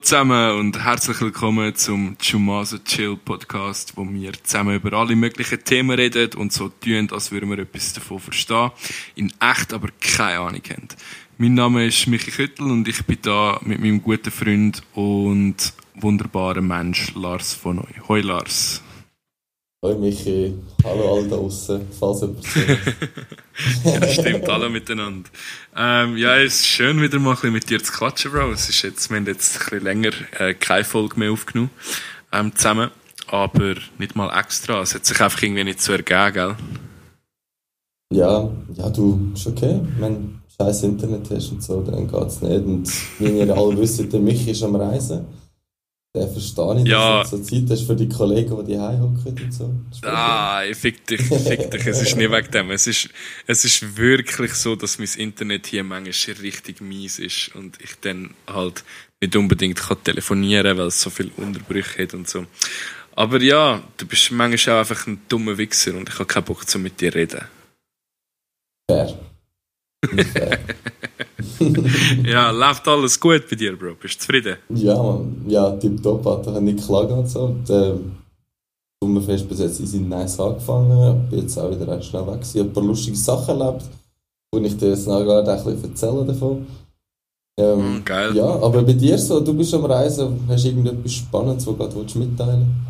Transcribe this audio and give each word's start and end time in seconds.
zusammen 0.00 0.58
und 0.58 0.82
herzlich 0.82 1.20
willkommen 1.20 1.74
zum 1.74 2.16
Chumaso 2.18 2.78
Chill 2.78 3.16
Podcast, 3.16 3.92
wo 3.96 4.06
wir 4.08 4.32
zusammen 4.42 4.76
über 4.76 4.96
alle 4.96 5.14
möglichen 5.14 5.62
Themen 5.62 5.90
reden 5.90 6.30
und 6.38 6.52
so 6.52 6.70
tun, 6.70 7.08
als 7.12 7.30
würden 7.30 7.50
wir 7.50 7.58
etwas 7.58 7.92
davon 7.92 8.18
verstehen, 8.18 8.70
in 9.14 9.30
echt 9.40 9.74
aber 9.74 9.88
keine 10.00 10.40
Ahnung 10.40 10.62
haben. 10.70 10.88
Mein 11.36 11.54
Name 11.54 11.86
ist 11.86 12.06
Michi 12.06 12.30
Küttel 12.30 12.70
und 12.70 12.88
ich 12.88 13.04
bin 13.04 13.18
da 13.20 13.60
mit 13.62 13.78
meinem 13.80 14.02
guten 14.02 14.30
Freund 14.30 14.82
und 14.94 15.56
wunderbaren 15.94 16.66
Mensch 16.66 17.14
Lars 17.14 17.52
von 17.52 17.76
Neu. 17.76 18.08
Hoi 18.08 18.22
Lars. 18.22 18.82
Hoi 19.82 19.94
Michi, 19.94 20.52
hallo 20.84 21.14
alle 21.14 21.26
da 21.26 21.36
draußen, 21.36 21.80
falls 21.98 22.20
ja, 23.84 24.08
stimmt, 24.08 24.46
alle 24.46 24.68
miteinander. 24.68 25.30
Ähm, 25.74 26.18
ja, 26.18 26.36
es 26.36 26.56
ist 26.56 26.66
schön, 26.66 27.00
wieder 27.00 27.18
mal 27.18 27.30
ein 27.30 27.36
bisschen 27.36 27.52
mit 27.54 27.70
dir 27.70 27.82
zu 27.82 27.90
quatschen, 27.90 28.30
Bro. 28.30 28.50
Es 28.50 28.68
ist 28.68 28.82
jetzt, 28.82 29.08
wir 29.08 29.16
haben 29.16 29.24
jetzt 29.24 29.56
ein 29.56 29.64
bisschen 29.64 29.82
länger 29.82 30.10
äh, 30.38 30.52
keine 30.52 30.84
Folge 30.84 31.18
mehr 31.18 31.32
aufgenommen 31.32 31.70
ähm, 32.30 32.54
zusammen, 32.54 32.90
aber 33.28 33.76
nicht 33.96 34.16
mal 34.16 34.38
extra. 34.38 34.82
Es 34.82 34.94
hat 34.94 35.06
sich 35.06 35.18
einfach 35.18 35.42
irgendwie 35.42 35.64
nicht 35.64 35.80
so 35.80 35.92
ergeben, 35.92 36.34
gell? 36.34 36.56
Ja, 38.12 38.50
ja, 38.74 38.90
du, 38.90 39.30
ist 39.32 39.46
okay. 39.46 39.80
Wenn 39.98 40.14
du 40.14 40.62
scheiß 40.62 40.82
Internet 40.82 41.30
hast 41.30 41.52
und 41.52 41.62
so, 41.62 41.80
dann 41.80 42.06
geht's 42.06 42.42
nicht. 42.42 42.66
Und 42.66 42.92
wie 43.18 43.38
ihr 43.38 43.56
alle 43.56 43.78
wisst, 43.78 44.12
der 44.12 44.20
Michi 44.20 44.50
ist 44.50 44.62
am 44.62 44.76
Reisen. 44.76 45.24
Den 46.16 46.28
verstehe 46.32 46.82
ich, 46.82 46.88
Ja. 46.88 47.20
dass 47.20 47.30
du 47.30 47.36
so 47.36 47.42
Zeit 47.44 47.70
hast 47.70 47.86
für 47.86 47.94
die 47.94 48.08
Kollegen, 48.08 48.66
die 48.66 48.72
die 48.72 48.78
hocken 48.80 49.36
und 49.44 49.52
so. 49.54 49.72
Ah, 50.02 50.62
fick 50.74 51.06
dich, 51.06 51.22
fick 51.22 51.70
dich. 51.70 51.86
Es 51.86 52.02
ist 52.02 52.16
nicht 52.16 52.32
wegen 52.32 52.50
dem. 52.50 52.70
Es 52.72 52.88
ist, 52.88 53.10
es 53.46 53.64
ist 53.64 53.96
wirklich 53.96 54.54
so, 54.54 54.74
dass 54.74 54.98
mein 54.98 55.08
Internet 55.16 55.68
hier 55.68 55.84
manchmal 55.84 56.36
richtig 56.38 56.80
mies 56.80 57.20
ist 57.20 57.54
und 57.54 57.80
ich 57.80 57.94
dann 58.00 58.34
halt 58.48 58.82
nicht 59.20 59.36
unbedingt 59.36 59.78
kann 59.78 60.02
telefonieren 60.02 60.76
weil 60.78 60.86
es 60.88 61.00
so 61.00 61.10
viele 61.10 61.30
Unterbrüche 61.36 62.02
hat 62.02 62.14
und 62.14 62.28
so. 62.28 62.44
Aber 63.14 63.40
ja, 63.40 63.80
du 63.96 64.06
bist 64.06 64.32
manchmal 64.32 64.76
auch 64.76 64.80
einfach 64.80 65.06
ein 65.06 65.20
dummer 65.28 65.58
Wichser 65.58 65.94
und 65.94 66.08
ich 66.08 66.14
habe 66.16 66.26
keinen 66.26 66.44
Bock, 66.44 66.64
so 66.68 66.80
mit 66.80 67.00
dir 67.00 67.14
reden. 67.14 67.42
Fair. 68.90 69.29
Ja, 72.24 72.50
läuft 72.50 72.86
alles 72.88 73.18
gut 73.18 73.48
bei 73.48 73.56
dir, 73.56 73.76
Bro? 73.76 73.94
Bist 74.00 74.14
du 74.16 74.20
zufrieden? 74.20 74.56
ja, 74.70 74.94
man. 75.02 75.44
Ja, 75.46 75.70
tipptopp, 75.72 76.24
hat 76.24 76.46
er 76.46 76.60
nicht 76.60 76.84
klagen 76.84 77.12
und 77.18 77.28
so. 77.28 77.54
Der 77.68 77.96
Sommerfest 79.02 79.48
bis 79.48 79.60
jetzt 79.60 79.80
ist 79.80 79.94
nice 79.94 80.38
angefangen. 80.40 81.28
Bin 81.30 81.40
jetzt 81.40 81.58
auch 81.58 81.70
wieder 81.70 81.88
recht 81.88 82.04
schnell 82.04 82.26
weg. 82.26 82.40
Ich 82.42 82.58
habe 82.58 82.68
ein 82.68 82.72
paar 82.72 82.84
lustige 82.84 83.16
Sachen 83.16 83.60
erlebt, 83.60 83.84
wo 84.52 84.60
ich 84.60 84.76
dir 84.76 84.90
jetzt 84.90 85.06
nachher 85.06 85.38
ein 85.38 85.64
bisschen 85.64 85.84
erzählen 85.90 86.26
davon. 86.26 86.66
Ähm, 87.58 87.96
Mm, 87.98 88.04
geil. 88.04 88.36
Ja, 88.36 88.44
aber 88.44 88.82
bei 88.82 88.92
dir 88.94 89.18
so, 89.18 89.40
du 89.40 89.52
bist 89.54 89.74
am 89.74 89.84
Reisen, 89.84 90.40
hast 90.48 90.64
du 90.64 90.68
irgendetwas 90.68 91.12
Spannendes, 91.12 91.66
was 91.66 91.72
du 91.74 91.78
gerade 91.78 91.94
willst 91.96 92.16
mitteilen 92.16 92.86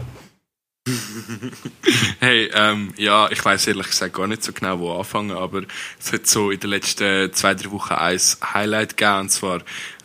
Hey, 2.21 2.51
ähm, 2.55 2.93
ja, 2.97 3.31
ich 3.31 3.45
weiß 3.45 3.67
ehrlich 3.69 3.87
gesagt 3.87 4.15
gar 4.15 4.27
nicht 4.27 4.43
so 4.43 4.53
genau, 4.53 4.79
wo 4.79 4.99
anfangen, 4.99 5.37
aber 5.37 5.63
es 5.99 6.13
hat 6.13 6.27
so 6.27 6.51
in 6.51 6.61
den 6.61 6.71
letzten 6.71 7.33
zwei, 7.33 7.55
drei 7.55 7.71
Wochen 7.71 7.95
ein 7.95 8.21
Highlight 8.55 8.97
gegeben, 8.97 9.21
und 9.21 9.31
zwar, 9.31 9.63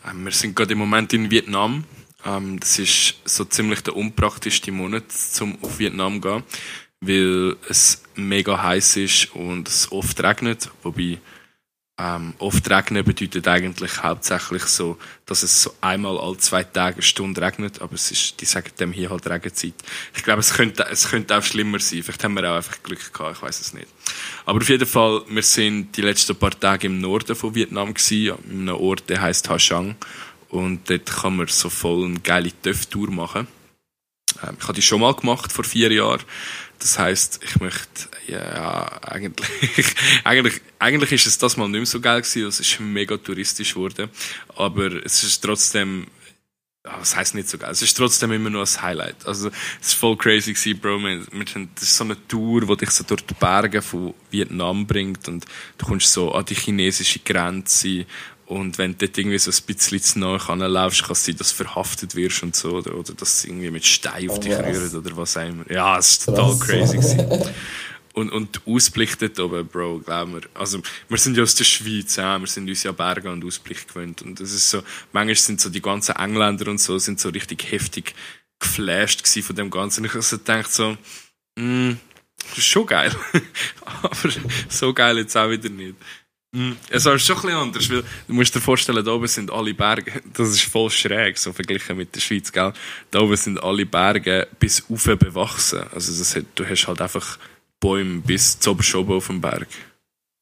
ähm, 0.08 0.24
wir 0.24 0.32
sind 0.32 0.56
gerade 0.56 0.72
im 0.72 0.78
Moment 0.78 1.12
in 1.12 1.30
Vietnam. 1.30 1.84
Ähm, 2.24 2.58
das 2.58 2.78
ist 2.78 3.16
so 3.24 3.44
ziemlich 3.44 3.82
der 3.82 3.96
unpraktischste 3.96 4.72
Monat, 4.72 5.12
zum 5.12 5.58
auf 5.62 5.78
Vietnam 5.78 6.22
zu 6.22 6.28
gehen, 6.28 6.42
weil 7.00 7.56
es 7.68 8.02
mega 8.14 8.62
heiß 8.62 8.96
ist 8.96 9.34
und 9.34 9.68
es 9.68 9.92
oft 9.92 10.20
regnet, 10.22 10.70
wobei 10.82 11.18
ähm, 11.98 12.34
oft 12.38 12.68
regnen 12.68 13.04
bedeutet 13.04 13.48
eigentlich 13.48 14.02
hauptsächlich 14.02 14.64
so, 14.64 14.98
dass 15.24 15.42
es 15.42 15.62
so 15.62 15.72
einmal 15.80 16.18
alle 16.18 16.36
zwei 16.36 16.62
Tage 16.62 16.96
eine 16.96 17.02
Stunde 17.02 17.40
regnet, 17.40 17.80
aber 17.80 17.94
es 17.94 18.10
ist, 18.10 18.40
die 18.40 18.44
sagen 18.44 18.70
dem 18.78 18.92
hier 18.92 19.08
halt 19.08 19.26
Regenzeit. 19.26 19.72
Ich 20.14 20.22
glaube, 20.22 20.40
es 20.40 20.52
könnte, 20.52 20.86
es 20.90 21.08
könnte 21.08 21.36
auch 21.36 21.42
schlimmer 21.42 21.80
sein. 21.80 22.02
Vielleicht 22.02 22.22
haben 22.22 22.34
wir 22.34 22.50
auch 22.50 22.56
einfach 22.56 22.82
Glück 22.82 23.12
gehabt, 23.14 23.38
ich 23.38 23.42
weiß 23.42 23.60
es 23.60 23.72
nicht. 23.72 23.88
Aber 24.44 24.60
auf 24.60 24.68
jeden 24.68 24.86
Fall, 24.86 25.22
wir 25.28 25.42
sind 25.42 25.96
die 25.96 26.02
letzten 26.02 26.36
paar 26.36 26.58
Tage 26.58 26.86
im 26.86 27.00
Norden 27.00 27.34
von 27.34 27.54
Vietnam 27.54 27.94
gewesen, 27.94 28.32
an 28.32 28.60
einem 28.60 28.76
Ort, 28.76 29.08
der 29.08 29.22
heißt 29.22 29.48
Ha 29.48 29.58
Sang. 29.58 29.96
Und 30.50 30.90
dort 30.90 31.06
kann 31.06 31.36
man 31.36 31.48
so 31.48 31.70
voll 31.70 32.04
eine 32.04 32.20
geile 32.20 32.52
Töff-Tour 32.62 33.10
machen. 33.10 33.48
Ähm, 34.42 34.56
ich 34.58 34.64
habe 34.64 34.74
die 34.74 34.82
schon 34.82 35.00
mal 35.00 35.14
gemacht, 35.14 35.50
vor 35.50 35.64
vier 35.64 35.90
Jahren. 35.92 36.20
Das 36.78 36.98
heißt, 36.98 37.40
ich 37.42 37.60
möchte, 37.60 38.08
ja, 38.26 38.86
eigentlich, 39.02 39.48
eigentlich, 40.24 40.60
eigentlich 40.78 41.12
ist 41.12 41.26
es 41.26 41.38
das 41.38 41.56
mal 41.56 41.68
nicht 41.68 41.78
mehr 41.78 41.86
so 41.86 42.00
geil 42.00 42.20
gewesen, 42.20 42.46
es 42.46 42.60
ist 42.60 42.80
mega 42.80 43.16
touristisch 43.16 43.74
geworden. 43.74 44.10
Aber 44.56 45.04
es 45.04 45.22
ist 45.22 45.40
trotzdem, 45.40 46.06
was 46.82 47.16
heisst 47.16 47.34
nicht 47.34 47.48
so 47.48 47.58
geil? 47.58 47.70
Es 47.70 47.82
ist 47.82 47.96
trotzdem 47.96 48.32
immer 48.32 48.50
noch 48.50 48.60
ein 48.60 48.82
Highlight. 48.82 49.26
Also, 49.26 49.50
es 49.80 49.92
war 49.94 49.98
voll 49.98 50.16
crazy 50.16 50.52
gewesen, 50.52 50.78
Bro. 50.78 50.98
Wir, 51.00 51.24
das 51.74 51.82
ist 51.82 51.96
so 51.96 52.04
eine 52.04 52.16
Tour, 52.28 52.66
die 52.66 52.76
dich 52.76 52.90
so 52.90 53.04
durch 53.04 53.22
die 53.22 53.34
Berge 53.34 53.82
von 53.82 54.14
Vietnam 54.30 54.86
bringt 54.86 55.26
und 55.28 55.44
du 55.78 55.86
kommst 55.86 56.12
so 56.12 56.32
an 56.32 56.44
die 56.44 56.54
chinesische 56.54 57.20
Grenze 57.20 58.06
und 58.46 58.78
wenn 58.78 58.92
du 58.92 59.06
dort 59.06 59.18
irgendwie 59.18 59.38
so 59.38 59.50
ein 59.50 59.74
bisschen 59.74 60.00
zu 60.00 60.18
nahe 60.20 60.40
anlaufst, 60.48 61.02
kann 61.02 61.12
es 61.12 61.24
sein, 61.24 61.36
dass 61.36 61.50
du 61.50 61.64
verhaftet 61.64 62.14
wirst 62.14 62.42
und 62.44 62.54
so, 62.54 62.76
oder, 62.76 62.94
oder 62.94 63.12
dass 63.12 63.42
sie 63.42 63.48
irgendwie 63.48 63.70
mit 63.72 63.84
Stein 63.84 64.30
auf 64.30 64.38
Oh, 64.38 64.40
dich 64.40 64.52
was? 64.52 64.64
rühren 64.64 64.96
oder 64.96 65.16
was 65.16 65.36
auch 65.36 65.48
immer. 65.48 65.70
Ja, 65.70 65.98
es 65.98 66.12
ist 66.12 66.24
total 66.26 66.58
crazy 66.58 66.96
gewesen. 66.96 67.50
Und, 68.16 68.32
und 68.32 68.54
der 68.54 68.62
Ausblick 68.72 69.18
dort 69.18 69.38
oben, 69.38 69.66
Bro, 69.66 69.98
glaub 69.98 70.28
mir. 70.28 70.40
Also, 70.54 70.80
wir 71.10 71.18
sind 71.18 71.36
ja 71.36 71.42
aus 71.42 71.54
der 71.54 71.64
Schweiz, 71.64 72.16
ja, 72.16 72.38
wir 72.38 72.46
sind 72.46 72.66
uns 72.66 72.82
ja 72.82 72.90
Berge 72.92 73.30
und 73.30 73.44
Ausblick 73.44 73.86
gewöhnt. 73.88 74.22
Und 74.22 74.40
das 74.40 74.52
ist 74.52 74.70
so, 74.70 74.82
manchmal 75.12 75.34
sind 75.34 75.60
so 75.60 75.68
die 75.68 75.82
ganzen 75.82 76.16
Engländer 76.16 76.70
und 76.70 76.80
so, 76.80 76.96
sind 76.96 77.20
so 77.20 77.28
richtig 77.28 77.70
heftig 77.70 78.14
geflasht 78.58 79.22
gewesen 79.22 79.42
von 79.42 79.56
dem 79.56 79.68
Ganzen. 79.68 80.00
Und 80.00 80.06
ich 80.06 80.12
habe 80.12 80.22
so 80.22 80.38
gedacht 80.38 80.72
so, 80.72 80.96
mm, 81.56 81.92
das 82.48 82.56
ist 82.56 82.64
schon 82.64 82.86
geil. 82.86 83.14
Aber 83.84 84.30
so 84.70 84.94
geil 84.94 85.18
jetzt 85.18 85.36
auch 85.36 85.50
wieder 85.50 85.68
nicht. 85.68 85.96
Mm, 86.52 86.72
Es 86.88 87.04
ist 87.06 87.26
schon 87.26 87.36
ein 87.36 87.42
bisschen 87.42 87.58
anders, 87.58 87.90
weil 87.90 88.04
du 88.28 88.32
musst 88.34 88.54
dir 88.54 88.60
vorstellen, 88.60 89.04
da 89.04 89.12
oben 89.12 89.26
sind 89.26 89.50
alle 89.50 89.74
Berge, 89.74 90.22
das 90.34 90.50
ist 90.50 90.62
voll 90.62 90.90
schräg, 90.90 91.36
so 91.38 91.52
verglichen 91.52 91.96
mit 91.96 92.14
der 92.14 92.20
Schweiz, 92.20 92.50
gell? 92.52 92.72
Da 93.10 93.20
oben 93.20 93.36
sind 93.36 93.62
alle 93.62 93.84
Berge 93.86 94.46
bis 94.58 94.84
auf 94.90 95.04
bewachsen. 95.04 95.82
Also 95.92 96.16
das 96.16 96.36
du 96.54 96.64
hast 96.68 96.86
halt 96.86 97.00
einfach 97.00 97.38
Bäume 97.80 98.20
bis 98.20 98.58
zu 98.58 98.70
oben 98.70 99.12
auf 99.16 99.26
dem 99.26 99.40
Berg. 99.40 99.68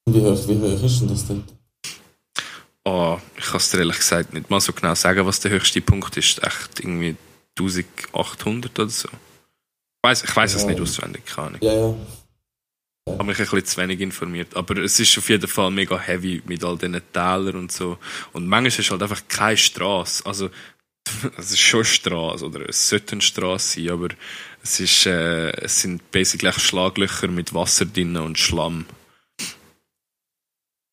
Wie 0.09 0.21
hoch, 0.21 0.49
wie 0.49 0.59
hoch 0.61 0.83
ist 0.85 1.01
denn 1.01 1.09
das 1.09 1.27
dort? 1.27 1.45
Ah, 2.87 3.19
ich 3.39 3.45
kann 3.47 3.57
es 3.57 3.71
dir 3.71 3.79
ehrlich 3.79 3.97
gesagt 3.97 4.35
nicht 4.35 4.51
mal 4.51 4.61
so 4.61 4.73
genau 4.75 4.95
sagen, 4.95 5.25
was 5.25 5.41
der 5.41 5.51
höchste 5.53 5.81
Punkt 5.81 6.17
ist. 6.19 6.43
Echt 6.45 6.81
irgendwie 6.81 7.17
1800 7.59 8.79
oder 8.79 8.89
so. 8.91 9.09
Ich 9.09 9.15
weiß 10.03 10.25
ich 10.25 10.37
weiss 10.37 10.55
es 10.55 10.63
Ja. 10.63 10.69
nicht 10.69 10.81
auswendig, 10.81 11.25
keine 11.25 11.47
Ahnung. 11.49 11.61
Ja, 11.63 11.73
ja. 11.73 11.95
Ich 13.07 13.13
habe 13.13 13.25
mich 13.25 13.39
ein 13.39 13.45
bisschen 13.45 13.65
zu 13.67 13.77
wenig 13.83 14.01
informiert. 14.01 14.57
Aber 14.57 14.79
es 14.79 14.99
ist 14.99 15.19
auf 15.19 15.29
jeden 15.29 15.47
Fall 15.47 15.71
mega 15.71 15.99
heavy 15.99 16.43
mit 16.47 16.65
all 16.65 16.79
diesen 16.79 17.01
Tälern 17.13 17.57
und 17.57 17.73
so. 17.73 17.99
Und 18.33 18.47
manchmal 18.47 18.81
ist 18.81 18.91
halt 18.91 19.03
einfach 19.03 19.23
keine 19.29 19.59
Straße. 19.59 20.25
Also, 20.25 20.49
es 21.37 21.51
ist 21.51 21.61
schon 21.61 21.81
eine 21.81 21.85
Straße 21.85 22.47
oder 22.47 22.69
es 22.69 22.89
sollte 22.89 23.13
eine 23.13 23.21
Straße 23.21 23.81
sein, 23.81 23.91
aber 23.91 24.09
es, 24.63 24.81
ist, 24.81 25.05
äh, 25.05 25.51
es 25.63 25.83
sind 25.83 26.11
basically 26.11 26.51
Schlaglöcher 26.53 27.29
mit 27.29 27.53
Wasser 27.53 27.85
drin 27.85 28.17
und 28.17 28.39
Schlamm. 28.39 28.87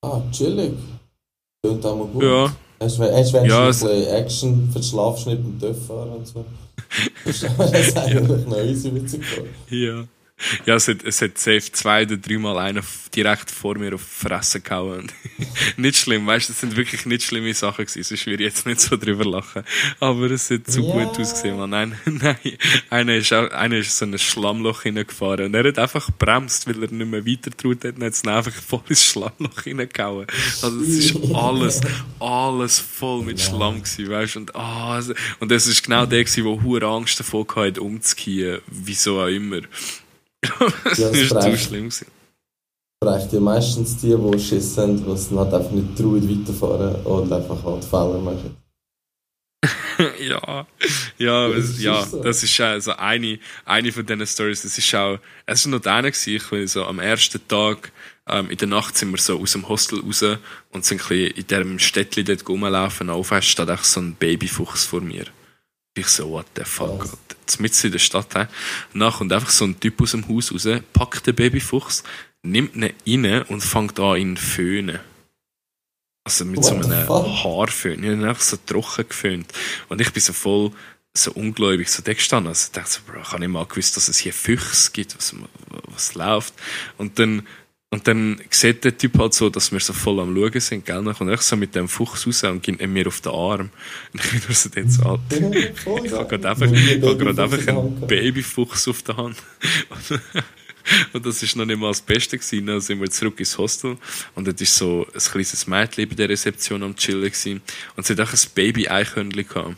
Ah, 0.04 0.22
chillig. 0.32 0.74
Klingt 1.64 1.86
auch 1.86 1.96
mal 1.96 2.08
gut. 2.08 2.24
Ja. 2.24 2.56
Hast 2.82 2.98
du 2.98 3.04
du 3.04 3.48
Ja, 3.48 3.62
ein 3.62 3.68
bisschen 3.68 4.08
Action 4.08 4.70
für 4.74 4.80
den 4.80 4.84
Schlafschnitt 4.84 5.40
und 5.40 5.76
fahren 5.88 6.10
und 6.10 6.28
so? 6.28 6.46
Das 7.24 7.44
ist 7.44 7.98
eigentlich 7.98 8.46
noch 8.48 8.58
easy 8.58 8.90
geworden. 8.90 9.56
Ja. 9.70 10.08
Ja, 10.66 10.75
es 10.75 10.88
hat, 10.88 11.03
es 11.03 11.22
hat 11.22 11.38
safe 11.38 11.72
zwei 11.72 12.03
oder 12.03 12.18
dreimal 12.18 12.57
einer 12.57 12.81
direkt 13.16 13.52
vor 13.52 13.78
mir 13.78 13.94
auf 13.96 14.02
die 14.03 14.28
Fresse 14.28 14.62
gehauen. 14.62 15.12
Nicht 15.78 15.97
schlimm, 15.97 16.25
weißt 16.28 16.47
du, 16.50 16.53
das 16.53 16.62
sind 16.62 16.75
wirklich 16.78 17.06
nicht 17.06 17.24
schlimme 17.24 17.53
Sachen 17.53 17.85
gewesen, 17.85 18.03
sonst 18.03 18.25
würde 18.25 18.44
ich 18.46 18.53
jetzt 18.53 18.66
nicht 18.66 18.79
so 18.79 18.96
drüber 18.96 19.25
lachen. 19.25 19.63
Aber 20.00 20.31
es 20.31 20.50
hat 20.50 20.68
so 20.72 20.81
Ja. 20.81 21.03
gut 21.06 21.19
ausgesehen, 21.19 21.57
man. 21.57 21.69
Nein, 21.72 21.99
nein. 22.05 22.38
Einer 22.90 23.16
ist, 23.16 23.34
auch, 23.34 23.49
einer 23.52 23.78
ist 23.78 23.97
so 23.97 24.05
in 24.05 24.14
ein 24.14 24.20
Schlammloch 24.20 24.84
hineingefahren 24.84 25.47
und 25.47 25.53
er 25.55 25.66
hat 25.67 25.79
einfach 25.79 26.09
bremst, 26.17 26.67
weil 26.67 26.82
er 26.84 26.91
nicht 26.91 27.09
mehr 27.11 27.26
weiter 27.26 27.52
traut 27.55 27.84
hat 27.84 27.96
und 27.97 28.03
hat 28.03 28.14
es 28.14 28.26
einfach 28.26 28.53
voll 28.53 28.82
ins 28.87 29.05
Schlammloch 29.05 29.61
hineingehauen. 29.64 30.28
Also 30.61 30.79
es 30.82 30.90
ist 30.90 31.16
alles, 31.34 31.82
alles 32.20 32.79
voll 32.79 33.23
mit 33.23 33.40
Schlamm 33.41 33.84
gewesen, 33.84 34.09
weißt 34.09 34.35
du. 34.35 34.40
Und, 34.40 34.55
ah, 34.55 34.94
also- 34.96 35.14
und 35.40 35.52
das 35.52 35.67
ist 35.67 35.84
genau 35.84 36.05
der 36.05 36.23
gewesen, 36.23 36.44
der 36.46 36.61
hure 36.64 36.85
Angst 36.85 37.20
davor 37.20 37.46
hatte, 37.55 37.82
umzukehren, 37.82 38.61
wieso 38.67 39.20
auch 39.22 39.28
immer. 39.28 39.59
Das 40.41 40.97
Ja, 40.97 41.09
das 41.09 41.17
ist 41.17 41.29
zu 41.29 41.58
schlimm 41.58 41.90
gewesen. 41.90 42.08
Vielleicht 43.03 43.34
ja 43.34 43.40
meistens 43.40 43.97
die, 43.97 44.16
die 44.16 44.40
Schiss 44.40 44.78
haben, 44.78 45.03
die 45.03 45.11
es 45.11 45.32
halt 45.32 45.53
einfach 45.53 45.72
nicht 45.72 45.97
trauen, 45.97 46.29
weiterfahren 46.29 46.96
und 47.03 47.34
einfach 47.34 47.64
halt 47.64 47.84
Fehler 47.84 48.20
machen. 48.20 48.58
ja, 50.20 50.67
ja, 51.17 51.49
Das 51.49 51.66
ist 51.66 51.82
ja, 51.82 52.03
so. 52.03 52.22
das 52.23 52.43
ist 52.43 52.59
also 52.59 52.93
eine, 52.93 53.40
eine 53.66 53.91
von 53.91 54.05
diesen 54.05 54.26
Stories. 54.26 54.64
Das 54.64 54.78
ist 54.78 54.93
auch, 54.96 55.20
es 55.46 55.61
ist 55.61 55.67
noch 55.67 55.79
deine 55.79 56.11
gewesen, 56.11 56.46
weil 56.52 56.67
so 56.67 56.85
am 56.85 56.99
ersten 56.99 57.47
Tag, 57.47 57.91
ähm, 58.28 58.49
in 58.49 58.58
der 58.58 58.67
Nacht 58.67 58.97
sind 58.97 59.11
wir 59.11 59.17
so 59.17 59.40
aus 59.40 59.53
dem 59.53 59.67
Hostel 59.67 59.99
raus 60.02 60.23
und 60.72 60.85
sind 60.85 61.02
ein 61.02 61.08
bisschen 61.08 61.32
in 61.37 61.47
diesem 61.47 61.79
Städtchen 61.79 62.26
dort 62.26 62.47
rumlaufen. 62.47 63.09
Auf 63.09 63.34
steht 63.41 63.70
echt 63.70 63.85
so 63.85 63.99
ein 63.99 64.16
Babyfuchs 64.16 64.85
vor 64.85 65.02
mir. 65.02 65.26
Ich 65.96 66.08
so, 66.08 66.29
what 66.29 66.46
the 66.55 66.64
fuck, 66.64 66.99
Was? 67.03 67.17
Mit 67.59 67.84
in 67.84 67.92
der 67.92 68.00
Stadt. 68.00 68.34
He. 68.34 69.00
Kommt 69.00 69.34
einfach 69.34 69.50
so 69.50 69.66
ein 69.66 69.80
Typ 69.80 70.02
aus 70.02 70.12
dem 70.12 70.28
Haus 70.28 70.52
raus, 70.52 70.68
packt 70.94 71.28
den 71.28 71.36
Babyfuchs, 71.36 72.03
nimmt 72.44 72.76
ihn 73.06 73.26
rein 73.26 73.44
und 73.44 73.62
fängt 73.62 74.00
an, 74.00 74.18
ihn 74.18 74.38
zu 74.38 74.44
föhnen. 74.44 75.00
Also 76.24 76.46
mit 76.46 76.58
What 76.58 76.66
so 76.66 76.76
einem 76.76 77.09
Haarföhn. 77.09 78.03
Ich 78.03 78.09
habe 78.09 78.14
ihn 78.14 78.26
einfach 78.26 78.44
so 78.44 78.58
trocken 78.58 79.08
geföhnt. 79.08 79.52
Und 79.90 80.02
ich 80.02 80.12
bin 80.12 80.22
so 80.22 80.34
voll 80.34 80.72
so 81.14 81.32
ungläubig 81.34 81.90
so 81.90 82.02
da 82.02 82.14
gestanden. 82.14 82.50
Also 82.50 82.68
ich 82.68 82.72
dachte 82.72 82.90
so, 82.90 83.00
Bro, 83.06 83.22
ich 83.22 83.28
habe 83.32 83.40
nicht 83.42 83.50
mal 83.50 83.66
gewusst, 83.66 83.97
dass 83.97 84.08
es 84.08 84.18
hier 84.18 84.34
Füchse 84.34 84.92
gibt, 84.92 85.18
was, 85.18 85.36
was 85.88 86.16
läuft. 86.16 86.54
Und 86.97 87.20
dann 87.20 87.47
und 87.93 88.08
dann 88.08 88.40
sieht 88.49 88.85
der 88.85 88.97
Typ 88.97 89.20
halt 89.20 89.34
so, 89.34 89.49
dass 89.49 89.70
wir 89.73 89.79
so 89.82 89.91
voll 89.91 90.22
am 90.22 90.34
Schauen 90.34 90.59
sind, 90.61 90.85
gell? 90.85 91.03
Dann 91.03 91.14
kommt 91.14 91.29
er 91.29 91.38
so 91.38 91.58
mit 91.58 91.76
dem 91.76 91.90
Fuchs 91.90 92.26
raus 92.26 92.41
und 92.46 92.64
gibt 92.64 92.82
mir 92.88 93.05
auf 93.05 93.20
den 93.20 93.34
Arm. 93.34 93.70
Und 94.14 94.23
ich 94.23 94.32
bin 94.32 94.41
nur 94.47 94.55
so 94.55 94.70
dort 94.70 94.91
so, 94.91 95.03
Alter. 95.03 96.05
Ich 96.05 96.14
habe 96.14 96.28
gerade 96.29 96.49
einfach, 96.49 96.72
ich 96.72 97.02
habe 97.02 97.17
gerade 97.17 97.43
einfach 97.43 97.67
einen 97.67 98.08
Babyfuchs 98.08 98.88
auf 98.88 99.03
der 99.03 99.17
Hand. 99.17 99.35
Und 101.14 101.26
das 101.26 101.43
ist 101.43 101.58
noch 101.58 101.66
nicht 101.66 101.79
mal 101.79 101.90
das 101.90 102.02
Beste 102.02 102.38
gewesen. 102.38 102.66
Dann 102.66 102.79
sind 102.79 103.02
wir 103.02 103.09
zurück 103.09 103.38
ins 103.40 103.58
Hostel. 103.58 103.97
Und 104.35 104.47
dort 104.47 104.61
ist 104.61 104.73
so 104.73 105.05
ein 105.14 105.20
kleines 105.20 105.67
Mädchen 105.67 106.08
bei 106.08 106.16
der 106.16 106.29
Rezeption 106.29 106.84
am 106.84 106.96
Chillen 106.96 107.23
gewesen. 107.23 107.61
Und 107.97 108.05
sie 108.05 108.14
hat 108.14 108.22
auch 108.22 108.32
ein 108.32 108.40
Baby-Eichhörnchen 108.55 109.47
gehabt 109.47 109.76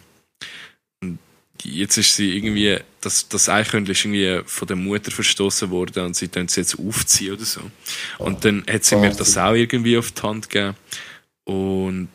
jetzt 1.63 1.97
ist 1.97 2.15
sie 2.15 2.35
irgendwie, 2.35 2.79
das, 3.01 3.27
das 3.29 3.49
Eichhörnchen 3.49 3.91
ist 3.91 4.05
irgendwie 4.05 4.41
von 4.45 4.67
der 4.67 4.77
Mutter 4.77 5.11
verstoßen 5.11 5.69
worden 5.69 6.05
und 6.05 6.15
sie 6.15 6.27
tun 6.27 6.45
es 6.45 6.55
jetzt 6.55 6.77
aufziehen 6.79 7.33
oder 7.33 7.45
so. 7.45 7.61
Und 8.19 8.45
dann 8.45 8.63
hat 8.69 8.83
sie 8.83 8.95
mir 8.95 9.11
das 9.11 9.37
auch 9.37 9.53
irgendwie 9.53 9.97
auf 9.97 10.11
die 10.11 10.21
Hand 10.21 10.49
gegeben. 10.49 10.75
Und 11.45 12.09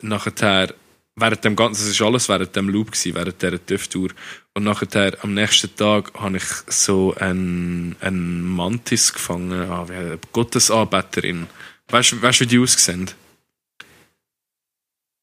nachher, 0.00 0.74
während 1.16 1.44
dem 1.44 1.56
Ganzen, 1.56 1.82
das 1.82 1.90
ist 1.90 2.02
alles 2.02 2.28
während 2.28 2.54
dem 2.56 2.68
Loop 2.68 2.92
gewesen, 2.92 3.14
während 3.14 3.40
dieser 3.40 3.64
TÜV-Tour. 3.64 4.10
Und 4.54 4.64
nachher, 4.64 5.16
am 5.22 5.34
nächsten 5.34 5.74
Tag, 5.76 6.12
habe 6.14 6.38
ich 6.38 6.44
so 6.68 7.14
einen, 7.14 7.96
einen 8.00 8.42
Mantis 8.44 9.12
gefangen, 9.12 9.70
ah, 9.70 9.86
wie, 9.88 10.18
Gottesanbeterin. 10.32 11.46
Weißt 11.88 12.12
du, 12.12 12.22
wie 12.22 12.46
die 12.46 12.58
aussehen? 12.58 13.10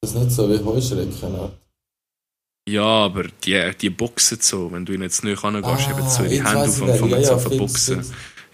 Das 0.01 0.11
ist 0.11 0.17
nicht 0.17 0.31
so 0.31 0.49
wie 0.49 0.63
Heuschrecken, 0.63 1.31
ne? 1.31 1.51
Ja, 2.67 2.83
aber 2.83 3.23
die, 3.45 3.71
die 3.79 3.89
boxen 3.89 4.39
so. 4.41 4.69
Wenn 4.71 4.85
du 4.85 4.91
ihnen 4.91 5.03
jetzt 5.03 5.23
nicht 5.23 5.41
angehst, 5.41 5.87
ah, 5.87 5.91
eben 5.91 6.09
so 6.09 6.23
ihre 6.23 6.45
Hände 6.45 6.59
auf 6.59 6.81
und 6.81 6.97
fangen 6.97 7.21
ja, 7.21 7.37
zu 7.37 7.49
boxen. 7.49 8.05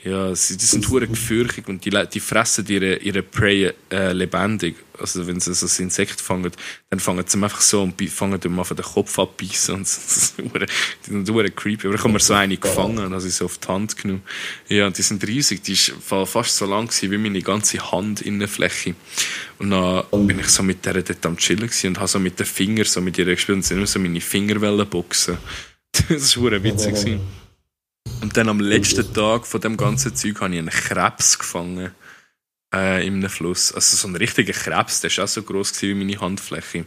Ja, 0.04 0.36
sie, 0.36 0.58
die 0.58 0.66
sind 0.66 0.90
hure 0.90 1.08
gefürchtig 1.08 1.70
und 1.70 1.86
die, 1.86 1.92
die 2.14 2.20
fressen 2.20 2.66
ihre, 2.68 2.98
ihre 2.98 3.24
Prey 3.24 3.72
äh, 3.90 4.12
lebendig. 4.12 4.76
Also 5.00 5.26
wenn 5.26 5.40
sie 5.40 5.54
so 5.54 5.66
ein 5.66 5.86
Insekt 5.86 6.20
fangen, 6.20 6.52
dann 6.90 7.00
fangen 7.00 7.24
sie 7.26 7.42
einfach 7.42 7.62
so 7.62 7.84
und 7.84 8.02
fangen 8.10 8.38
ihm 8.44 8.60
einfach 8.60 8.76
den 8.76 8.84
Kopf 8.84 9.18
abbeißen 9.18 9.76
und 9.76 9.82
das 9.88 10.36
die 10.38 11.10
sind 11.10 11.30
hure 11.30 11.50
creepy. 11.50 11.88
Aber 11.88 11.96
ich 11.96 12.04
habe 12.04 12.12
mir 12.12 12.20
so 12.20 12.34
eine 12.34 12.58
gefangen 12.58 12.98
und 12.98 13.12
habe 13.12 13.22
sie 13.22 13.30
so 13.30 13.46
auf 13.46 13.58
die 13.60 13.68
Hand 13.70 13.96
genommen. 13.96 14.24
Ja, 14.68 14.88
und 14.88 14.98
die 14.98 15.04
sind 15.04 15.26
riesig, 15.26 15.64
die 15.64 15.78
war 16.10 16.26
fast 16.26 16.58
so 16.58 16.66
lang 16.66 16.92
wie 17.02 17.18
meine 17.18 17.42
ganze 17.42 17.92
Handinnenfläche. 17.92 18.96
Und 19.60 19.70
dann 19.70 20.28
bin 20.28 20.38
ich 20.38 20.50
so 20.50 20.64
mit 20.64 20.86
der 20.86 21.02
dort 21.02 21.26
am 21.26 21.38
chillen 21.38 21.70
und 21.86 21.98
habe 21.98 22.08
so 22.10 22.20
mit 22.20 22.38
den 22.38 22.46
Fingern 22.46 22.86
so 22.86 23.00
mit 23.00 23.18
ihr 23.18 23.26
gespielt 23.26 23.56
und 23.56 23.64
sie 23.64 23.76
nur 23.76 23.88
so 23.88 24.00
meine 24.00 24.20
Finger 24.20 24.86
boxen. 24.86 25.38
Das 26.10 26.36
war 26.36 26.44
hure 26.44 26.64
witzig. 26.64 27.20
Und 28.22 28.38
dann 28.38 28.50
am 28.50 28.60
letzten 28.60 29.14
Tag 29.14 29.46
von 29.46 29.62
dem 29.62 29.78
ganzen 29.78 30.16
Zeug 30.16 30.40
habe 30.42 30.54
ich 30.54 30.60
einen 30.60 30.70
Krebs 30.70 31.38
gefangen 31.38 31.92
äh, 32.74 33.06
in 33.06 33.16
einem 33.16 33.30
Fluss. 33.30 33.74
Also 33.74 33.96
so 33.98 34.08
ein 34.08 34.16
richtiger 34.16 34.54
Krebs, 34.54 35.02
der 35.02 35.12
war 35.12 35.26
auch 35.26 35.28
so 35.28 35.44
groß 35.44 35.82
wie 35.82 35.94
meine 35.94 36.20
Handfläche. 36.20 36.86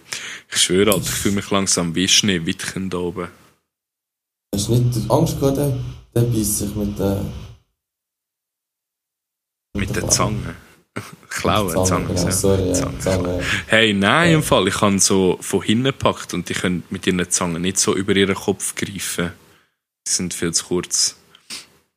Ich 0.50 0.56
schwöre, 0.56 0.92
Alter, 0.92 1.04
ich 1.04 1.10
fühle 1.10 1.36
mich 1.36 1.50
langsam 1.50 1.94
wie 1.94 2.08
Schneewittchen 2.08 2.90
da 2.90 2.98
oben. 2.98 3.28
Hast 4.54 4.68
du 4.68 4.76
nicht 4.76 5.10
Angst 5.10 5.38
gehabt, 5.38 5.58
der, 5.58 5.78
der 6.14 6.22
beißt 6.22 6.58
sich 6.58 6.74
mit 6.74 6.98
der... 6.98 7.24
Mit, 9.74 9.88
mit 9.88 9.96
der 9.96 10.08
Zange? 10.08 10.56
Klauen, 11.28 11.84
Zange, 11.84 12.14
genau, 12.14 12.30
sorry, 12.30 12.72
Zange. 12.72 12.98
Zange. 12.98 13.42
Hey, 13.66 13.92
nein, 13.92 14.30
ja. 14.30 14.36
im 14.36 14.42
Fall, 14.42 14.66
ich 14.68 14.80
habe 14.80 14.98
so 14.98 15.36
von 15.42 15.60
hinten 15.60 15.84
gepackt 15.84 16.32
und 16.32 16.48
die 16.48 16.54
können 16.54 16.82
mit 16.88 17.06
ihren 17.06 17.30
Zangen 17.30 17.60
nicht 17.60 17.78
so 17.78 17.94
über 17.94 18.16
ihren 18.16 18.34
Kopf 18.34 18.74
greifen. 18.74 19.32
Die 20.06 20.12
sind 20.12 20.34
viel 20.34 20.52
zu 20.52 20.66
kurz. 20.66 21.16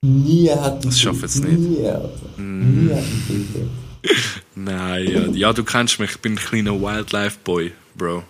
Nie 0.01 0.49
hat 0.49 0.83
Das 0.83 0.99
schafft 0.99 1.23
es 1.23 1.35
nicht. 1.35 1.59
Nie, 1.59 1.91
mm. 2.37 2.87
Nie 2.87 3.69
Nein, 4.55 5.11
ja. 5.11 5.25
ja, 5.27 5.53
du 5.53 5.63
kennst 5.63 5.99
mich, 5.99 6.11
ich 6.11 6.19
bin 6.19 6.33
ein 6.33 6.37
kleiner 6.37 6.79
Wildlife-Boy, 6.79 7.73
Bro. 7.95 8.23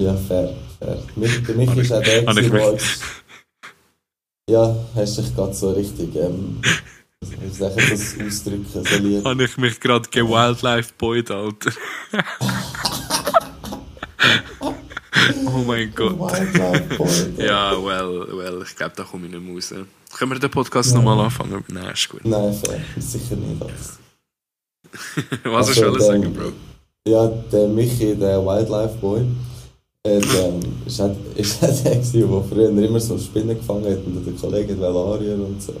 Ja, 0.00 0.16
fair, 0.16 0.54
fair. 0.78 1.02
Für 1.44 1.54
mich 1.54 1.76
ist 1.76 1.92
auch 1.92 2.02
der, 2.02 2.22
der 2.22 2.78
Ja, 4.48 4.76
hast 4.94 5.18
dich 5.18 5.34
gerade 5.34 5.54
so 5.54 5.72
richtig, 5.72 6.14
ähm, 6.14 6.60
ich 7.20 7.58
das 7.58 8.16
ausdrücken, 8.20 8.66
so 8.72 8.96
lieb. 8.98 9.24
Habe 9.24 9.44
ich 9.44 9.56
mich 9.56 9.80
gerade 9.80 10.08
gewildlife-boyed, 10.08 11.30
Alter. 11.30 11.72
oh 15.46 15.58
mein 15.66 15.92
Gott. 15.94 16.18
ja, 17.38 17.72
well, 17.72 18.26
well, 18.36 18.62
ich 18.64 18.76
glaube, 18.76 18.92
da 18.96 19.04
komme 19.04 19.26
ich 19.26 19.32
nicht 19.32 19.42
mehr 19.42 19.54
raus. 19.54 19.74
Können 20.16 20.32
wir 20.32 20.38
den 20.38 20.50
Podcast 20.50 20.94
nochmal 20.94 21.18
anfangen? 21.18 21.64
Nein, 21.68 21.92
ist 21.92 22.08
gut. 22.08 22.24
Nein, 22.24 22.52
fair. 22.52 22.80
sicher 22.98 23.36
nicht. 23.36 23.60
Das. 23.60 23.98
Was 25.44 25.68
hast 25.68 25.80
du 25.80 25.86
alles 25.86 26.06
sagen, 26.06 26.32
Bro? 26.32 26.52
Ja, 27.06 27.26
der 27.26 27.68
Michi, 27.68 28.14
der 28.14 28.44
Wildlife 28.44 28.96
Boy, 29.00 29.26
hat, 30.06 30.22
ähm, 30.44 30.60
ist, 30.86 31.00
halt, 31.00 31.16
ist 31.36 31.60
halt 31.60 31.84
der, 31.84 31.96
der 31.96 32.44
früher 32.48 32.68
immer 32.68 33.00
so 33.00 33.18
Spinnen 33.18 33.56
gefangen 33.56 33.84
hat 33.84 34.04
und 34.06 34.24
der 34.24 34.34
Kollege 34.34 34.78
Velarier 34.78 35.34
und 35.34 35.62
so. 35.62 35.74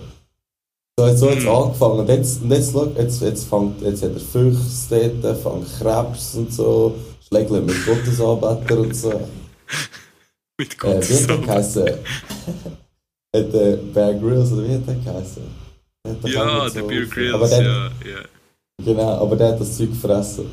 So, 0.98 1.06
jetzt, 1.06 1.18
so 1.18 1.30
hat 1.30 1.38
es 1.38 1.44
mm. 1.44 1.48
angefangen. 1.48 2.00
Und 2.00 2.08
jetzt, 2.08 2.42
und 2.42 2.50
jetzt, 2.50 2.74
jetzt, 2.96 3.22
jetzt, 3.22 3.44
fängt, 3.48 3.82
jetzt 3.82 4.02
hat 4.02 4.12
er 4.12 4.20
Füchse 4.20 5.12
dort, 5.20 5.38
fängt 5.38 5.78
Krebs 5.78 6.34
und 6.36 6.52
so, 6.52 6.94
Schlägle 7.26 7.60
mit 7.60 7.86
Gottesanbeter 7.86 8.78
und 8.78 8.94
so. 8.94 9.28
mit 10.58 10.78
Gottesanbeter. 10.78 11.86
Äh, 11.86 11.96
hat 13.36 13.52
der 13.52 13.76
Bear 13.76 14.14
Grylls, 14.14 14.52
oder 14.52 14.68
wie 14.68 14.74
hat 14.74 14.86
der 14.86 14.94
geheißen? 14.94 15.42
Der 16.06 16.30
ja, 16.30 16.60
der 16.60 16.70
so 16.70 16.86
Bear 16.86 17.04
Grylls, 17.06 17.50
der, 17.50 17.62
ja, 17.62 17.84
ja. 17.84 18.22
Genau, 18.84 19.22
aber 19.22 19.36
der 19.36 19.48
hat 19.48 19.60
das 19.60 19.76
Zeug 19.76 19.90
gefressen. 19.90 20.50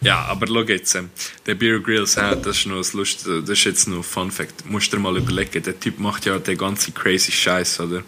Ja, 0.00 0.24
aber 0.24 0.46
schau 0.46 0.62
jetzt, 0.62 0.94
ähm, 0.94 1.10
der 1.46 1.54
Bear 1.54 1.80
Grylls, 1.80 2.16
äh, 2.16 2.36
das 2.36 2.58
ist 2.58 2.66
noch 2.66 2.78
das 2.78 2.92
Lust, 2.92 3.26
das 3.26 3.48
ist 3.48 3.64
jetzt 3.64 3.88
noch 3.88 4.04
Fun 4.04 4.30
Fact. 4.30 4.64
Musst 4.66 4.92
dir 4.92 4.98
mal 4.98 5.16
überlegen, 5.16 5.62
der 5.62 5.78
Typ 5.78 5.98
macht 5.98 6.26
ja 6.26 6.38
den 6.38 6.56
ganzen 6.56 6.94
crazy 6.94 7.32
Scheiß, 7.32 7.80
oder? 7.80 8.02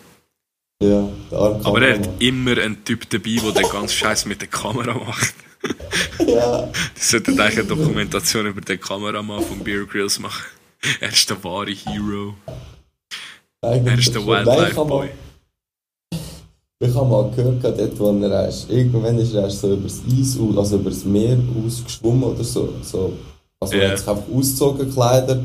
Ja, 0.82 1.08
der 1.30 1.38
arme 1.38 1.64
Aber 1.64 1.82
er 1.82 1.98
hat 1.98 2.08
immer 2.20 2.56
einen 2.58 2.84
Typ 2.84 3.08
dabei, 3.10 3.38
der 3.42 3.62
den 3.62 3.70
ganzen 3.70 3.96
Scheiß 3.96 4.24
mit 4.26 4.40
der 4.40 4.48
Kamera 4.48 4.94
macht. 4.94 5.34
ja. 6.34 6.68
Die 6.96 7.00
sollten 7.00 7.40
eigentlich 7.40 7.58
eine 7.58 7.68
Dokumentation 7.68 8.46
über 8.46 8.60
den 8.60 8.80
Kameramann 8.80 9.42
von 9.42 9.58
Bear 9.60 9.84
Grylls 9.84 10.18
machen. 10.18 10.44
Er 11.00 11.10
ist 11.10 11.28
der 11.28 11.44
wahre 11.44 11.70
Hero. 11.70 12.34
Eigentlich 13.62 13.92
er 13.92 13.98
ist 13.98 14.14
der 14.14 14.26
Wildlife 14.26 14.84
Boy. 14.86 15.10
Ich 16.82 16.94
habe 16.94 17.06
mal 17.06 17.30
gehört, 17.30 17.62
dort, 17.62 17.98
wo 17.98 18.10
er 18.24 18.48
ist, 18.48 18.70
irgendwann 18.70 19.18
ist 19.18 19.34
er 19.34 19.50
so 19.50 19.74
übers 19.74 20.00
Eis, 20.10 20.38
also 20.56 20.76
übers 20.76 21.04
Meer 21.04 21.38
ausgeschwommen 21.66 22.22
oder 22.22 22.42
so. 22.42 22.72
so 22.82 23.12
also 23.60 23.74
yeah. 23.74 23.84
er 23.84 23.90
hat 23.90 23.98
sich 23.98 24.08
einfach 24.08 24.28
ausgezogen, 24.34 24.90
Kleider, 24.90 25.44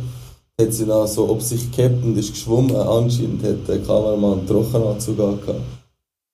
hat 0.62 0.74
sie 0.74 0.86
dann 0.86 1.08
so 1.08 1.30
ob 1.30 1.42
sich 1.42 1.70
gehabt 1.70 2.02
und 2.06 2.18
ist 2.18 2.32
geschwommen. 2.32 2.78
Anscheinend 2.78 3.44
hat 3.44 3.68
der 3.68 3.80
Kameramann 3.80 4.40
einen 4.40 4.48
Trockenanzug 4.48 5.18
gehabt. 5.18 5.62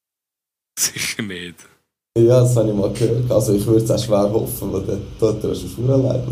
Sicher 0.78 1.24
nicht. 1.24 1.71
Ja, 2.18 2.42
das 2.42 2.56
habe 2.58 2.70
ich 2.70 2.76
mal 2.76 2.92
gehört. 2.92 3.32
Also 3.32 3.54
ich 3.54 3.66
würde 3.66 3.84
es 3.84 3.92
auch 3.92 4.04
schwer 4.04 4.30
hoffen, 4.32 4.74
weil 4.74 4.82
der 4.84 4.98
dort 5.20 5.44
ist 5.46 5.74
schon 5.74 5.90
allein. 5.90 6.28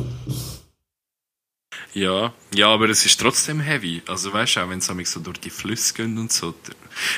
Ja, 1.93 2.33
ja, 2.53 2.67
aber 2.67 2.89
es 2.89 3.05
ist 3.05 3.19
trotzdem 3.19 3.62
heavy. 3.62 4.01
Also 4.07 4.31
weißt 4.31 4.57
du, 4.57 4.59
auch 4.62 4.69
wenn 4.69 4.79
es 4.79 5.12
so 5.12 5.19
durch 5.19 5.39
die 5.39 5.50
Flüsse 5.50 5.93
geht 5.93 6.05
und 6.05 6.31
so. 6.31 6.53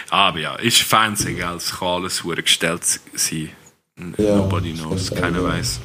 Aber 0.10 0.40
ja, 0.40 0.56
ist 0.56 0.82
Fernsehen, 0.82 1.38
gell? 1.38 1.56
Es 1.56 1.72
kann 1.78 1.88
alles 2.04 2.24
gestellt 2.24 2.82
sein. 3.14 3.50
Ja, 4.18 4.38
Nobody 4.38 4.74
knows, 4.74 5.12
keiner 5.12 5.44
weiß. 5.44 5.80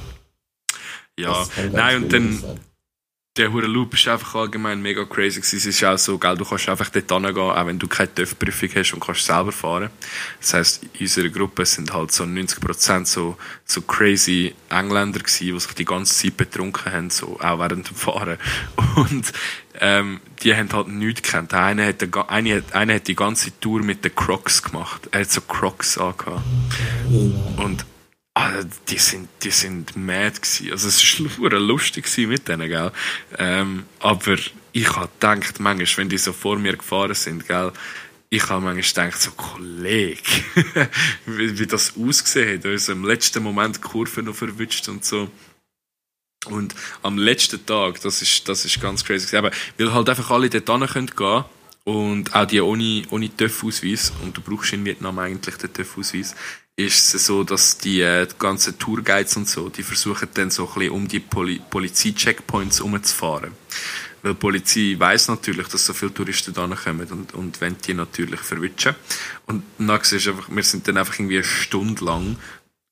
Ja, 1.19 1.47
nein, 1.73 2.05
und 2.05 2.13
dann, 2.13 2.45
der 3.37 3.53
hure 3.53 3.67
Loop 3.67 3.95
ist 3.95 4.09
einfach 4.09 4.35
allgemein 4.35 4.81
mega 4.81 5.05
crazy 5.05 5.41
gewesen. 5.41 5.57
Es 5.57 5.67
ist 5.67 5.85
auch 5.85 5.99
so, 5.99 6.19
gell, 6.19 6.37
du 6.37 6.45
kannst 6.45 6.69
einfach 6.69 6.89
dort 6.89 7.11
hingehen, 7.11 7.37
auch 7.39 7.67
wenn 7.67 7.79
du 7.79 7.87
keine 7.87 8.15
TÜV-Prüfung 8.15 8.71
hast 8.75 8.93
und 8.95 9.01
kannst 9.01 9.27
selber 9.27 9.53
fahren. 9.53 9.91
Das 10.41 10.55
heisst, 10.55 10.83
in 10.83 11.01
unserer 11.01 11.29
Gruppe 11.29 11.67
sind 11.67 11.93
halt 11.93 12.13
so 12.13 12.25
90% 12.25 13.07
so, 13.07 13.37
so 13.65 13.83
crazy 13.83 14.55
Engländer 14.71 15.21
gewesen, 15.21 15.55
die 15.55 15.61
sich 15.61 15.73
die 15.73 15.85
ganze 15.85 16.15
Zeit 16.15 16.37
betrunken 16.37 16.93
haben, 16.93 17.11
so, 17.11 17.39
auch 17.41 17.59
während 17.59 17.89
dem 17.89 17.97
Fahren. 17.97 18.39
Und, 18.97 19.33
ähm, 19.81 20.21
die 20.43 20.55
haben 20.55 20.73
halt 20.73 20.89
nichts 20.89 21.23
gekannt. 21.23 21.53
Einer 21.53 21.87
hat, 21.87 22.03
eine, 22.29 22.63
eine 22.73 22.95
hat 22.95 23.09
die 23.09 23.15
ganze 23.15 23.59
Tour 23.61 23.83
mit 23.83 24.05
den 24.05 24.15
Crocs 24.15 24.63
gemacht. 24.63 25.09
Er 25.11 25.21
hat 25.21 25.31
so 25.31 25.43
Crocs 25.43 25.99
angehabt. 25.99 26.43
Und, 27.59 27.85
Also, 28.37 28.69
die 28.91 28.99
sind, 28.99 29.31
die 29.43 29.51
sind 29.51 29.97
mad 29.97 30.39
gewesen. 30.39 30.71
Also, 30.71 30.89
es 30.89 31.41
war 31.41 31.51
lustig 31.59 32.07
mit 32.19 32.47
denen, 32.47 32.69
gell. 32.69 32.93
Ähm, 33.39 33.87
aber 33.99 34.37
ich 34.73 34.95
habe 34.95 35.09
gedacht, 35.09 35.59
manchmal, 35.59 35.97
wenn 35.97 36.11
die 36.11 36.19
so 36.19 36.35
vor 36.35 36.59
mir 36.59 36.77
gefahren 36.77 37.15
sind, 37.15 37.49
gell, 37.49 37.73
ich 38.29 38.47
habe 38.51 38.61
manchmal 38.61 39.07
gedacht, 39.07 39.23
so, 39.23 39.31
Kollege, 39.31 40.21
wie, 41.25 41.59
wie, 41.59 41.67
das 41.67 41.95
ausgesehen 41.97 42.59
hat. 42.59 42.67
Also 42.67 42.93
im 42.93 43.07
letzten 43.07 43.43
Moment 43.43 43.77
die 43.77 43.81
Kurve 43.81 44.23
noch 44.23 44.35
verwünscht 44.35 44.87
und 44.89 45.03
so. 45.03 45.31
Und 46.45 46.75
am 47.03 47.17
letzten 47.17 47.65
Tag, 47.65 48.03
das 48.03 48.21
ist, 48.21 48.47
das 48.51 48.67
ist 48.67 48.83
ganz 48.83 49.03
crazy. 49.03 49.35
Aber 49.35 49.51
weil 49.79 49.95
halt 49.95 50.11
einfach 50.11 50.31
alle 50.31 50.51
dort 50.51 50.93
hin 50.93 51.09
können 51.09 51.45
und 51.87 52.35
auch 52.35 52.47
die 52.47 52.61
ohne, 52.61 53.05
ohne 53.11 53.29
TÜV-Ausweis, 53.29 54.13
und 54.23 54.37
du 54.37 54.41
brauchst 54.41 54.73
in 54.73 54.85
Vietnam 54.85 55.21
eigentlich 55.21 55.57
den 55.57 55.73
TÜV-Ausweis, 55.73 56.35
ist 56.75 57.15
es 57.15 57.27
so, 57.27 57.45
dass 57.45 57.79
die, 57.79 58.01
äh, 58.01 58.27
die 58.27 58.35
ganzen 58.39 58.77
Tourguides 58.77 59.37
und 59.37 59.49
so, 59.49 59.69
die 59.69 59.85
versuchen 59.85 60.29
dann 60.35 60.51
so 60.51 60.67
ein 60.67 60.75
bisschen 60.75 60.91
um 60.91 61.07
die 61.07 61.21
Poli 61.21 61.61
Polizei-Checkpoints 61.71 62.81
herumzufahren. 62.81 63.53
Weil 64.23 64.33
die 64.35 64.39
Polizei 64.39 64.97
weiß 64.99 65.29
natürlich, 65.29 65.69
dass 65.69 65.87
so 65.87 65.95
viele 65.95 66.13
Touristen 66.13 66.53
da 66.53 66.67
kommen 66.67 67.07
und, 67.09 67.35
und 67.35 67.61
wenn 67.61 67.77
die 67.79 67.95
natürlich 67.95 68.41
verwischen. 68.41 68.97
Und 69.47 69.63
dann 69.79 69.87
du 70.27 70.31
einfach, 70.31 70.49
wir 70.51 70.63
sind 70.65 70.89
dann 70.89 70.97
einfach 70.97 71.19
irgendwie 71.21 71.37
eine 71.37 71.45
Stunde 71.45 72.05
lang 72.05 72.37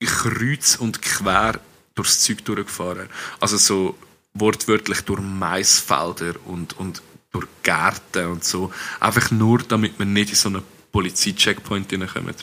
kreuz 0.04 0.76
und 0.76 1.02
quer 1.02 1.60
durchs 1.96 2.20
Zeug 2.20 2.44
durchgefahren. 2.44 3.08
Also 3.40 3.56
so 3.56 3.98
wortwörtlich 4.34 5.00
durch 5.00 5.20
Maisfelder 5.20 6.34
und, 6.46 6.78
und 6.78 7.02
durch 7.34 7.46
Gärten 7.62 8.26
und 8.28 8.44
so. 8.44 8.72
Einfach 9.00 9.30
nur, 9.30 9.58
damit 9.58 9.98
wir 9.98 10.06
nicht 10.06 10.30
in 10.30 10.36
so 10.36 10.48
einen 10.48 10.62
Polizei-Checkpoint 10.92 11.90
hineinkommen. 11.90 12.34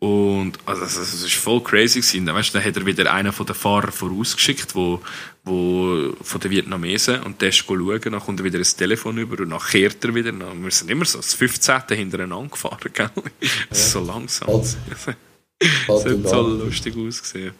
Und 0.00 0.52
also, 0.64 0.82
das, 0.82 0.94
das 0.94 1.22
ist 1.22 1.34
voll 1.34 1.60
crazy 1.60 2.00
gewesen. 2.00 2.24
Dann, 2.24 2.36
weißt, 2.36 2.54
dann 2.54 2.64
hat 2.64 2.76
er 2.76 2.86
wieder 2.86 3.12
einen 3.12 3.32
von 3.32 3.46
den 3.46 3.56
Fahrern 3.56 3.90
vorausgeschickt, 3.90 4.74
wo, 4.74 5.00
wo, 5.44 6.12
von 6.22 6.40
den 6.40 6.50
Vietnamesen, 6.52 7.20
und 7.22 7.42
der 7.42 7.48
ist 7.48 7.56
schauen, 7.56 8.00
dann 8.00 8.20
kommt 8.20 8.40
er 8.40 8.44
wieder 8.44 8.58
ein 8.58 8.64
Telefon 8.64 9.18
über 9.18 9.42
und 9.42 9.50
dann 9.50 9.58
kehrt 9.58 10.04
er 10.04 10.14
wieder. 10.14 10.30
Dann, 10.30 10.62
wir 10.62 10.70
sind 10.70 10.90
immer 10.90 11.04
so 11.04 11.18
das 11.18 11.34
15. 11.34 11.82
hintereinander 11.90 12.50
gefahren, 12.50 12.90
gell? 12.92 13.10
Ja. 13.40 13.48
so 13.70 14.00
langsam. 14.00 14.48
Also, 14.48 14.76
das 15.88 16.04
hat 16.04 16.28
so 16.28 16.42
lustig 16.42 16.96
ausgesehen. 16.96 17.52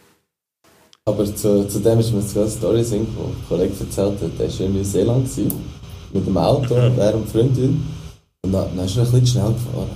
Aber 1.06 1.24
zu, 1.24 1.66
zu 1.66 1.80
dem 1.80 1.98
ist 1.98 2.12
mir 2.12 2.20
eine 2.20 2.50
Story 2.50 2.84
singen, 2.84 3.08
die 3.16 3.20
ein 3.20 3.48
Kollege 3.48 3.74
erzählt 3.80 4.20
hat. 4.22 4.38
Der 4.38 4.48
war 4.48 4.60
in 4.60 4.74
Neuseeland 4.74 5.28
mit 6.12 6.26
dem 6.26 6.36
Auto, 6.36 6.74
mhm. 6.74 6.96
während 6.96 7.28
Freundin. 7.28 7.82
Und 8.44 8.52
dann, 8.52 8.76
dann 8.76 8.86
ist 8.86 8.96
er 8.96 9.04
ein 9.04 9.10
bisschen 9.10 9.26
schnell 9.26 9.52
gefahren. 9.52 9.90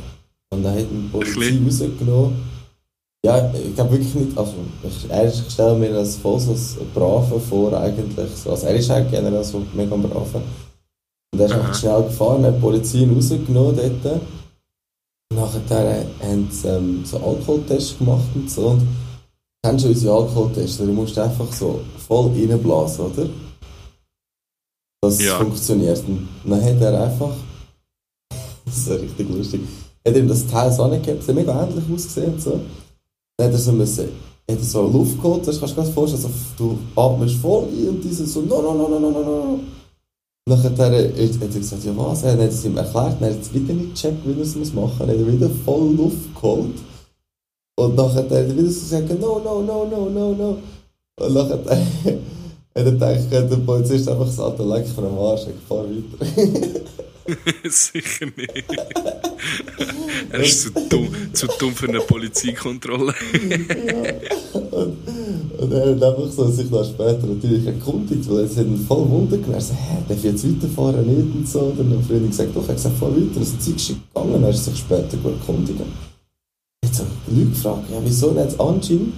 Und 0.53 0.63
dann 0.63 0.75
hat 0.75 0.87
die 0.91 1.09
Polizei 1.11 1.59
rausgenommen. 1.65 2.53
Ja, 3.25 3.53
ich 3.55 3.75
glaube 3.75 3.93
wirklich 3.93 4.15
nicht. 4.15 4.37
Also, 4.37 4.55
ich, 4.83 5.09
er 5.09 5.25
ist, 5.25 5.45
ich 5.47 5.53
stelle 5.53 5.77
mir 5.77 5.93
das 5.93 6.17
voll 6.17 6.41
so 6.41 6.51
als 6.51 6.77
Braven 6.93 7.41
vor, 7.41 7.73
eigentlich. 7.73 8.31
Also, 8.47 8.67
er 8.67 8.75
ist 8.75 8.91
auch 8.91 9.11
generell 9.11 9.45
so 9.45 9.63
mega 9.75 9.95
brav. 9.95 10.35
Und 10.35 11.41
er 11.41 11.47
ist 11.47 11.53
einfach 11.53 11.75
schnell 11.75 12.03
gefahren, 12.03 12.45
hat 12.45 12.57
die 12.57 12.61
Polizei 12.61 13.09
rausgenommen 13.09 13.77
dort. 13.77 14.21
Und 15.31 15.39
nachher 15.39 16.05
haben 16.21 16.49
sie 16.51 16.69
ähm, 16.69 17.05
so 17.05 17.17
Alkoholtests 17.17 17.97
gemacht 17.97 18.29
und 18.35 18.51
so. 18.51 18.67
Und 18.69 18.87
kennst 19.65 19.85
du 19.85 19.89
unsere 19.89 20.15
Alkoholtests? 20.15 20.79
Du 20.79 20.87
musst 20.87 21.19
einfach 21.19 21.51
so 21.53 21.81
voll 22.07 22.33
reinblasen, 22.33 23.07
oder? 23.07 23.29
Das 25.03 25.23
ja. 25.23 25.39
funktioniert. 25.39 26.03
Und 26.07 26.29
dann 26.45 26.63
hat 26.63 26.81
er 26.81 27.05
einfach. 27.05 27.33
Das 28.65 28.77
ist 28.77 28.89
ja 28.89 28.95
richtig 28.95 29.29
lustig 29.29 29.61
hat 30.07 30.17
ihm 30.17 30.29
das 30.29 30.47
Teil 30.47 30.73
so 30.73 30.87
nicht 30.89 31.05
gehabt, 31.05 31.23
es 31.23 31.29
hat 31.29 31.35
mega 31.35 31.65
ähnlich 31.65 31.85
ausgesehen 31.93 32.35
und 32.35 32.43
so. 32.43 32.61
Dann 33.37 33.47
hat 33.47 33.53
er 33.53 33.59
so, 33.59 33.73
müssen, 33.73 34.09
hat 34.51 34.59
er 34.59 34.63
so 34.63 34.87
Luft 34.87 35.21
geholt, 35.21 35.47
das 35.47 35.59
kannst 35.59 35.77
du 35.77 35.83
dir 35.83 35.93
vorstellen, 35.93 36.25
also, 36.25 36.35
du 36.59 36.79
atmest 36.97 37.37
voll 37.37 37.65
ein 37.65 37.89
und 37.89 38.05
diese 38.05 38.27
so, 38.27 38.43
no, 38.43 38.63
no, 38.63 38.75
no, 38.75 38.89
no, 38.89 38.99
no, 38.99 39.11
no, 39.11 39.23
no. 39.23 39.61
Nachher 40.45 40.71
hat 40.71 40.79
er, 40.79 41.09
hat 41.09 41.41
er 41.41 41.49
gesagt, 41.49 41.85
ja 41.85 41.97
was, 41.97 42.25
er 42.25 42.33
hat 42.33 42.41
es 42.41 42.65
ihm 42.65 42.77
erklärt, 42.77 43.21
er 43.21 43.31
hat 43.31 43.41
es 43.41 43.55
wieder 43.55 43.75
nicht 43.75 43.95
gecheckt, 43.95 44.27
wie 44.27 44.33
er 44.33 44.41
es 44.41 44.57
machen 44.57 44.75
muss, 44.75 44.99
dann 44.99 45.09
hat 45.09 45.17
er 45.17 45.33
wieder 45.33 45.51
voll 45.65 45.95
Luft 45.95 46.35
geholt. 46.35 46.79
Und 47.77 47.95
nachher 47.95 48.25
hat 48.25 48.31
er 48.33 48.57
wieder 48.57 48.71
so 48.71 48.81
gesagt, 48.81 49.21
no, 49.21 49.39
no, 49.39 49.63
no, 49.63 49.87
no, 49.87 50.11
no, 50.11 50.35
no. 50.35 50.59
Und 51.21 51.35
nachher 51.35 51.59
hat 52.75 52.87
er, 52.87 52.93
hat 52.93 53.03
er 53.03 53.17
gedacht, 53.17 53.51
der 53.51 53.57
Polizist 53.57 54.09
einfach 54.09 54.27
gesagt, 54.27 54.59
leck 54.59 54.87
von 54.89 55.05
dem 55.05 55.19
Arsch, 55.19 55.43
ich 55.43 55.67
fahr 55.69 55.85
weiter. 55.85 56.81
Sicher 57.69 58.27
nicht. 58.37 58.65
er 60.31 60.41
ist 60.41 60.63
zu 60.63 60.71
dumm, 60.89 61.09
zu 61.33 61.47
dumm 61.59 61.75
für 61.75 61.89
eine 61.89 62.01
Polizeikontrolle. 62.01 63.15
ja. 63.33 64.61
Und, 64.71 64.97
und, 65.59 65.73
er 65.73 65.95
hat 65.95 66.03
einfach 66.03 66.31
so 66.33 66.51
sich 66.51 66.71
dann 66.71 66.85
später 66.85 67.27
natürlich 67.27 67.67
erkundigt, 67.67 68.29
weil 68.29 68.45
es 68.45 68.57
ihn 68.57 68.85
voll 68.89 69.09
Wunder 69.09 69.37
gemacht. 69.37 69.55
Er 69.55 69.61
so, 69.61 69.75
hä, 69.75 69.99
darf 70.09 70.19
ich 70.19 70.25
jetzt 70.25 70.45
weiterfahren 70.45 71.07
nicht 71.07 71.37
und 71.37 71.49
so. 71.49 71.61
Und 71.61 71.79
dann 71.79 71.99
hat 71.99 72.07
Freundin 72.07 72.31
gesagt, 72.31 72.57
doch, 72.57 72.63
er 72.63 72.69
hat 72.69 72.77
gesagt, 72.77 72.97
fahr 72.99 73.11
weiter. 73.11 73.39
Also 73.39 73.57
Zeug 73.59 73.77
ist 73.77 73.89
gegangen, 73.89 74.43
er 74.43 74.51
ist 74.51 74.65
sich 74.65 74.79
später 74.79 75.19
erkundigen. 75.25 75.87
Jetzt 76.85 76.99
habe 76.99 77.09
ich 77.09 77.33
die 77.33 77.41
Leute 77.41 77.51
gefragt, 77.51 77.91
ja, 77.91 77.99
wieso 78.03 78.33
nicht? 78.33 78.61
Anscheinend 78.61 79.13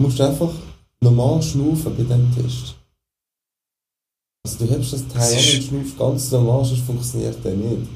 musst 0.00 0.18
du 0.18 0.22
einfach 0.22 0.52
normal 1.00 1.42
schnaufen 1.42 1.94
bei 1.96 2.02
diesem 2.02 2.34
Test. 2.34 2.76
Also 4.46 4.66
du 4.66 4.78
hast 4.78 4.92
das 4.92 5.08
Teil 5.08 5.32
an 5.32 5.54
und 5.54 5.62
schnaufst 5.62 5.98
ganz 5.98 6.30
normal, 6.30 6.64
sonst 6.64 6.84
funktioniert 6.84 7.42
der 7.44 7.54
nicht. 7.54 7.88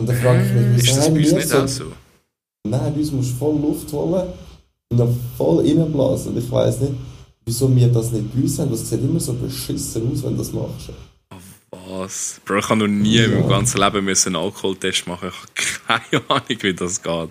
Und 0.00 0.08
dann 0.08 0.16
frage 0.16 0.44
ich 0.44 0.52
mich, 0.52 0.66
wieso 0.76 0.90
ist 0.90 0.96
das 0.98 1.08
bei 1.08 1.20
uns 1.20 1.32
nicht 1.32 1.48
so, 1.48 1.66
so? 1.66 1.92
Nein, 2.66 2.94
bei 2.94 3.00
uns 3.00 3.12
musst 3.12 3.32
du 3.32 3.36
voll 3.36 3.60
Luft 3.60 3.92
holen 3.92 4.32
und 4.90 4.98
dann 4.98 5.20
voll 5.36 5.64
reinblasen. 5.64 6.32
Und 6.32 6.38
ich 6.38 6.50
weiss 6.50 6.80
nicht, 6.80 6.94
wieso 7.44 7.74
wir 7.74 7.88
das 7.88 8.12
nicht 8.12 8.34
bei 8.34 8.42
uns 8.42 8.58
haben. 8.58 8.70
Das 8.70 8.88
sieht 8.88 9.00
immer 9.00 9.20
so 9.20 9.32
beschissen 9.34 10.12
aus, 10.12 10.22
wenn 10.22 10.32
du 10.32 10.38
das 10.38 10.52
machst. 10.52 10.90
Was? 11.70 12.40
Bro, 12.44 12.58
ich 12.58 12.68
habe 12.68 12.80
noch 12.80 12.86
nie 12.86 13.16
ja. 13.16 13.24
in 13.24 13.34
meinem 13.34 13.48
ganzen 13.48 13.80
Leben 13.80 14.08
einen 14.08 14.36
Alkoholtest 14.36 15.06
machen. 15.06 15.30
Ich 15.30 15.88
habe 15.88 16.00
keine 16.10 16.22
Ahnung, 16.30 16.62
wie 16.62 16.74
das 16.74 17.02
geht. 17.02 17.30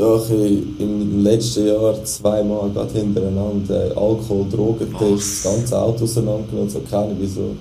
Doch, 0.00 0.30
im 0.30 1.24
letzten 1.24 1.66
Jahr 1.66 2.04
zweimal 2.04 2.70
gerade 2.70 2.92
hintereinander 2.92 3.96
Alkohol, 3.96 4.48
Drogentest, 4.48 5.44
das 5.44 5.52
ganze 5.52 5.76
Auto 5.76 6.04
auseinandergenommen, 6.04 6.70
so 6.70 6.80
keine 6.88 7.16
wieso. 7.18 7.56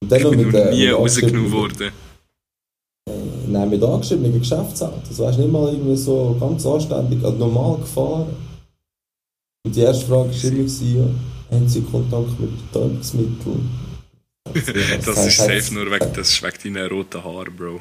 Und 0.00 0.12
dann 0.12 0.20
ich 0.20 0.30
bin 0.30 0.46
mit, 0.46 0.52
noch 0.52 0.70
nie 0.70 0.86
rausgenommen 0.86 1.50
worden. 1.50 1.92
Äh, 3.08 3.12
nein, 3.48 3.70
mit 3.70 3.82
angeschriebenen 3.82 4.38
Geschäftsauto. 4.38 5.00
Das 5.08 5.18
weißt 5.18 5.38
nicht 5.40 5.50
mal 5.50 5.72
irgendwie 5.72 5.96
so 5.96 6.36
ganz 6.38 6.64
anständig, 6.64 7.24
also 7.24 7.36
normal 7.36 7.78
gefahren. 7.78 8.36
Und 9.66 9.74
die 9.74 9.80
erste 9.80 10.06
Frage 10.06 10.30
war 10.30 10.52
immer, 10.52 11.10
haben 11.50 11.68
Sie 11.68 11.82
Kontakt 11.82 12.38
mit 12.38 12.72
Betäubungsmitteln? 12.72 13.68
das, 14.54 15.04
das 15.04 15.26
ist 15.26 15.38
safe 15.38 15.74
nur 15.74 15.90
wegen, 15.90 16.12
das 16.14 16.40
wegen 16.40 16.74
deinen 16.74 16.88
roten 16.88 17.24
Haaren, 17.24 17.56
Bro 17.56 17.80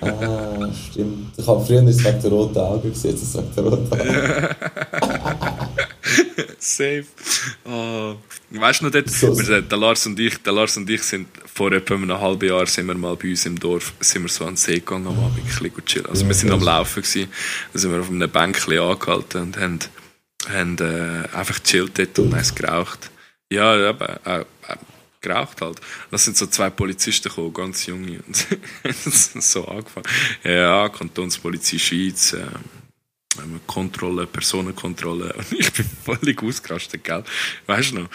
ah, 0.00 0.68
stimmt. 0.90 1.32
Ich 1.36 1.46
habe 1.46 1.64
früher 1.64 1.82
der 1.82 2.30
roten 2.30 2.58
Augen 2.58 2.90
gesehen, 2.90 3.10
jetzt 3.10 3.34
wegen 3.34 3.54
der 3.54 3.64
roten 3.64 3.92
Augen. 3.92 4.48
Safe. 6.58 7.04
Oh. 7.64 8.14
Weißt 8.50 8.80
du 8.80 8.86
noch, 8.86 8.92
dort, 8.92 9.10
so, 9.10 9.38
wir, 9.38 9.62
der, 9.62 9.78
Lars 9.78 10.06
und 10.06 10.18
ich, 10.18 10.38
der 10.38 10.52
Lars 10.52 10.76
und 10.76 10.88
ich 10.88 11.02
sind 11.02 11.28
vor 11.46 11.70
etwa 11.72 11.94
einem 11.94 12.18
halben 12.18 12.48
Jahr 12.48 12.66
sind 12.66 12.86
wir 12.86 12.94
mal 12.94 13.16
bei 13.16 13.30
uns 13.30 13.44
im 13.46 13.58
Dorf 13.58 13.92
sind 14.00 14.22
wir 14.22 14.28
so 14.28 14.44
an 14.44 14.52
den 14.52 14.56
See 14.56 14.74
gegangen 14.74 15.06
am 15.06 15.18
Abend, 15.18 15.38
ein 15.38 15.44
bisschen 15.44 15.84
chillen. 15.84 16.06
Also 16.06 16.26
wir 16.26 16.34
sind 16.34 16.50
am 16.50 16.62
Laufen 16.62 17.02
gewesen, 17.02 17.28
dann 17.72 17.82
sind 17.82 17.92
wir 17.92 18.00
auf 18.00 18.10
einem 18.10 18.30
Bänkchen 18.30 18.78
angehalten 18.78 19.42
und 19.42 19.56
haben, 19.58 19.78
haben 20.48 20.76
äh, 20.78 21.36
einfach 21.36 21.58
chillt 21.60 21.98
dort 21.98 22.18
und 22.18 22.34
eins 22.34 22.54
geraucht. 22.54 23.10
Ja, 23.50 23.72
aber 23.88 24.20
äh, 24.24 24.40
äh, 24.40 24.44
geraucht 25.20 25.60
halt. 25.60 25.80
Das 26.10 26.24
sind 26.24 26.36
so 26.36 26.46
zwei 26.46 26.70
Polizisten 26.70 27.28
gekommen, 27.28 27.52
ganz 27.52 27.86
junge, 27.86 28.20
und 28.26 28.46
so 29.42 29.66
angefangen. 29.66 30.06
Ja, 30.44 30.88
Kantonspolizei 30.88 31.78
Schweiz, 31.78 32.32
äh, 32.32 32.46
Kontrolle, 33.66 34.26
Personenkontrolle. 34.26 35.32
Und 35.32 35.52
ich 35.58 35.72
bin 35.72 35.86
völlig 36.04 36.42
ausgerastet, 36.42 37.04
gell? 37.04 37.24
Weißt 37.66 37.92
du 37.92 38.00
noch? 38.00 38.08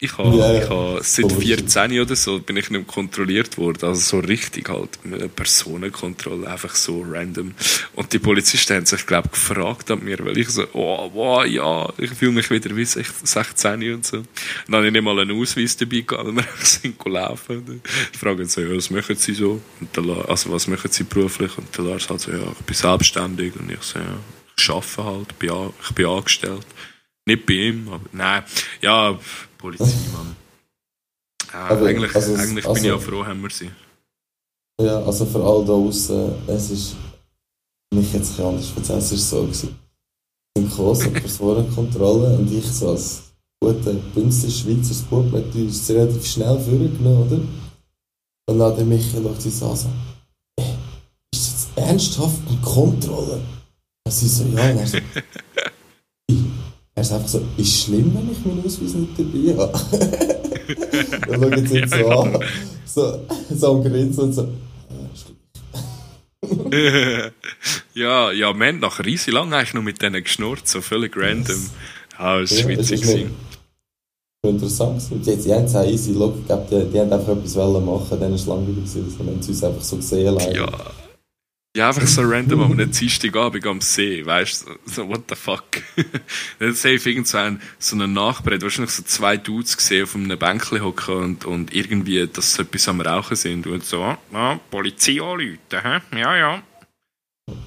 Ich 0.00 0.16
habe 0.16 0.36
yeah. 0.36 0.62
ich 0.62 0.70
ha, 0.70 0.98
seit 1.02 1.32
14 1.32 2.00
oder 2.00 2.14
so 2.14 2.38
bin 2.38 2.56
ich 2.56 2.70
nicht 2.70 2.86
kontrolliert 2.86 3.58
worden. 3.58 3.88
Also 3.88 4.00
so 4.00 4.18
richtig 4.24 4.68
halt. 4.68 4.90
Eine 5.04 5.28
Personenkontrolle, 5.28 6.48
einfach 6.48 6.76
so 6.76 7.04
random. 7.08 7.52
Und 7.96 8.12
die 8.12 8.20
Polizisten 8.20 8.76
haben 8.76 8.86
sich, 8.86 9.04
glaube 9.06 9.26
ich, 9.26 9.32
gefragt 9.32 9.90
an 9.90 10.04
mir, 10.04 10.24
weil 10.24 10.38
ich 10.38 10.50
so, 10.50 10.66
oh, 10.72 11.10
wow, 11.12 11.44
ja, 11.44 11.92
ich 11.98 12.10
fühle 12.10 12.30
mich 12.30 12.48
wieder 12.48 12.76
wie 12.76 12.84
16 12.84 13.92
und 13.92 14.06
so. 14.06 14.18
Und 14.18 14.26
dann 14.68 14.76
habe 14.76 14.86
ich 14.86 14.92
nicht 14.92 15.02
mal 15.02 15.18
einen 15.18 15.40
Ausweis 15.40 15.76
dabei 15.76 16.00
gehabt, 16.00 16.28
und 16.28 16.36
wir 16.36 16.44
sind 16.62 17.04
laufen. 17.04 17.82
Die 18.14 18.18
fragen 18.18 18.46
so, 18.46 18.60
ja, 18.60 18.76
was 18.76 18.90
machen 18.90 19.16
Sie 19.16 19.34
so? 19.34 19.60
Und 19.80 19.96
der 19.96 20.04
Lars, 20.04 20.28
also 20.28 20.52
was 20.52 20.68
machen 20.68 20.92
Sie 20.92 21.02
beruflich? 21.04 21.58
Und 21.58 21.76
der 21.76 21.84
Lars 21.84 22.08
halt 22.08 22.20
so, 22.20 22.30
ja, 22.30 22.38
ich 22.38 22.64
bin 22.64 22.76
selbstständig. 22.76 23.56
Und 23.56 23.72
ich 23.72 23.82
so, 23.82 23.98
ja, 23.98 24.16
ich 24.56 24.70
arbeite 24.70 25.04
halt, 25.04 25.74
ich 25.82 25.94
bin 25.94 26.06
angestellt. 26.06 26.66
Nicht 27.26 27.44
bei 27.44 27.54
ihm, 27.54 27.88
aber 27.88 28.06
nein. 28.12 28.42
Ja, 28.80 29.18
Polizei, 29.58 29.94
Mann. 30.12 30.36
Ja, 31.52 31.66
aber, 31.66 31.86
eigentlich 31.86 32.14
also, 32.14 32.34
eigentlich 32.34 32.66
also, 32.66 32.74
bin 32.74 32.84
ich 32.84 32.92
auch 32.92 33.00
froh, 33.00 33.26
haben 33.26 33.42
wir 33.42 33.50
sie. 33.50 33.70
Ja, 34.80 35.02
also 35.04 35.26
für 35.26 35.42
all 35.42 35.64
da 35.64 35.72
außen, 35.72 36.48
es 36.48 36.70
ist. 36.70 36.96
Mich 37.94 38.12
jetzt 38.12 38.38
anders 38.38 38.70
es 38.76 39.12
ist 39.12 39.30
so 39.30 39.42
gewesen. 39.42 39.78
sind 40.56 40.70
große 40.70 41.10
Personenkontrolle 41.10 42.36
und 42.36 42.52
ich 42.52 42.66
so 42.66 42.90
als 42.90 43.22
guter, 43.60 43.94
bünster 44.14 44.50
Schweizer 44.50 44.94
Sport 44.94 45.32
mit 45.32 45.54
uns 45.54 45.88
relativ 45.88 46.26
schnell 46.26 46.58
vorgenommen, 46.60 47.26
oder? 47.26 47.40
Und 48.48 48.58
dann 48.58 48.62
hat 48.62 48.78
der 48.78 48.84
Michael 48.84 49.22
schaut 49.22 49.42
sie 49.42 49.50
so 49.50 49.70
an, 49.70 49.76
so, 49.76 49.88
äh, 50.58 50.74
ist 51.32 51.46
das 51.46 51.68
jetzt 51.74 51.78
ernsthaft 51.78 52.40
eine 52.48 52.60
Kontrolle? 52.60 53.40
Und 54.06 54.12
sie 54.12 54.28
so, 54.28 54.44
ja, 54.44 54.70
und 54.70 54.78
er 54.78 54.86
so, 54.86 54.98
er 56.98 57.02
ist 57.02 57.12
einfach 57.12 57.28
so, 57.28 57.38
ist 57.56 57.68
es 57.68 57.82
schlimm, 57.84 58.12
wenn 58.14 58.30
ich 58.32 58.44
meinen 58.44 58.64
Ausweis 58.64 58.94
nicht 58.94 59.18
dabei 59.18 59.56
habe? 59.56 59.72
dann 61.28 61.40
schauen 61.40 61.66
sie 61.66 61.78
ihn 61.78 61.88
so 61.88 62.08
an, 62.08 62.38
so, 62.84 63.26
so 63.54 63.76
am 63.76 63.84
Grinsen 63.84 64.24
und 64.24 64.32
so, 64.32 64.42
ja, 64.42 64.98
ja, 67.94 68.32
ja, 68.32 68.54
wir 68.58 68.66
haben 68.66 68.80
nach 68.80 68.98
riesig 69.04 69.32
lang 69.32 69.52
eigentlich 69.52 69.74
noch 69.74 69.82
mit 69.82 70.02
denen 70.02 70.22
geschnurrt, 70.22 70.66
so 70.66 70.80
völlig 70.80 71.16
random. 71.16 71.70
Ah, 72.16 72.20
Ja, 72.20 72.34
war 72.34 72.40
es 72.42 72.66
witzig. 72.66 73.02
gewesen. 73.02 73.30
interessant. 74.44 75.02
gewesen. 75.10 75.22
Die, 75.22 75.36
die 75.44 75.54
haben 75.54 75.64
es 75.64 75.76
auch 75.76 75.84
easy 75.86 76.14
gehabt, 76.14 76.70
die, 76.70 76.84
die 76.92 76.98
haben 77.00 77.12
einfach 77.12 77.32
etwas 77.36 77.54
machen, 77.56 78.18
dann 78.18 78.30
war 78.30 78.32
es 78.32 78.46
langweilig, 78.46 78.78
haben 78.78 79.42
sie 79.42 79.50
uns 79.50 79.64
einfach 79.64 79.82
so 79.82 79.96
gesehen. 79.96 80.34
leider. 80.34 80.52
Ja. 80.56 80.97
Ja, 81.78 81.90
einfach 81.90 82.08
so 82.08 82.22
random 82.22 82.60
am 82.60 82.72
einem 82.72 82.90
Dienstagabend 82.90 83.64
am 83.64 83.80
See, 83.80 84.26
weißt 84.26 84.66
du, 84.66 84.90
so, 84.90 85.08
what 85.08 85.20
the 85.28 85.36
fuck. 85.36 85.62
Dann 86.58 86.74
safe 86.74 87.08
irgendwann 87.08 87.60
so 87.78 87.94
einen 87.94 88.14
Nachbar, 88.14 88.54
hat 88.54 88.62
wahrscheinlich 88.62 88.90
so 88.90 89.04
zwei 89.04 89.36
Dudes 89.36 89.76
gesehen 89.76 90.02
auf 90.02 90.16
einem 90.16 90.36
Bänkchen 90.36 90.82
hocken 90.82 91.14
und, 91.14 91.44
und 91.44 91.72
irgendwie, 91.72 92.26
dass 92.26 92.54
sie 92.54 92.62
etwas 92.62 92.88
am 92.88 93.00
Rauchen 93.00 93.36
sind 93.36 93.68
und 93.68 93.84
so, 93.84 94.02
ah, 94.02 94.58
Polizei 94.72 95.22
anrufen, 95.22 95.58
hä? 95.70 96.18
Ja, 96.18 96.36
ja. 96.36 96.62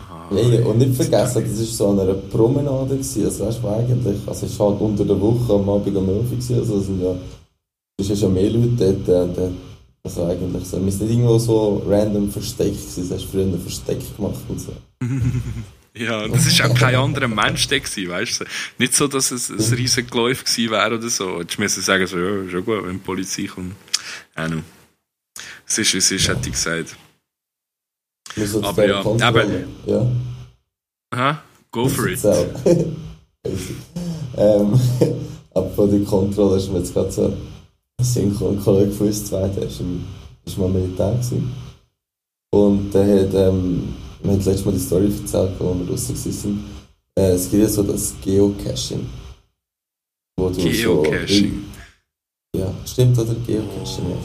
Ah, 0.10 0.28
und 0.30 0.78
nicht 0.78 0.94
vergessen, 0.94 1.46
das 1.46 1.58
war 1.60 1.66
so 1.66 1.90
an 1.92 2.00
einer 2.02 2.16
Promenade, 2.16 2.98
gewesen, 2.98 3.24
also 3.24 3.46
weißt 3.46 3.64
du, 3.64 3.68
eigentlich, 3.70 4.28
also 4.28 4.46
es 4.46 4.60
war 4.60 4.72
halt 4.72 4.82
unter 4.82 5.06
der 5.06 5.22
Woche 5.22 5.54
am 5.54 5.70
Abend 5.70 5.96
um 5.96 6.10
11 6.10 6.50
Uhr, 6.50 6.58
also 6.58 6.80
es 6.80 6.86
sind 6.86 7.02
ja, 7.02 7.16
es 7.98 8.10
ist 8.10 8.22
ja 8.22 8.28
mehr 8.28 8.50
Leute 8.50 8.76
dort, 8.78 9.08
äh, 9.08 9.34
dort 9.34 9.71
also 10.04 10.26
eigentlich 10.26 10.66
so, 10.66 10.84
wir 10.84 10.92
sind 10.92 11.08
nicht 11.08 11.12
irgendwo 11.12 11.38
so 11.38 11.84
random 11.88 12.32
versteckt 12.32 12.76
gewesen, 12.76 13.10
das 13.10 13.20
hast 13.20 13.26
du 13.26 13.32
früher 13.32 13.46
ein 13.46 13.62
Versteck 13.62 14.00
gemacht 14.18 14.42
und 14.48 14.60
so. 14.60 14.74
Ja, 15.94 16.26
das 16.26 16.58
war 16.58 16.72
auch 16.72 16.76
kein 16.76 16.96
anderer 16.96 17.28
Mensch 17.28 17.68
da, 17.68 17.78
gewesen, 17.78 18.10
weißt 18.10 18.40
du. 18.40 18.46
Nicht 18.78 18.96
so, 18.96 19.10
dass 19.10 19.30
es 19.32 19.50
ein 19.50 19.76
riesen 19.76 20.08
Geläuf 20.08 20.46
gewesen 20.46 20.72
wäre 20.72 20.96
oder 20.96 21.10
so. 21.10 21.42
Jetzt 21.42 21.60
müssen 21.60 21.84
sagen, 21.84 22.08
so, 22.08 22.18
ja, 22.18 22.50
schon 22.50 22.64
gut, 22.64 22.86
wenn 22.86 22.94
die 22.94 23.00
Polizei 23.00 23.44
kommt. 23.44 23.76
Auch 24.34 24.48
noch. 24.48 24.62
Es 25.68 25.78
ist, 25.78 25.94
es 25.94 26.12
ist, 26.12 26.30
hätte 26.30 26.48
ich 26.48 26.54
gesagt. 26.54 26.96
Aber 28.62 28.88
ja, 28.88 29.02
Kontrolle. 29.02 29.68
Ja. 29.86 30.10
Aha, 31.14 31.44
go 31.72 31.90
for 31.90 32.08
it. 32.08 32.20
Ähm, 34.38 34.80
aber 35.54 35.70
von 35.72 35.92
der 35.92 36.08
Kontrolle 36.08 36.58
ist 36.58 36.72
mir 36.72 36.80
jetzt 36.80 36.94
gerade 36.94 37.12
so 37.12 37.34
ein 38.02 38.06
Synchro, 38.06 38.50
ein 38.50 38.60
Kollege 38.60 38.92
von 38.92 39.08
uns 39.08 39.26
zwei, 39.26 39.48
der 39.48 39.64
ist 39.64 39.82
mal 40.58 40.70
Militär 40.70 41.12
gewesen. 41.12 41.52
Und 42.54 42.92
der 42.92 43.04
hat, 43.26 43.34
ähm, 43.34 43.94
mir 44.24 44.34
hat 44.34 44.46
letztes 44.46 44.66
Mal 44.66 44.74
die 44.74 44.80
Story 44.80 45.06
erzählt, 45.06 45.52
wo 45.60 45.74
wir 45.74 45.86
draussen 45.86 46.16
waren. 46.16 46.66
Äh, 47.16 47.32
es 47.32 47.50
gibt 47.50 47.64
ja 47.64 47.70
so 47.70 47.84
das 47.84 48.14
Geocaching. 48.24 49.08
Wo 50.38 50.50
du 50.50 50.56
Geocaching. 50.62 51.64
So, 52.54 52.60
ja, 52.60 52.74
stimmt, 52.86 53.18
oder? 53.20 53.36
Geocaching, 53.36 54.10
ja. 54.10 54.18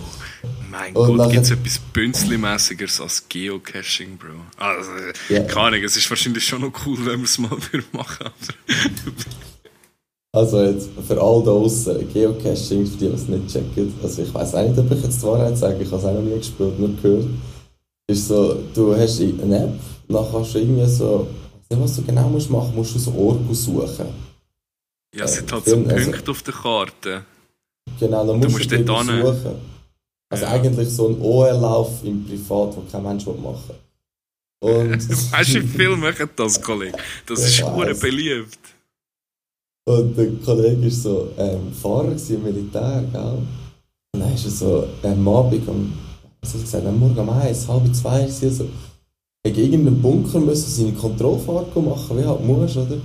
Mein 0.70 0.96
Und 0.96 1.18
Gott, 1.18 1.30
gibt 1.30 1.44
es 1.44 1.50
etwas 1.52 1.80
Bünzli-mäßigeres 1.94 3.00
als 3.00 3.28
Geocaching, 3.28 4.16
Bro? 4.18 4.34
Also, 4.56 4.90
Ja. 5.28 5.42
keine 5.44 5.60
Ahnung, 5.68 5.84
es 5.84 5.96
ist 5.96 6.10
wahrscheinlich 6.10 6.44
schon 6.44 6.62
noch 6.62 6.72
cool, 6.86 6.98
wenn 7.06 7.20
wir 7.20 7.24
es 7.24 7.38
mal 7.38 7.56
machen 7.92 8.30
Also 10.36 10.60
jetzt 10.62 10.90
für 11.06 11.18
all 11.18 11.38
da 11.42 11.50
draussen, 11.50 12.12
Geocaching, 12.12 12.86
für 12.86 12.96
die, 12.98 13.08
die 13.08 13.14
es 13.14 13.26
nicht 13.26 13.48
checken, 13.48 13.94
also 14.02 14.22
ich 14.22 14.34
weiß 14.34 14.54
auch 14.54 14.68
nicht, 14.68 14.78
ob 14.78 14.90
ich 14.92 15.02
jetzt 15.02 15.22
die 15.22 15.26
Wahrheit 15.26 15.56
sage, 15.56 15.82
ich 15.82 15.90
habe 15.90 15.96
es 15.96 16.04
auch 16.04 16.12
noch 16.12 16.20
nie 16.20 16.36
gespielt, 16.36 16.78
nur 16.78 16.90
gehört. 17.00 17.26
Ist 18.06 18.28
so, 18.28 18.58
du 18.74 18.94
hast 18.94 19.18
eine 19.20 19.58
App, 19.64 19.80
dann 20.08 20.26
kannst 20.30 20.54
du 20.54 20.58
irgendwie 20.58 20.86
so, 20.86 21.26
ich 21.62 21.70
weiß 21.70 21.78
nicht, 21.78 21.84
was 21.88 21.96
du 21.96 22.02
genau 22.02 22.28
musst 22.28 22.50
machen, 22.50 22.72
musst 22.74 22.94
du 22.94 22.98
so 22.98 23.12
Orgo 23.12 23.54
suchen. 23.54 24.08
Ja, 25.14 25.24
es 25.24 25.36
sind 25.36 25.50
halt 25.50 25.64
Film, 25.64 25.88
so 25.88 25.94
also- 25.94 26.10
Punkte 26.10 26.30
auf 26.30 26.42
der 26.42 26.54
Karte. 26.54 27.24
Genau, 27.98 28.26
dann 28.26 28.38
musst 28.38 28.50
musst 28.52 28.70
du, 28.72 28.84
dort 28.84 29.06
suchen. 29.06 29.54
Also 30.28 30.44
Ja. 30.44 30.50
eigentlich 30.50 30.88
so 30.90 31.08
ein 31.08 31.18
OL-Lauf 31.20 32.04
im 32.04 32.26
Privat, 32.26 32.76
wo 32.76 32.82
kein 32.92 33.02
Mensch 33.02 33.24
will 33.26 33.34
machen 33.34 33.74
Und, 34.60 35.32
Weißt 35.32 35.54
du, 35.54 35.62
wie 35.62 35.66
viele 35.66 35.96
machen 35.96 36.28
das, 36.36 36.60
Kollege? 36.60 36.98
Das 37.26 37.40
Ich 37.48 37.60
ist 37.60 37.64
hure 37.64 37.94
beliebt. 37.94 38.58
Und 39.88 40.18
der 40.18 40.32
Kollege 40.44 40.82
war 40.82 40.90
so 40.90 41.28
ähm, 41.38 41.72
Fahrer 41.72 42.12
im 42.28 42.42
Militär, 42.42 43.04
gell? 43.12 43.38
Und 44.14 44.20
dann 44.20 44.34
ist 44.34 44.46
er 44.46 44.50
so 44.50 44.84
am 45.04 45.28
Abend, 45.28 45.68
um, 45.68 45.92
was 46.40 46.54
hat 46.54 46.60
er 46.60 46.64
gesagt, 46.64 46.86
am 46.86 46.98
Morgen 46.98 47.18
um 47.18 47.30
eins, 47.30 47.68
halb 47.68 47.94
zwei, 47.94 48.24
ist 48.24 48.42
er 48.42 48.50
so, 48.50 48.64
gegen 49.44 49.72
irgendeinen 49.72 50.02
Bunker 50.02 50.40
müssen 50.40 50.70
seine 50.70 50.92
Kontrollfahrt 50.92 51.76
machen, 51.76 52.18
wie 52.18 52.24
halt 52.24 52.44
musst, 52.44 52.76
oder? 52.76 52.96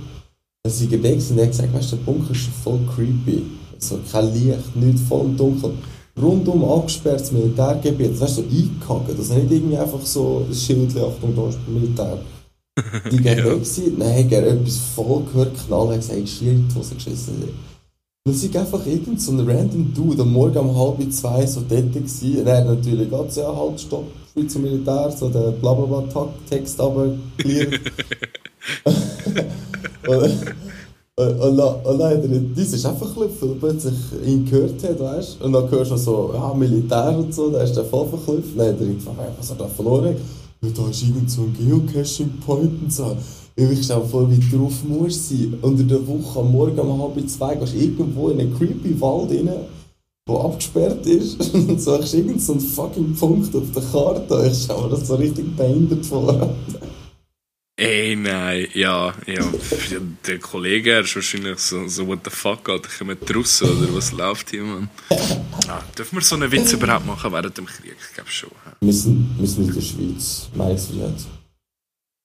Dann 0.64 0.72
sind 0.72 0.92
da 0.92 0.96
gewesen 0.96 1.32
und 1.32 1.38
er 1.38 1.44
hat 1.44 1.52
gesagt, 1.52 1.72
weißt 1.72 1.92
du, 1.92 1.96
der 1.96 2.04
Bunker 2.04 2.32
ist 2.32 2.48
voll 2.64 2.80
creepy. 2.94 3.44
So 3.78 4.00
kein 4.10 4.34
Licht, 4.34 4.76
nichts, 4.76 5.02
voll 5.02 5.26
im 5.26 5.36
Dunkeln. 5.36 5.78
Rundum 6.20 6.64
abgesperrtes 6.64 7.30
Militärgebiet, 7.30 8.20
weißt 8.20 8.38
du, 8.38 8.42
so 8.42 8.48
eingehakt. 8.48 9.18
Also 9.18 9.34
nicht 9.34 9.52
irgendwie 9.52 9.78
einfach 9.78 10.04
so 10.04 10.46
ein 10.48 10.54
Schild, 10.54 10.96
Achtung, 10.96 11.34
da 11.36 11.48
ist 11.48 11.58
das 11.58 11.72
Militär. 11.72 12.18
Die 13.10 13.18
gehen 13.18 13.38
Ja. 13.38 13.44
dann 13.98 14.14
hat 14.14 14.32
er 14.32 14.46
etwas 14.46 14.78
voll 14.94 15.24
gehört, 15.30 15.52
knallen, 15.66 15.90
hat 15.90 16.00
gesagt, 16.00 16.18
in 16.42 16.68
die 16.68 16.74
Hose 16.74 16.94
geschissen. 16.94 17.34
Und 18.24 18.32
es 18.32 18.44
ist 18.44 18.56
einfach 18.56 18.86
irgend 18.86 19.20
so 19.20 19.32
ein 19.32 19.40
random 19.40 19.92
Dude 19.92 20.22
am 20.22 20.32
Morgen 20.32 20.56
um 20.58 20.76
halb 20.78 21.12
zwei 21.12 21.44
so 21.44 21.60
dort 21.68 21.92
gewesen. 21.92 22.46
Er 22.46 22.58
hat 22.58 22.66
natürlich 22.66 23.10
ganz 23.10 23.36
ja 23.36 23.54
halt 23.54 23.80
Stopp, 23.80 24.04
Schweizer 24.32 24.60
Militär, 24.60 25.10
so 25.10 25.28
der 25.28 25.50
Blablabla-Text 25.50 26.78
runtergeklärt. 26.80 27.80
und, 31.16 31.56
dann, 31.56 31.74
und 31.84 31.98
dann 31.98 32.10
hat 32.10 32.24
das 32.56 32.72
ist 32.72 32.86
einfach 32.86 33.14
gelüpft, 33.14 33.42
weil 33.42 33.50
er 33.50 33.56
plötzlich 33.56 33.94
ihn 34.24 34.44
gehört 34.44 34.82
hat, 34.82 35.00
weißt 35.00 35.40
du? 35.40 35.44
Und 35.44 35.52
dann 35.52 35.70
hörst 35.70 35.90
du 35.90 35.96
so, 35.96 36.30
ja, 36.32 36.54
Militär 36.54 37.18
und 37.18 37.34
so, 37.34 37.50
dann 37.50 37.62
ist 37.62 37.76
der 37.76 37.84
voll 37.84 38.08
verklüpft. 38.08 38.56
Dann 38.56 38.68
hat 38.68 38.80
er 38.80 38.86
ihn 38.86 38.96
gefragt, 38.96 39.18
was 39.38 39.50
hat 39.50 39.60
er 39.60 39.66
da 39.66 39.68
verloren? 39.68 40.16
Ja, 40.64 40.70
da 40.76 40.88
ist 40.88 41.02
irgend 41.02 41.28
so 41.28 41.42
ein 41.42 41.56
Geocaching-Point 41.58 42.82
und 42.82 42.92
so. 42.92 43.16
Ich 43.56 43.68
weiß 43.68 43.90
auch 43.90 44.06
voll, 44.06 44.30
wie 44.30 44.56
drauf 44.56 44.84
musst 44.86 45.28
sein. 45.28 45.58
Unter 45.60 45.82
der 45.82 46.06
Woche 46.06 46.38
am 46.38 46.52
Morgen 46.52 46.78
um 46.78 47.02
halb 47.02 47.28
zwei 47.28 47.56
gehst 47.56 47.74
du 47.74 47.78
irgendwo 47.78 48.28
in 48.28 48.38
einen 48.38 48.56
creepy 48.56 49.00
Wald 49.00 49.32
rein, 49.32 49.50
der 50.28 50.34
abgesperrt 50.36 51.04
ist 51.04 51.52
und 51.54 51.80
suchst 51.80 52.14
irgend 52.14 52.40
so 52.40 52.54
fucking 52.54 53.12
Punkt 53.16 53.54
auf 53.56 53.72
der 53.74 53.82
Karte. 53.82 54.50
Ich 54.52 54.62
stelle 54.62 54.82
mir 54.82 54.88
das 54.90 55.08
so 55.08 55.16
richtig 55.16 55.56
behindert 55.56 56.06
vor. 56.06 56.54
Ey, 57.76 58.16
nein, 58.16 58.68
ja, 58.74 59.14
ja. 59.26 59.50
Der 60.26 60.38
Kollege 60.38 60.98
ist 60.98 61.14
wahrscheinlich 61.16 61.58
so, 61.58 61.88
so 61.88 62.06
what 62.06 62.20
the 62.24 62.30
fuck, 62.30 62.68
Alter, 62.68 62.88
kommen 62.98 63.16
die 63.26 63.32
Russen 63.32 63.70
oder 63.70 63.94
was 63.94 64.12
läuft 64.12 64.50
hier, 64.50 64.62
Mann? 64.62 64.90
Ah, 65.68 65.82
dürfen 65.96 66.16
wir 66.16 66.22
so 66.22 66.36
einen 66.36 66.52
Witz 66.52 66.72
überhaupt 66.74 67.06
machen 67.06 67.32
während 67.32 67.56
dem 67.56 67.64
Krieg? 67.66 67.96
Ich 67.98 68.14
glaube 68.14 68.30
schon. 68.30 68.50
hä? 68.50 68.70
Wir 68.80 68.92
sind, 68.92 69.36
wir 69.38 69.58
in 69.64 69.72
der 69.74 69.80
Schweiz. 69.80 70.50
Meinungsfreiheit. 70.54 71.24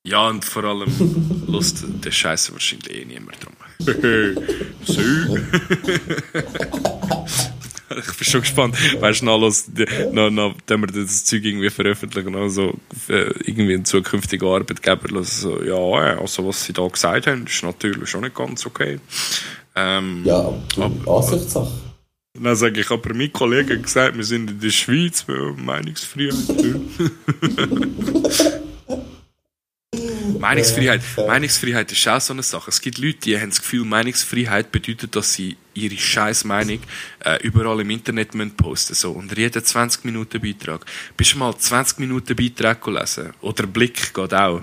Ja, 0.05 0.27
und 0.29 0.43
vor 0.45 0.63
allem 0.65 1.43
lust 1.47 1.83
der 2.03 2.11
Scheiße 2.11 2.51
wahrscheinlich 2.51 2.93
eh 2.93 3.05
niemand 3.05 3.37
drum. 3.43 3.55
so. 4.85 5.01
ich 7.97 8.17
bin 8.17 8.25
schon 8.27 8.41
gespannt. 8.41 8.75
Weißt 9.01 9.21
du, 9.21 9.25
noch, 9.25 9.39
los, 9.39 9.69
noch, 10.11 10.29
nachdem 10.29 10.81
wir 10.81 10.87
das 10.87 11.23
Zeug 11.25 11.43
irgendwie 11.45 11.69
veröffentlichen, 11.69 12.35
also 12.35 12.73
äh, 13.09 13.31
irgendwie 13.45 13.73
ein 13.75 13.85
zukünftiger 13.85 14.47
Arbeitgeber, 14.47 15.07
los, 15.09 15.41
so, 15.41 15.61
ja, 15.63 15.75
also 16.19 16.47
was 16.47 16.63
sie 16.65 16.73
da 16.73 16.85
gesagt 16.87 17.27
haben, 17.27 17.45
ist 17.47 17.63
natürlich 17.63 18.09
schon 18.09 18.21
nicht 18.21 18.35
ganz 18.35 18.65
okay. 18.65 18.99
Ähm, 19.75 20.23
Ja, 20.25 20.53
Ab- 20.77 21.07
Ansichtssache. 21.07 21.71
Dann 22.39 22.55
sage 22.55 22.81
ich, 22.81 22.91
aber 22.91 23.15
mein 23.15 23.33
Kollege 23.33 23.73
hat 23.75 23.83
gesagt, 23.83 24.15
wir 24.15 24.23
sind 24.23 24.51
in 24.51 24.59
der 24.59 24.69
Schweiz, 24.69 25.27
wir 25.27 25.55
Meinungsfreiheit. 30.39 31.01
Meinungsfreiheit. 31.01 31.27
Meinungsfreiheit 31.27 31.91
ist 31.91 32.07
auch 32.07 32.21
so 32.21 32.33
eine 32.33 32.43
Sache. 32.43 32.69
Es 32.69 32.81
gibt 32.81 32.97
Leute, 32.97 33.19
die 33.19 33.39
haben 33.39 33.49
das 33.49 33.59
Gefühl, 33.59 33.85
Meinungsfreiheit 33.85 34.71
bedeutet, 34.71 35.15
dass 35.15 35.33
sie 35.33 35.57
ihre 35.73 35.97
scheiß 35.97 36.43
Meinung 36.45 36.79
äh, 37.23 37.41
überall 37.43 37.79
im 37.81 37.89
Internet 37.89 38.33
müssen 38.35 38.55
posten 38.55 38.95
so 38.95 39.11
Unter 39.11 39.37
jeden 39.37 39.63
20 39.63 40.05
Minuten 40.05 40.41
Beitrag. 40.41 40.85
Bist 41.15 41.33
du 41.33 41.37
mal 41.37 41.55
20 41.55 41.99
Minuten 41.99 42.35
Beitrag 42.35 42.85
lesen? 42.87 43.33
Oder 43.41 43.67
Blick 43.67 44.13
geht 44.13 44.33
auch. 44.33 44.61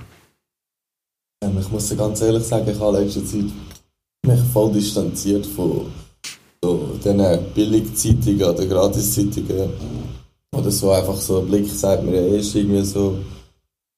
Ähm, 1.45 1.59
ich 1.61 1.69
muss 1.69 1.89
dir 1.89 1.97
ganz 1.97 2.21
ehrlich 2.21 2.45
sagen, 2.45 2.69
ich 2.69 2.79
habe 2.79 2.99
in 2.99 3.05
letzter 3.05 3.25
Zeit 3.25 3.45
mich 4.27 4.41
voll 4.53 4.73
distanziert 4.73 5.47
von 5.47 5.93
so 6.63 6.99
diesen 7.05 7.53
Billigzeitungen 7.55 8.43
oder 8.43 8.67
Gratiszeitungen. 8.67 9.71
Oder 10.57 10.71
so 10.71 10.91
einfach 10.93 11.17
so 11.17 11.41
ein 11.41 11.49
Blick 11.49 11.69
sagt 11.69 12.05
mir, 12.05 12.29
ja, 12.29 12.37
ist 12.37 12.55
irgendwie 12.55 12.85
so 12.85 13.19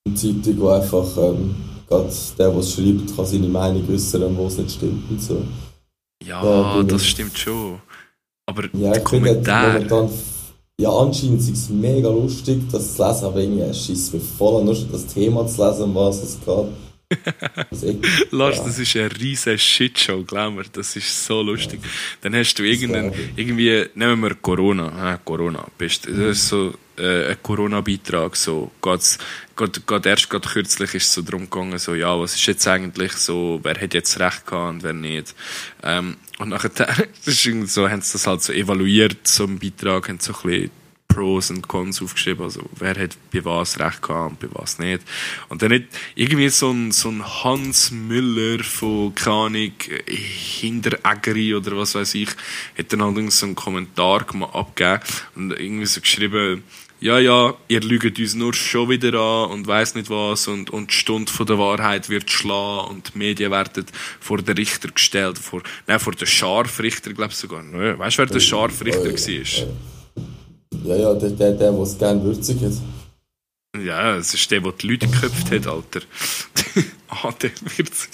eine 0.06 0.14
Zeitung, 0.14 0.42
die 0.56 0.68
einfach 0.68 1.16
ähm, 1.18 1.54
gerade 1.88 2.12
der, 2.38 2.48
der 2.50 2.58
es 2.58 2.72
schreibt, 2.74 3.16
kann 3.16 3.26
seine 3.26 3.48
Meinung 3.48 3.84
äußern, 3.90 4.36
wo 4.36 4.46
es 4.46 4.58
nicht 4.58 4.70
stimmt 4.72 5.10
und 5.10 5.20
so. 5.22 5.42
Ja, 6.24 6.42
Ja, 6.44 6.78
bin 6.78 6.88
das 6.88 7.02
ich- 7.02 7.10
stimmt 7.10 7.36
schon. 7.38 7.80
Aber 8.48 8.64
Ja, 8.74 8.92
der 8.92 9.02
Kommentar. 9.02 9.72
momentan, 9.74 10.08
ja, 10.80 10.90
anscheinend 10.90 11.40
ist 11.40 11.50
es 11.50 11.68
mega 11.68 12.08
lustig, 12.08 12.62
das 12.70 12.94
zu 12.94 13.04
lesen, 13.06 13.24
aber 13.24 13.40
irgendwie 13.40 13.74
schießt 13.74 14.14
mir 14.14 14.20
voll 14.20 14.60
an, 14.60 14.66
nur 14.66 14.74
schon 14.76 14.92
das 14.92 15.06
Thema 15.06 15.46
zu 15.46 15.66
lesen, 15.66 15.82
um 15.84 15.94
was 15.94 16.22
es 16.22 16.38
geht. 16.44 16.66
Lars, 18.32 18.56
ja. 18.58 18.64
das 18.64 18.78
ist 18.80 18.96
eine 18.96 19.10
riesige 19.20 19.58
Shitshow, 19.58 20.24
glaub 20.24 20.54
mir. 20.54 20.64
Das 20.72 20.96
ist 20.96 21.24
so 21.26 21.40
lustig. 21.42 21.80
Dann 22.20 22.34
hast 22.34 22.54
du 22.58 22.64
irgendeinen, 22.64 23.12
irgendwie, 23.36 23.84
nehmen 23.94 24.20
wir 24.22 24.34
Corona, 24.34 24.88
ah, 24.88 25.16
Corona, 25.24 25.66
bist, 25.78 26.06
das 26.06 26.16
ist 26.18 26.48
so, 26.48 26.72
äh, 26.98 27.30
ein 27.30 27.42
Corona-Beitrag, 27.42 28.36
so, 28.36 28.70
geht's, 28.82 29.18
geht, 29.56 29.86
geht 29.86 30.06
erst 30.06 30.30
gerade 30.30 30.48
kürzlich 30.48 30.94
ist 30.94 31.06
es 31.06 31.14
so 31.14 31.22
drum 31.22 31.50
gegangen, 31.50 31.78
so, 31.78 31.94
ja, 31.94 32.18
was 32.18 32.34
ist 32.34 32.46
jetzt 32.46 32.66
eigentlich 32.66 33.12
so, 33.12 33.60
wer 33.62 33.80
hat 33.80 33.94
jetzt 33.94 34.18
Recht 34.18 34.46
gehabt 34.46 34.74
und 34.74 34.82
wer 34.82 34.92
nicht. 34.92 35.34
Ähm, 35.82 36.16
und 36.38 36.50
nachher, 36.50 36.70
so, 37.66 37.88
haben 37.88 38.02
sie 38.02 38.12
das 38.12 38.26
halt 38.26 38.42
so 38.42 38.52
evaluiert, 38.52 39.26
so 39.26 39.44
einen 39.44 39.58
Beitrag, 39.58 40.08
haben 40.08 40.20
so 40.20 40.32
ein 40.32 40.42
bisschen 40.42 40.70
Pros 41.16 41.50
und 41.50 41.66
Cons 41.66 42.02
aufgeschrieben, 42.02 42.44
also 42.44 42.68
wer 42.78 42.94
hat 42.94 43.16
bei 43.32 43.42
was 43.42 43.80
Recht 43.80 44.02
gehabt 44.02 44.30
und 44.32 44.38
bei 44.38 44.60
was 44.60 44.78
nicht. 44.78 45.00
Und 45.48 45.62
dann 45.62 45.72
hat 45.72 45.84
irgendwie 46.14 46.50
so 46.50 46.70
ein, 46.70 46.92
so 46.92 47.08
ein 47.08 47.24
Hans 47.24 47.90
Müller 47.90 48.62
von, 48.62 49.14
keine 49.14 49.36
Ahnung, 49.36 49.72
Hintereggeri 50.06 51.54
oder 51.54 51.74
was 51.74 51.94
weiß 51.94 52.14
ich, 52.16 52.28
hat 52.76 52.92
dann 52.92 53.02
halt 53.02 53.32
so 53.32 53.46
einen 53.46 53.54
Kommentar 53.54 54.26
abgegeben 54.52 55.00
und 55.36 55.52
irgendwie 55.52 55.86
so 55.86 56.02
geschrieben, 56.02 56.62
ja, 57.00 57.18
ja, 57.18 57.54
ihr 57.68 57.80
lügt 57.80 58.18
uns 58.18 58.34
nur 58.34 58.54
schon 58.54 58.88
wieder 58.88 59.14
an 59.20 59.50
und 59.50 59.66
weiss 59.66 59.94
nicht 59.94 60.08
was 60.08 60.48
und, 60.48 60.70
und 60.70 60.90
die 60.90 60.94
Stunde 60.94 61.30
von 61.30 61.46
der 61.46 61.58
Wahrheit 61.58 62.08
wird 62.08 62.30
schlagen 62.30 62.88
und 62.90 63.14
die 63.14 63.18
Medien 63.18 63.50
werden 63.50 63.86
vor 64.20 64.38
den 64.38 64.56
Richter 64.56 64.88
gestellt, 64.88 65.38
vor, 65.38 65.62
nein, 65.86 66.00
vor 66.00 66.14
den 66.14 66.26
Scharfrichter, 66.26 67.12
glaube 67.12 67.32
ich 67.32 67.36
sogar. 67.38 67.62
Nö, 67.62 67.98
Weißt 67.98 68.16
du, 68.16 68.22
wer 68.22 68.26
der 68.26 68.40
Scharfrichter 68.40 69.00
Oh, 69.00 69.04
war? 69.04 69.68
Ja, 70.84 70.96
ja, 70.96 71.14
der, 71.14 71.30
der, 71.30 71.52
der, 71.52 71.72
der 71.72 71.80
es 71.80 71.98
gerne 71.98 72.22
würzig 72.22 72.62
hat. 72.62 72.72
Ja, 73.84 74.16
es 74.16 74.32
ist 74.32 74.50
der, 74.50 74.60
der 74.60 74.72
die 74.72 74.88
Leute 74.88 75.06
geköpft 75.06 75.50
hat, 75.50 75.66
Alter. 75.66 76.00
ah, 77.08 77.32
der 77.42 77.50
wird's. 77.76 78.08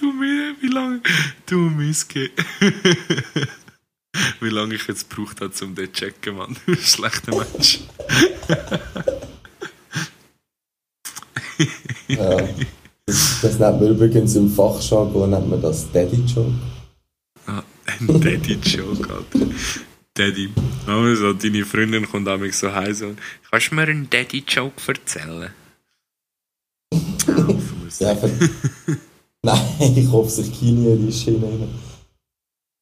du 0.00 0.12
mir, 0.12 0.54
wie 0.60 0.68
lange? 0.68 1.00
Du 1.46 1.56
Miske. 1.58 2.30
wie 4.40 4.48
lange 4.50 4.74
ich 4.74 4.86
jetzt 4.86 5.08
gebraucht 5.10 5.40
habe, 5.40 5.52
um 5.62 5.74
den 5.74 5.86
zu 5.86 5.92
checken, 5.92 6.36
Mann. 6.36 6.56
Schlechter 6.80 7.34
Mensch. 7.36 7.80
Ja. 12.08 12.36
Das, 13.06 13.38
das 13.42 13.58
nennt 13.58 13.80
man 13.80 13.90
übrigens 13.90 14.34
im 14.34 14.50
Fachjargon 14.50 15.30
nennt 15.30 15.48
man 15.48 15.62
das 15.62 15.90
Daddy 15.92 16.22
Joke. 16.26 16.52
Ah, 17.46 17.62
ein 17.86 18.20
Daddy-Joke, 18.20 19.08
Alter. 19.08 19.46
Daddy. 20.14 20.50
Also, 20.86 21.32
deine 21.32 21.64
Freundin 21.64 22.08
kommt 22.08 22.28
auch 22.28 22.40
so 22.52 22.72
heiß 22.72 23.02
und 23.02 23.18
kannst 23.50 23.70
du 23.70 23.74
mir 23.76 23.82
einen 23.82 24.10
Daddy-Joke 24.10 24.80
erzählen? 24.88 25.50
Ja, 27.98 28.14
ver- 28.14 28.28
Nein, 29.42 29.96
ich 29.96 30.08
hoffe, 30.10 30.28
sich 30.28 30.52
keine 30.52 30.90
in 30.94 31.06
die 31.06 31.12
Schiene 31.12 31.68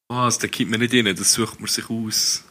rein. 0.09 0.17
Was, 0.17 0.39
der 0.39 0.49
gibt 0.49 0.71
mir 0.71 0.77
nicht 0.77 0.93
rein, 0.93 1.15
das 1.15 1.33
sucht 1.33 1.59
man 1.59 1.67
sich 1.67 1.89
aus. 1.89 2.43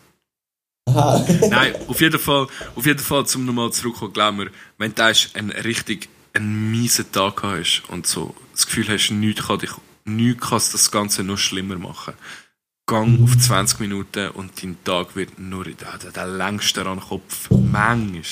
Aha. 0.86 1.26
Nein, 1.48 1.74
auf 1.88 2.00
jeden 2.00 2.20
Fall, 2.20 2.46
auf 2.74 2.86
jeden 2.86 2.98
Fall, 2.98 3.26
zum 3.26 3.46
nochmal 3.46 3.72
zurückkommen, 3.72 4.12
glaub 4.12 4.34
mir, 4.34 4.50
wenn 4.78 4.94
du 4.94 5.02
einen 5.02 5.50
richtig, 5.50 6.08
einen 6.34 6.70
miesen 6.70 7.10
Tag 7.10 7.42
hast 7.42 7.82
und 7.88 8.06
so 8.06 8.34
das 8.52 8.66
Gefühl 8.66 8.88
hast, 8.88 9.10
nichts 9.10 9.46
kann 9.46 9.58
dich, 9.58 9.72
nichts 10.04 10.48
kann 10.48 10.58
das 10.58 10.90
Ganze 10.90 11.24
noch 11.24 11.38
schlimmer 11.38 11.78
machen. 11.78 12.14
Gang 12.86 13.22
auf 13.22 13.38
20 13.38 13.80
Minuten 13.80 14.28
und 14.30 14.62
dein 14.62 14.76
Tag 14.84 15.16
wird 15.16 15.38
nur 15.38 15.64
der, 15.64 15.96
der, 15.96 16.12
der 16.12 16.26
längste 16.26 16.84
an 16.84 16.98
den 16.98 17.08
Kopf. 17.08 17.48
Manchmal. 17.50 18.22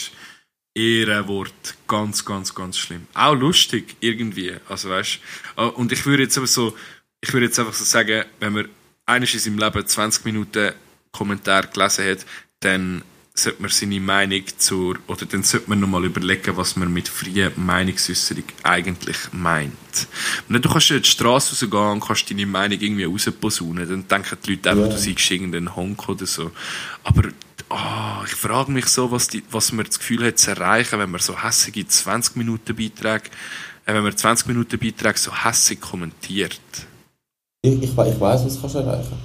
Ehrenwort. 0.74 1.74
Ganz, 1.86 2.24
ganz, 2.24 2.54
ganz 2.54 2.78
schlimm. 2.78 3.06
Auch 3.14 3.34
lustig, 3.34 3.96
irgendwie. 4.00 4.54
Also, 4.68 4.90
weißt 4.90 5.20
Und 5.56 5.92
ich 5.92 6.06
würde 6.06 6.24
jetzt 6.24 6.38
aber 6.38 6.46
so, 6.46 6.76
ich 7.20 7.32
würde 7.32 7.46
jetzt 7.46 7.58
einfach 7.58 7.74
so 7.74 7.84
sagen, 7.84 8.24
wenn 8.40 8.52
man 8.52 8.68
eines 9.12 9.34
in 9.34 9.40
seinem 9.40 9.58
Leben 9.58 9.86
20 9.86 10.24
Minuten 10.24 10.72
Kommentar 11.12 11.66
gelesen 11.66 12.10
hat, 12.10 12.26
dann 12.60 13.02
sollte 13.34 13.62
man 13.62 13.70
seine 13.70 14.00
Meinung 14.00 14.42
zur, 14.58 14.98
oder 15.06 15.24
dann 15.24 15.42
sollte 15.42 15.70
man 15.70 15.80
nochmal 15.80 16.04
überlegen, 16.04 16.56
was 16.56 16.76
man 16.76 16.92
mit 16.92 17.08
freier 17.08 17.50
Meinungsäußerung 17.56 18.44
eigentlich 18.62 19.16
meint. 19.32 19.72
Und 20.48 20.62
du 20.62 20.68
kannst 20.68 20.90
ja 20.90 20.98
die 20.98 21.08
Straße 21.08 21.52
rausgehen 21.64 21.92
und 21.92 22.00
kannst 22.00 22.30
deine 22.30 22.44
Meinung 22.46 22.78
irgendwie 22.78 23.04
rausposaunen, 23.04 23.88
dann 23.88 24.06
denken 24.08 24.36
die 24.44 24.50
Leute 24.50 24.70
einfach, 24.70 24.84
Ja. 24.84 24.90
du 24.90 24.98
seist 24.98 25.30
irgendein 25.30 25.74
Honk 25.74 26.08
oder 26.10 26.26
so. 26.26 26.52
Aber 27.04 27.28
ah, 27.70 28.22
ich 28.26 28.34
frage 28.34 28.70
mich 28.70 28.86
so, 28.88 29.10
was, 29.10 29.28
die, 29.28 29.42
was 29.50 29.72
man 29.72 29.86
das 29.86 29.98
Gefühl 29.98 30.26
hat 30.26 30.38
zu 30.38 30.50
erreichen, 30.50 30.98
wenn 30.98 31.10
man 31.10 31.20
so 31.20 31.42
hässige 31.42 31.86
20 31.86 32.36
Minuten 32.36 32.76
Beiträge, 32.76 33.30
äh, 33.86 33.94
wenn 33.94 34.02
man 34.02 34.16
20 34.16 34.46
Minuten 34.48 34.78
Beiträge 34.78 35.18
so 35.18 35.34
hässig 35.44 35.80
kommentiert. 35.80 36.60
Ich, 37.64 37.80
ich, 37.80 37.90
ich 37.90 38.20
weiss, 38.20 38.44
was 38.44 38.60
kannst 38.60 38.74
du 38.74 38.78
erreichen. 38.80 39.16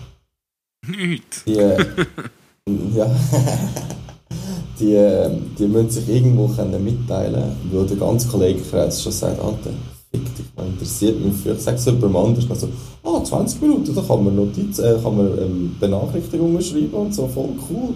Nicht. 0.88 1.45
Die, 1.47 1.58
äh, 1.58 1.78
ja, 2.95 3.10
die, 4.80 4.93
äh, 4.93 5.30
die 5.58 5.65
müssen 5.65 5.89
sich 5.89 6.08
irgendwo 6.08 6.47
können 6.47 6.84
mitteilen 6.84 7.56
weil 7.71 7.88
der 7.88 7.97
ganze 7.97 8.28
Kollegenkreis 8.28 9.02
schon 9.02 9.12
sagt, 9.12 9.41
Alter, 9.41 9.71
fick 10.12 10.36
dich, 10.36 10.45
man 10.56 10.67
interessiert 10.67 11.19
mich 11.19 11.36
für. 11.36 11.54
Ich 11.54 11.62
sage 11.62 11.78
es 11.78 11.86
jemandem 11.86 12.15
anders, 12.15 12.47
dann 12.47 12.60
so, 12.60 12.69
ah, 13.04 13.23
20 13.23 13.62
Minuten, 13.62 13.95
da 13.95 14.02
kann 14.02 14.23
man 14.23 14.36
Notiz, 14.36 14.78
äh, 14.78 15.00
kann 15.02 15.17
man 15.17 15.38
ähm, 15.39 15.76
Benachrichtigungen 15.80 16.62
schreiben 16.62 16.93
und 16.93 17.15
so, 17.15 17.28
voll 17.28 17.56
cool. 17.69 17.95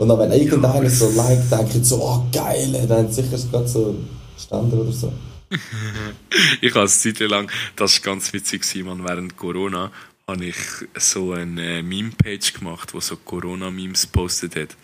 Und 0.00 0.08
dann, 0.08 0.18
wenn 0.18 0.32
irgendeiner 0.32 0.90
so 0.90 1.08
like, 1.16 1.48
denkt 1.50 1.84
so, 1.84 1.96
oh 1.96 2.20
geil, 2.30 2.86
dann 2.86 3.10
sicher 3.10 3.38
gerade 3.50 3.66
so 3.66 3.94
Ständer 4.36 4.82
oder 4.82 4.92
so. 4.92 5.10
Ich 6.60 6.70
habe 6.70 6.80
eine 6.80 6.88
Zeit 6.88 7.20
lang, 7.20 7.50
das 7.76 7.98
war 7.98 8.12
ganz 8.12 8.32
witzig, 8.32 8.64
man, 8.84 9.04
während 9.04 9.36
Corona, 9.36 9.90
habe 10.26 10.46
ich 10.46 10.56
so 10.96 11.32
eine 11.32 11.82
Meme-Page 11.82 12.52
gemacht, 12.52 12.92
wo 12.92 13.00
so 13.00 13.16
Corona-Memes 13.16 14.06
postet 14.08 14.56
hat. 14.56 14.76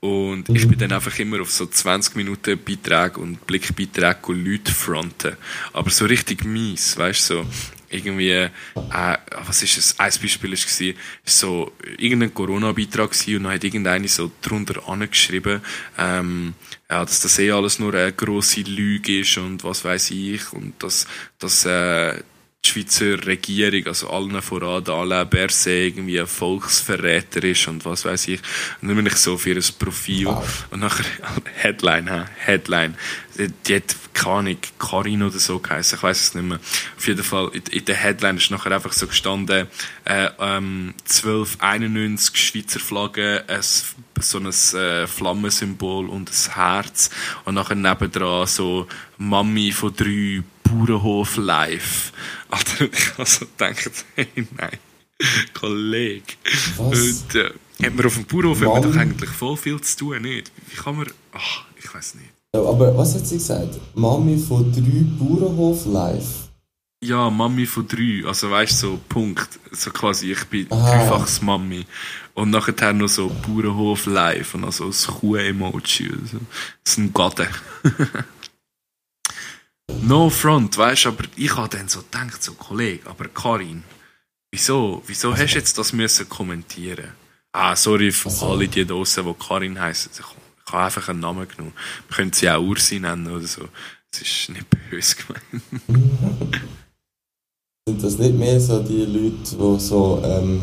Und 0.00 0.48
ich 0.50 0.68
bin 0.68 0.78
dann 0.78 0.92
einfach 0.92 1.18
immer 1.18 1.40
auf 1.40 1.50
so 1.50 1.66
20 1.66 2.14
Minuten 2.16 2.58
Beiträge 2.58 3.20
und 3.20 3.46
Blickbeiträge 3.46 4.26
und 4.28 4.44
Leute 4.44 4.72
fronten. 4.72 5.36
Aber 5.72 5.90
so 5.90 6.04
richtig 6.06 6.44
mies, 6.44 6.96
weißt 6.96 7.30
du, 7.30 7.34
so 7.34 7.46
irgendwie, 7.90 8.30
äh, 8.30 8.50
was 8.74 9.62
ist 9.62 9.78
es? 9.78 9.98
Ein 9.98 10.12
Beispiel 10.20 10.50
gewesen, 10.50 10.94
ist 11.24 11.38
so 11.38 11.72
irgendein 11.98 12.34
Corona-Beitrag 12.34 13.10
und 13.28 13.44
dann 13.44 13.52
hat 13.52 13.64
irgendeine 13.64 14.08
so 14.08 14.30
drunter 14.42 14.88
angeschrieben, 14.88 15.60
ähm, 15.98 16.54
ja, 16.90 17.04
dass 17.04 17.20
das 17.20 17.38
eh 17.38 17.50
alles 17.50 17.78
nur 17.78 17.94
eine 17.94 18.12
grosse 18.12 18.62
Lüge 18.62 19.20
ist 19.20 19.36
und 19.38 19.64
was 19.64 19.84
weiß 19.84 20.10
ich 20.12 20.52
und 20.52 20.82
dass, 20.82 21.06
dass 21.38 21.64
äh, 21.64 22.22
die 22.64 22.70
Schweizer 22.70 23.24
Regierung, 23.26 23.86
also 23.86 24.10
allen 24.10 24.42
voran, 24.42 24.84
Alain 24.88 25.28
Berset, 25.28 25.88
irgendwie 25.88 26.20
ein 26.20 26.26
Volksverräter 26.26 27.42
ist 27.44 27.68
und 27.68 27.84
was 27.84 28.04
weiß 28.04 28.28
ich. 28.28 28.40
Und 28.82 28.88
dann 28.88 28.96
bin 28.96 29.06
ich 29.06 29.16
so 29.16 29.38
für 29.38 29.54
ein 29.54 29.64
Profil 29.78 30.28
und 30.70 30.80
nachher 30.80 31.04
Headline? 31.54 32.26
Headline. 32.36 32.96
Die, 33.38 33.76
hat, 33.76 33.94
keine 34.18 34.56
Karin 34.80 35.22
oder 35.22 35.38
so 35.38 35.60
geheißen, 35.60 35.96
ich 35.96 36.02
weiß 36.02 36.20
es 36.20 36.34
nicht 36.34 36.44
mehr. 36.44 36.58
Auf 36.96 37.06
jeden 37.06 37.22
Fall, 37.22 37.50
in, 37.52 37.62
in 37.70 37.84
der 37.84 37.94
Headline 37.94 38.36
ist 38.36 38.50
nachher 38.50 38.72
einfach 38.72 38.92
so 38.92 39.06
gestanden, 39.06 39.68
äh, 40.04 40.30
ähm, 40.40 40.94
1291 41.08 42.36
Schweizer 42.36 42.80
Flagge, 42.80 43.44
ein, 43.46 43.62
so 43.62 44.38
ein 44.38 44.46
äh, 44.46 45.06
Flammensymbol 45.06 46.08
und 46.08 46.30
ein 46.30 46.54
Herz 46.54 47.10
und 47.44 47.54
nachher 47.54 47.76
nebendran 47.76 48.48
so 48.48 48.88
Mami 49.18 49.70
von 49.70 49.94
drei 49.94 50.42
Bauernhof 50.64 51.36
live. 51.36 52.12
Alter, 52.50 52.88
ich 52.92 53.18
habe 53.18 53.28
so 53.28 53.46
gedacht, 53.46 54.04
hey, 54.14 54.28
nein, 54.56 54.78
Kollege. 55.54 56.34
Was? 56.76 57.00
Und, 57.00 57.34
äh, 57.34 57.50
hat 57.84 57.94
man 57.94 58.06
auf 58.06 58.14
dem 58.14 58.24
Bauernhof 58.24 58.60
hat 58.60 58.68
man 58.68 58.82
doch 58.82 58.96
eigentlich 58.96 59.30
voll 59.30 59.56
viel 59.56 59.80
zu 59.80 59.96
tun, 59.98 60.22
nicht? 60.22 60.50
Wie 60.68 60.76
kann 60.76 60.96
man, 60.96 61.06
ach, 61.32 61.64
ich 61.76 61.94
weiß 61.94 62.16
nicht. 62.16 62.30
Ja, 62.54 62.62
aber 62.62 62.96
was 62.96 63.14
hat 63.14 63.26
sie 63.26 63.36
gesagt? 63.36 63.78
Mami 63.94 64.38
von 64.38 64.72
drei 64.72 65.04
Bauernhof 65.18 65.86
live. 65.86 66.48
Ja, 67.04 67.30
Mami 67.30 67.66
von 67.66 67.86
drei, 67.86 68.24
also 68.26 68.50
weißt 68.50 68.82
du, 68.82 68.86
so 68.86 69.00
Punkt. 69.08 69.60
So 69.70 69.90
quasi, 69.90 70.32
ich 70.32 70.44
bin 70.46 70.66
Aha. 70.70 70.90
dreifaches 70.90 71.42
Mami. 71.42 71.86
Und 72.34 72.50
nachher 72.50 72.92
noch 72.92 73.08
so 73.08 73.30
Bauernhof 73.46 74.06
live 74.06 74.54
und 74.54 74.64
also 74.64 74.86
das 74.86 75.06
Kuh-Emoji. 75.06 76.10
Also. 76.10 76.38
Das 76.82 76.92
ist 76.92 76.98
ein 76.98 77.12
Gatte. 77.12 77.48
no 80.02 80.30
front, 80.30 80.76
weißt 80.76 81.04
du, 81.06 81.08
aber 81.10 81.24
ich 81.36 81.54
habe 81.56 81.68
dann 81.76 81.88
so 81.88 82.00
gedacht, 82.00 82.42
so 82.42 82.52
Kollege, 82.54 83.08
aber 83.08 83.28
Karin, 83.28 83.84
wieso, 84.50 85.02
wieso 85.06 85.36
hast 85.36 85.54
du 85.54 85.58
jetzt 85.58 85.78
das 85.78 85.92
müssen 85.92 86.28
kommentieren? 86.28 87.12
Ah, 87.52 87.74
sorry 87.76 88.12
für 88.12 88.28
Also- 88.28 88.46
alle 88.50 88.68
die 88.68 88.86
draussen, 88.86 89.24
die 89.26 89.34
Karin 89.34 89.78
heißen. 89.80 90.12
Ich, 90.14 90.72
habe 90.72 90.84
einfach 90.84 91.08
einen 91.08 91.20
Namen 91.20 91.48
genommen. 91.48 91.72
Wir 92.08 92.16
können 92.16 92.32
sie 92.32 92.50
auch 92.50 92.60
Ursi 92.62 93.00
nennen 93.00 93.26
oder 93.26 93.46
so. 93.46 93.62
Es 94.12 94.20
ist 94.20 94.50
nicht 94.50 94.66
böse 94.90 95.16
gemeint. 95.16 95.64
Sind 97.88 98.04
das 98.04 98.18
nicht 98.18 98.34
mehr 98.34 98.60
so 98.60 98.82
die 98.82 99.06
Leute, 99.06 99.56
die 99.56 99.80
so, 99.80 100.22
ähm, 100.22 100.60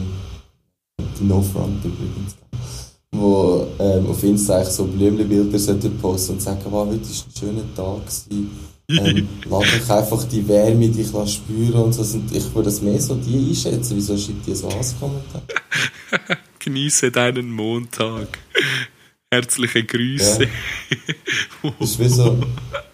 No 1.22 1.42
Front 1.42 1.84
übrigens, 1.84 2.36
wo 3.12 3.68
ähm, 3.80 4.06
auf 4.08 4.22
Insta 4.24 4.64
so 4.64 4.86
Blümchenbilder 4.86 5.90
posten 6.02 6.34
und 6.34 6.42
sagen, 6.42 6.62
wow, 6.66 6.88
heute 6.88 7.02
war 7.02 7.10
ein 7.10 7.40
schöner 7.40 7.76
Tag 7.76 8.06
gewesen. 8.06 8.52
Ähm, 8.90 9.28
lass 9.50 9.72
dich 9.72 9.90
einfach 9.90 10.24
die 10.26 10.48
Wärme 10.48 10.90
dich 10.90 11.08
spüren 11.08 11.84
und 11.84 11.94
so. 11.94 12.04
Ich 12.32 12.54
würde 12.54 12.70
das 12.70 12.82
mehr 12.82 13.02
so 13.02 13.16
die 13.16 13.50
einschätzen. 13.50 13.98
Wieso 13.98 14.18
schreibt 14.18 14.48
ihr 14.48 14.56
so 14.56 14.72
Hasskommentare? 14.72 15.44
Genieße 16.60 17.12
deinen 17.12 17.52
Montag. 17.52 18.40
Herzliche 19.32 19.84
Grüße. 19.84 20.44
Ja. 20.44 21.72
Ist 21.80 22.00
wie 22.00 22.10
so, 22.10 22.38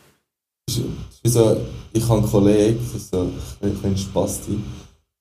ist 0.68 0.84
wie 1.24 1.30
so 1.30 1.62
ich 1.94 2.04
habe 2.04 2.20
einen 2.20 2.30
Kollegen, 2.30 2.80
so, 3.12 3.32
ich 3.62 3.82
bin 3.82 3.98
Spasti, 3.98 4.60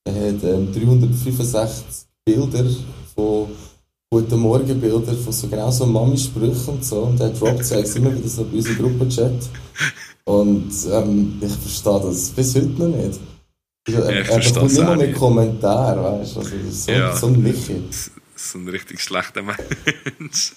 der 0.06 0.14
hat 0.14 0.44
ähm, 0.44 0.72
365 0.72 2.06
Bilder 2.24 2.64
von 3.14 3.48
Guten 4.12 4.40
Morgen 4.40 4.80
Bilder 4.80 5.14
von 5.14 5.32
so 5.32 5.48
genau 5.48 5.70
so 5.70 5.86
Mami-Sprüchen 5.86 6.74
und 6.74 6.84
so 6.84 7.02
und 7.02 7.18
der 7.18 7.30
droppt 7.30 7.60
es 7.60 7.96
immer 7.96 8.14
wieder 8.16 8.28
so 8.28 8.44
bei 8.44 8.56
unserem 8.56 8.78
Gruppenchat 8.78 9.48
und 10.30 10.70
ähm, 10.92 11.38
ich 11.40 11.52
verstehe 11.52 12.00
das 12.04 12.30
bis 12.30 12.54
heute 12.54 12.66
noch 12.66 12.88
nicht. 12.88 13.20
Also, 13.88 14.10
ja, 14.10 14.20
ich 14.20 14.28
er 14.28 14.38
bekommt 14.38 14.72
immer 14.78 14.92
einen 14.92 15.14
Kommentar, 15.14 16.20
weißt 16.20 16.36
du, 16.36 16.40
also 16.40 16.50
so, 16.70 16.92
ja. 16.92 17.16
so 17.16 17.26
ein 17.26 17.42
Michi 17.42 17.82
so 18.36 18.58
ein 18.58 18.68
richtig 18.68 19.02
schlechter 19.02 19.42
Mensch. 20.18 20.52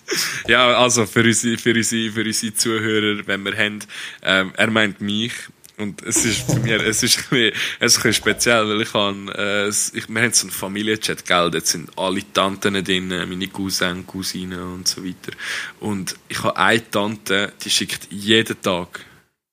ja, 0.48 0.78
also 0.78 1.06
für 1.06 1.24
unsere, 1.24 1.58
für 1.58 1.74
unsere, 1.74 2.12
für 2.12 2.24
unsere 2.24 2.54
Zuhörer, 2.54 3.28
wenn 3.28 3.44
wir 3.44 3.58
haben, 3.58 3.80
ähm, 4.22 4.54
er 4.56 4.72
meint 4.72 5.02
mich. 5.02 5.34
Und 5.78 6.04
es 6.04 6.24
ist 6.24 6.50
für 6.50 6.60
mich, 6.60 6.72
es 6.72 7.02
ist 7.02 7.18
ein 7.18 7.24
bisschen, 7.30 7.54
es 7.80 7.94
ist 7.94 7.98
ein 7.98 8.04
bisschen 8.04 8.14
speziell, 8.14 8.70
weil 8.70 8.82
ich 8.82 8.94
habe, 8.94 9.34
äh, 9.36 9.68
ich, 9.70 10.08
wir 10.08 10.22
haben 10.22 10.32
so 10.32 10.46
einen 10.46 10.52
Familienchat, 10.52 11.26
gell, 11.26 11.50
dort 11.52 11.66
sind 11.66 11.90
alle 11.98 12.22
Tanten 12.32 12.82
drin, 12.84 13.08
meine 13.08 13.48
Cousins, 13.48 14.06
Cousinen 14.06 14.62
und 14.62 14.88
so 14.88 15.04
weiter. 15.04 15.36
Und 15.80 16.16
ich 16.30 16.42
habe 16.44 16.56
eine 16.56 16.90
Tante, 16.90 17.54
die 17.66 17.70
schickt 17.72 18.08
jeden 18.12 18.62
Tag 18.62 19.04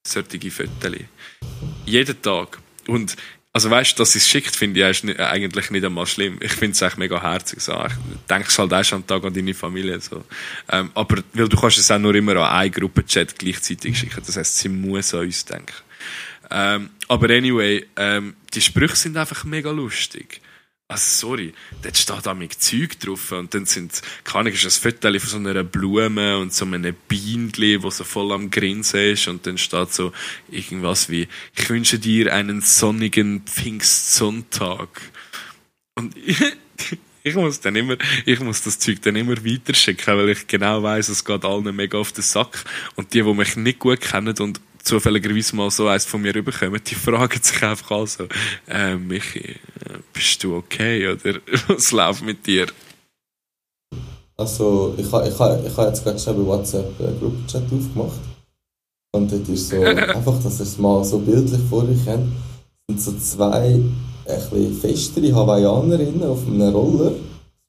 solche 0.07 0.51
Fotos. 0.51 1.01
Jeden 1.87 2.23
Tag. 2.23 2.59
Und 2.87 3.17
also 3.53 3.69
weißt 3.69 3.99
du, 3.99 4.03
dass 4.03 4.15
es 4.15 4.29
schickt, 4.29 4.55
finde 4.55 4.89
ich 4.89 5.03
nicht, 5.03 5.19
eigentlich 5.19 5.71
nicht 5.71 5.85
einmal 5.85 6.07
schlimm. 6.07 6.39
Ich 6.41 6.53
finde 6.53 6.73
es 6.73 6.83
echt 6.83 6.99
mega 6.99 7.21
herzig. 7.21 7.61
So. 7.61 7.73
Ich 7.85 8.27
denkst 8.29 8.57
halt 8.57 8.73
auch 8.73 8.93
am 8.93 9.07
Tag 9.07 9.25
an 9.25 9.35
deine 9.35 9.55
Familie. 9.55 10.01
So. 10.01 10.25
Ähm, 10.69 10.91
aber 10.95 11.23
weil 11.33 11.49
du 11.49 11.57
kannst 11.57 11.79
es 11.79 11.91
auch 11.91 11.99
nur 11.99 12.15
immer 12.15 12.37
an 12.37 12.61
eine 12.61 12.71
Gruppenchat 12.71 13.37
gleichzeitig 13.37 13.99
schicken. 13.99 14.23
Das 14.25 14.37
heißt, 14.37 14.59
sie 14.59 14.69
muss 14.69 15.15
an 15.15 15.23
uns 15.23 15.45
denken. 15.45 15.75
Ähm, 16.49 16.91
aber 17.09 17.31
anyway, 17.31 17.87
ähm, 17.97 18.37
die 18.55 18.61
Sprüche 18.61 18.97
sind 18.97 19.17
einfach 19.17 19.45
mega 19.45 19.71
lustig. 19.71 20.41
Also, 20.91 21.29
sorry, 21.29 21.53
dort 21.83 21.97
steht 21.97 22.27
da 22.27 22.35
mit 22.35 22.55
Zeug 22.55 22.99
drauf 22.99 23.31
und 23.31 23.55
dann 23.55 23.65
sind, 23.65 24.03
kann 24.25 24.49
ich, 24.49 24.65
ein 24.65 24.71
Foto 24.71 25.21
von 25.21 25.29
so 25.29 25.37
einer 25.37 25.63
Blume 25.63 26.37
und 26.37 26.53
so 26.53 26.65
einem 26.65 26.97
Bienenli, 27.07 27.81
wo 27.81 27.91
so 27.91 28.03
voll 28.03 28.33
am 28.33 28.51
Grinsen 28.51 29.13
ist 29.13 29.29
und 29.29 29.47
dann 29.47 29.57
steht 29.57 29.93
so 29.93 30.13
irgendwas 30.51 31.09
wie, 31.09 31.29
ich 31.55 31.71
wünsche 31.71 32.01
dir 32.01 32.35
einen 32.35 32.61
sonnigen 32.61 33.43
Pfingstsonntag. 33.43 34.89
Und 35.95 36.17
ich, 36.17 36.43
ich 37.23 37.35
muss 37.37 37.61
dann 37.61 37.77
immer, 37.77 37.97
ich 38.27 38.41
muss 38.41 38.63
das 38.63 38.81
Zeug 38.81 39.01
dann 39.03 39.15
immer 39.15 39.37
weiterschicken, 39.45 40.19
weil 40.19 40.31
ich 40.31 40.49
genau 40.49 40.83
weiß, 40.83 41.09
es 41.09 41.25
geht 41.25 41.45
allen 41.45 41.77
mega 41.77 41.99
auf 41.99 42.11
den 42.11 42.25
Sack 42.25 42.65
und 42.97 43.15
die, 43.15 43.23
die 43.23 43.33
mich 43.33 43.55
nicht 43.55 43.79
gut 43.79 44.01
kennen 44.01 44.37
und 44.41 44.61
zufälligerweise 44.83 45.57
mal 45.57 45.71
so 45.71 45.89
eins 45.89 46.05
von 46.05 46.23
mir 46.23 46.35
rüberkommen, 46.35 46.81
die 46.85 46.95
fragen 46.95 47.43
sich 47.43 47.63
einfach 47.63 47.91
also, 47.91 48.27
äh, 48.67 48.97
Michi, 48.97 49.41
äh, 49.41 49.99
bist 50.13 50.43
du 50.43 50.57
okay 50.57 51.09
oder 51.09 51.41
was 51.69 51.93
läuft 51.93 52.23
mit 52.23 52.47
dir? 52.47 52.67
Also, 54.37 54.95
ich 54.97 55.13
habe 55.13 55.29
ich 55.29 55.39
ha, 55.39 55.61
ich 55.67 55.77
ha 55.77 55.87
jetzt 55.87 56.03
gerade 56.03 56.19
schon 56.19 56.37
bei 56.37 56.47
WhatsApp 56.47 56.99
einen 56.99 57.21
Gruppenchat 57.21 57.65
aufgemacht. 57.65 58.21
Und 59.13 59.31
dort 59.31 59.49
ist 59.49 59.69
so, 59.69 59.83
einfach, 59.83 60.43
dass 60.43 60.61
ihr 60.61 60.65
es 60.65 60.79
mal 60.79 61.05
so 61.05 61.19
bildlich 61.19 61.61
vor 61.69 61.85
euch 61.85 62.07
habt, 62.07 62.27
sind 62.89 63.01
so 63.01 63.13
zwei 63.19 63.81
ein 64.27 64.73
festere 64.81 65.35
Hawaiianerinnen 65.35 66.23
auf 66.23 66.47
einem 66.47 66.73
Roller, 66.75 67.13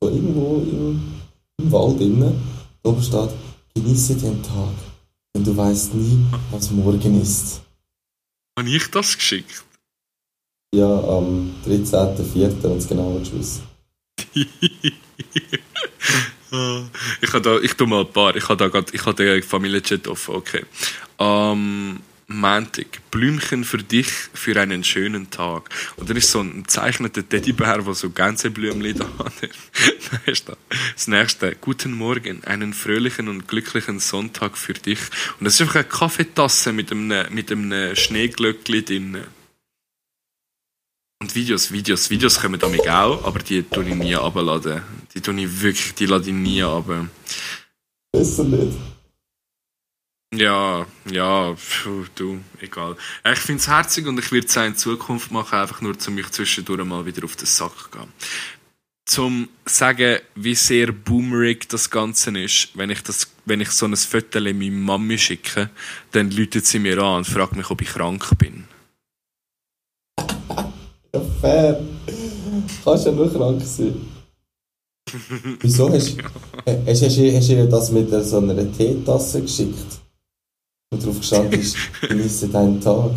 so 0.01 0.09
irgendwo 0.09 0.57
im, 0.57 1.01
im 1.59 1.71
Wald 1.71 1.99
innen. 1.99 2.41
Da 2.83 2.89
oben 2.89 3.01
steht, 3.01 3.29
genieße 3.75 4.15
den 4.15 4.41
Tag. 4.43 4.90
Denn 5.35 5.43
du 5.43 5.55
weißt 5.55 5.93
nie, 5.93 6.25
was 6.51 6.71
morgen 6.71 7.21
ist. 7.21 7.61
Habe 8.57 8.69
ich 8.69 8.91
das 8.91 9.15
geschickt? 9.15 9.63
Ja, 10.73 10.87
am 10.87 11.53
13.04. 11.65 12.63
wenn 12.63 12.77
es 12.77 12.87
genau 12.87 13.19
wissen. 13.19 13.63
ich 17.21 17.33
habe 17.33 17.41
da, 17.41 17.59
ich 17.59 17.73
tu 17.73 17.85
mal 17.85 18.01
ein 18.01 18.11
paar. 18.11 18.35
Ich 18.35 18.43
habe 18.47 18.57
da 18.57 18.67
grad, 18.67 18.93
ich 18.93 19.05
habe 19.05 19.15
den 19.15 19.43
Familienchat 19.43 20.07
offen, 20.07 20.35
okay. 20.35 20.65
Ähm, 21.19 22.01
Montag, 22.39 22.87
Blümchen 23.11 23.63
für 23.63 23.77
dich 23.77 24.07
für 24.33 24.59
einen 24.59 24.83
schönen 24.83 25.29
Tag. 25.29 25.69
Und 25.97 26.09
dann 26.09 26.17
ist 26.17 26.31
so 26.31 26.41
ein 26.41 26.63
zeichneter 26.67 27.27
Teddybär, 27.27 27.79
der 27.79 27.93
so 27.93 28.09
ganze 28.09 28.51
Blümchen 28.51 28.97
da 28.97 29.23
hat. 29.23 29.33
das 30.95 31.07
nächste, 31.07 31.55
guten 31.59 31.93
Morgen, 31.93 32.43
einen 32.43 32.73
fröhlichen 32.73 33.27
und 33.27 33.47
glücklichen 33.47 33.99
Sonntag 33.99 34.57
für 34.57 34.73
dich. 34.73 34.99
Und 35.39 35.45
das 35.45 35.55
ist 35.55 35.61
einfach 35.61 35.75
eine 35.75 35.83
Kaffeetasse 35.85 36.73
mit 36.73 36.91
einem, 36.91 37.33
mit 37.33 37.51
einem 37.51 37.95
Schneeglöckchen 37.95 38.85
drin. 38.85 39.17
Und 41.21 41.35
Videos, 41.35 41.71
Videos, 41.71 42.09
Videos 42.09 42.39
kommen 42.39 42.59
damit 42.59 42.89
auch, 42.89 43.23
aber 43.25 43.39
die 43.39 43.61
tue 43.61 43.87
ich 43.87 43.95
nie 43.95 44.15
abladen. 44.15 44.81
Die 45.13 45.21
tue 45.21 45.39
ich 45.39 45.61
wirklich, 45.61 45.93
die 45.93 46.07
lade 46.07 46.27
ich 46.27 46.33
nie 46.33 46.63
ab. 46.63 46.85
Besser 48.11 48.43
nicht. 48.43 48.77
Ja, 50.33 50.87
ja, 51.11 51.53
pfuh, 51.55 52.05
du, 52.15 52.39
egal. 52.61 52.95
Ich 53.33 53.39
finde 53.39 53.59
es 53.59 53.67
herzig 53.67 54.07
und 54.07 54.17
ich 54.17 54.31
würde 54.31 54.47
es 54.47 54.57
auch 54.57 54.63
in 54.63 54.77
Zukunft 54.77 55.29
machen, 55.29 55.59
einfach 55.59 55.81
nur, 55.81 55.93
um 56.07 56.15
mich 56.15 56.31
zwischendurch 56.31 56.85
mal 56.85 57.05
wieder 57.05 57.25
auf 57.25 57.35
den 57.35 57.47
Sack 57.47 57.73
zu 57.77 57.89
gehen. 57.89 58.07
Zum 59.05 59.49
sagen, 59.65 60.19
wie 60.35 60.55
sehr 60.55 60.93
boomerig 60.93 61.67
das 61.67 61.89
Ganze 61.89 62.29
ist, 62.39 62.69
wenn 62.75 62.89
ich, 62.91 63.03
das, 63.03 63.29
wenn 63.45 63.59
ich 63.59 63.71
so 63.71 63.85
ein 63.85 63.95
Foto 63.97 64.39
meiner 64.39 64.71
Mami 64.71 65.17
schicke, 65.17 65.69
dann 66.11 66.31
läutet 66.31 66.65
sie 66.65 66.79
mir 66.79 66.97
an 66.99 67.17
und 67.17 67.27
fragt 67.27 67.57
mich, 67.57 67.69
ob 67.69 67.81
ich 67.81 67.89
krank 67.89 68.37
bin. 68.37 68.63
Ja, 71.13 71.21
fair. 71.41 71.81
Kannst 72.85 73.05
ja 73.05 73.11
nur 73.11 73.33
krank 73.33 73.61
sein. 73.65 73.99
Wieso 75.59 75.91
hast, 75.91 76.15
hast, 76.65 76.87
hast, 76.87 77.19
hast 77.19 77.49
du 77.49 77.67
das 77.67 77.91
mit 77.91 78.09
so 78.23 78.37
einer 78.37 78.71
Teetasse 78.71 79.41
geschickt? 79.41 80.01
Und 80.93 81.05
drauf 81.05 81.19
gestanden 81.19 81.59
ist, 81.59 81.77
genieße 82.01 82.49
deinen 82.49 82.81
Tag. 82.81 83.11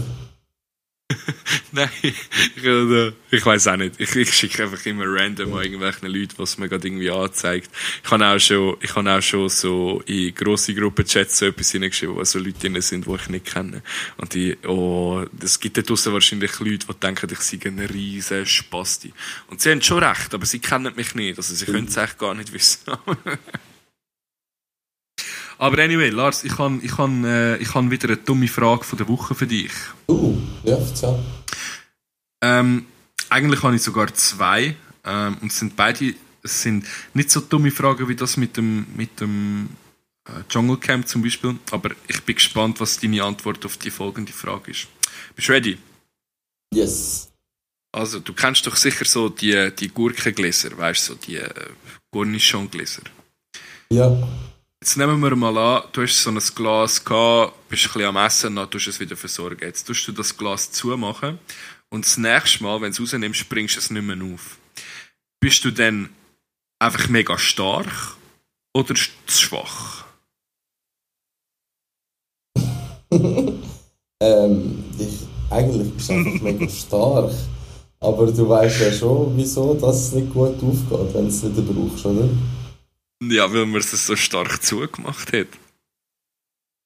Nein, 1.72 1.90
ich, 2.02 2.64
äh, 2.64 3.12
ich 3.32 3.44
weiß 3.44 3.66
auch 3.66 3.76
nicht. 3.76 3.96
Ich, 3.98 4.14
ich 4.14 4.32
schicke 4.32 4.62
einfach 4.62 4.86
immer 4.86 5.04
random 5.06 5.54
an 5.54 5.64
irgendwelchen 5.64 6.08
Leuten, 6.08 6.34
was 6.36 6.56
mir 6.56 6.68
gerade 6.68 6.86
irgendwie 6.86 7.10
anzeigt. 7.10 7.68
Ich 8.04 8.10
habe 8.12 8.24
auch 8.24 8.38
schon, 8.38 8.76
ich 8.80 8.94
habe 8.94 9.10
auch 9.10 9.20
schon 9.20 9.48
so 9.48 10.02
in 10.06 10.32
grosse 10.36 10.72
Gruppenchats 10.72 11.38
so 11.38 11.46
etwas 11.46 11.72
hineingeschrieben, 11.72 12.14
wo 12.14 12.22
so 12.22 12.38
Leute 12.38 12.60
drin 12.60 12.80
sind, 12.80 13.06
die 13.06 13.14
ich 13.14 13.28
nicht 13.28 13.46
kenne. 13.46 13.82
Und 14.18 14.34
die, 14.34 14.56
oh, 14.66 15.24
es 15.42 15.58
gibt 15.58 15.76
da 15.76 15.82
draussen 15.82 16.12
wahrscheinlich 16.12 16.60
Leute, 16.60 16.86
die 16.86 16.94
denken, 16.94 17.28
ich 17.32 17.40
sei 17.40 17.58
ein 17.64 17.80
riesen 17.80 18.46
Spasti. 18.46 19.12
Und 19.48 19.60
sie 19.60 19.72
haben 19.72 19.82
schon 19.82 20.02
recht, 20.02 20.32
aber 20.32 20.46
sie 20.46 20.60
kennen 20.60 20.94
mich 20.94 21.16
nicht. 21.16 21.38
Also 21.38 21.54
sie 21.54 21.64
können 21.64 21.88
es 21.88 21.96
echt 21.96 22.18
gar 22.18 22.34
nicht 22.34 22.52
wissen. 22.52 22.92
Aber 25.58 25.82
anyway, 25.82 26.10
Lars, 26.10 26.44
ich 26.44 26.58
habe 26.58 26.78
ich 26.82 26.96
hab, 26.98 27.10
äh, 27.24 27.56
ich 27.56 27.74
hab 27.74 27.90
wieder 27.90 28.08
eine 28.08 28.16
dumme 28.16 28.48
Frage 28.48 28.84
von 28.84 28.98
der 28.98 29.08
Woche 29.08 29.34
für 29.34 29.46
dich. 29.46 29.72
Uh, 30.08 30.36
ja, 30.64 30.76
erzähl. 30.76 31.18
Ähm, 32.42 32.86
eigentlich 33.30 33.62
habe 33.62 33.76
ich 33.76 33.82
sogar 33.82 34.12
zwei. 34.14 34.76
Ähm, 35.04 35.36
und 35.40 35.50
es 35.50 35.58
sind 35.58 35.76
beide 35.76 36.14
es 36.44 36.62
sind 36.62 36.86
nicht 37.14 37.30
so 37.30 37.40
dumme 37.40 37.70
Fragen 37.70 38.06
wie 38.08 38.14
das 38.14 38.36
mit 38.36 38.56
dem, 38.56 38.86
mit 38.94 39.20
dem 39.20 39.70
äh, 40.26 40.42
Dschungelcamp 40.48 41.08
zum 41.08 41.22
Beispiel. 41.22 41.58
Aber 41.70 41.90
ich 42.06 42.22
bin 42.22 42.36
gespannt, 42.36 42.80
was 42.80 43.00
deine 43.00 43.24
Antwort 43.24 43.64
auf 43.64 43.78
die 43.78 43.90
folgende 43.90 44.32
Frage 44.32 44.70
ist. 44.70 44.86
Bist 45.34 45.48
du 45.48 45.52
ready? 45.52 45.78
Yes. 46.72 47.30
Also, 47.92 48.20
du 48.20 48.34
kennst 48.34 48.66
doch 48.66 48.76
sicher 48.76 49.04
so 49.04 49.28
die, 49.28 49.70
die 49.78 49.88
Gurkengläser, 49.88 50.76
weißt 50.76 51.08
du, 51.08 51.12
so 51.12 51.18
die 51.18 51.36
äh, 51.36 51.48
Cornichon-Gläser. 52.12 53.02
Ja. 53.90 54.28
Jetzt 54.84 54.98
nehmen 54.98 55.18
wir 55.22 55.34
mal 55.34 55.56
an, 55.56 55.84
du 55.92 56.02
hast 56.02 56.22
so 56.22 56.28
ein 56.28 56.38
Glas 56.54 57.02
gehabt, 57.02 57.54
bist 57.70 57.86
ein 57.86 57.92
bisschen 57.94 58.04
am 58.04 58.18
Essen, 58.18 58.56
dann 58.56 58.70
tust 58.70 58.84
du 58.84 58.90
es 58.90 59.00
wieder 59.00 59.16
versorgen. 59.16 59.62
Jetzt 59.62 59.84
tust 59.84 60.06
du 60.06 60.12
das 60.12 60.36
Glas 60.36 60.72
zumachen 60.72 61.38
und 61.88 62.04
das 62.04 62.18
nächste 62.18 62.62
Mal, 62.62 62.82
wenn 62.82 62.92
du 62.92 63.02
es 63.02 63.14
rausnimmst, 63.14 63.48
bringst 63.48 63.76
du 63.76 63.78
es 63.78 63.88
nicht 63.88 64.02
mehr 64.02 64.18
auf. 64.34 64.58
Bist 65.40 65.64
du 65.64 65.70
dann 65.70 66.10
einfach 66.78 67.08
mega 67.08 67.38
stark 67.38 68.18
oder 68.74 68.94
zu 68.94 69.08
schwach? 69.26 70.04
Ähm, 74.20 74.84
ich, 74.98 75.26
eigentlich 75.50 75.92
bist 75.94 76.08
du 76.10 76.12
einfach 76.12 76.42
mega 76.42 76.68
stark. 76.68 77.32
Aber 78.00 78.30
du 78.30 78.48
weißt 78.48 78.80
ja 78.80 78.92
schon, 78.92 79.34
wieso 79.34 79.74
dass 79.74 80.08
es 80.08 80.12
nicht 80.12 80.32
gut 80.32 80.62
aufgeht, 80.62 81.14
wenn 81.14 81.22
du 81.22 81.28
es 81.28 81.42
nicht 81.42 81.56
brauchst, 81.56 82.04
oder? 82.06 82.28
Ja, 83.30 83.52
weil 83.52 83.66
man 83.66 83.80
es 83.80 84.06
so 84.06 84.16
stark 84.16 84.62
zugemacht 84.62 85.32
hat. 85.32 85.48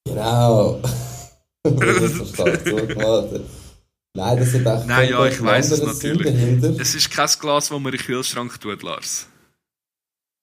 Genau. 0.07 0.81
weil 1.63 2.01
man 2.01 2.09
so 2.09 2.25
stark 2.25 2.65
zugemacht 2.65 3.33
hat. 3.33 3.41
Nein, 4.15 4.39
das 4.39 4.55
hat 4.55 4.79
echt 4.79 4.87
Nein, 4.87 5.11
ja, 5.11 5.27
ich 5.27 5.43
weiß 5.43 5.71
es 5.71 5.83
natürlich. 5.83 6.27
dahinter. 6.27 6.81
Es 6.81 6.95
ist 6.95 7.11
kein 7.11 7.29
Glas, 7.41 7.69
das 7.69 7.71
man 7.71 7.85
in 7.85 7.99
den 7.99 8.01
Kühlschrank 8.01 8.61
tut, 8.61 8.83
Lars. 8.83 9.27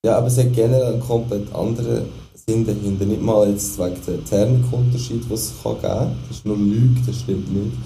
Ja, 0.04 0.18
aber 0.18 0.28
es 0.28 0.38
hat 0.38 0.52
generell 0.54 0.94
einen 0.94 1.00
komplett 1.00 1.52
anderen 1.52 2.08
Sinn 2.34 2.64
dahinter. 2.64 3.04
Nicht 3.04 3.22
mal 3.22 3.50
jetzt 3.50 3.78
wegen 3.78 4.00
der 4.06 4.24
Thermikunterschied, 4.24 5.24
den 5.24 5.32
es 5.32 5.52
kann 5.62 5.74
geben 5.74 5.82
kann. 5.82 6.16
Das 6.28 6.36
ist 6.38 6.46
nur 6.46 6.56
Lüge, 6.56 7.00
das 7.06 7.20
stimmt 7.20 7.52
nicht. 7.52 7.76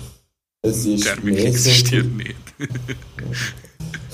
Es 0.63 0.85
ist 0.85 1.05
Thermik 1.05 1.39
existiert 1.39 2.13
nicht. 2.13 2.37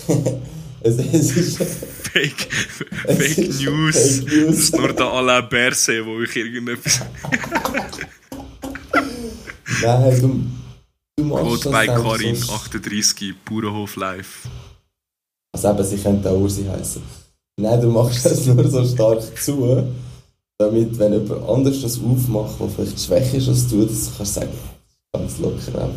es, 0.80 0.98
es 0.98 1.36
ist... 1.36 1.56
Fake, 2.12 2.48
Es 3.06 3.16
Fake 3.18 3.38
ist 3.38 3.62
News. 3.62 3.96
Fake 4.20 4.32
News. 4.32 4.46
Das 4.46 4.56
ist 4.58 4.76
nur 4.76 4.92
der 4.92 5.06
Alain 5.06 5.48
Berset, 5.48 6.04
wo 6.04 6.20
ich 6.22 6.34
irgendetwas. 6.36 7.00
Nein, 9.82 10.20
du, 10.20 10.40
du 11.16 11.24
machst 11.24 11.66
das 11.66 11.72
bei 11.72 11.80
einfach 11.90 12.02
Karin, 12.18 12.36
so- 12.36 12.52
38, 12.52 13.34
Bauernhof 13.44 13.96
live. 13.96 14.48
Also 15.54 15.70
eben, 15.70 15.84
sie 15.84 15.96
könnte 15.98 16.30
auch 16.30 16.38
Ursi 16.40 16.64
heißen. 16.64 17.02
Nein, 17.58 17.80
du 17.80 17.88
machst 17.90 18.24
das 18.26 18.44
nur 18.46 18.68
so 18.68 18.84
stark 18.86 19.22
zu, 19.42 19.84
damit, 20.58 20.98
wenn 20.98 21.12
jemand 21.14 21.48
anders 21.48 21.80
das 21.82 21.98
aufmacht, 21.98 22.60
der 22.60 22.68
vielleicht 22.68 23.00
schwächer 23.00 23.38
ist 23.38 23.48
als 23.48 23.68
du, 23.68 23.84
dass 23.84 24.10
du 24.10 24.16
kannst 24.16 24.34
sagen, 24.34 24.50
ganz 25.12 25.38
locker. 25.38 25.82
auch. 25.84 25.90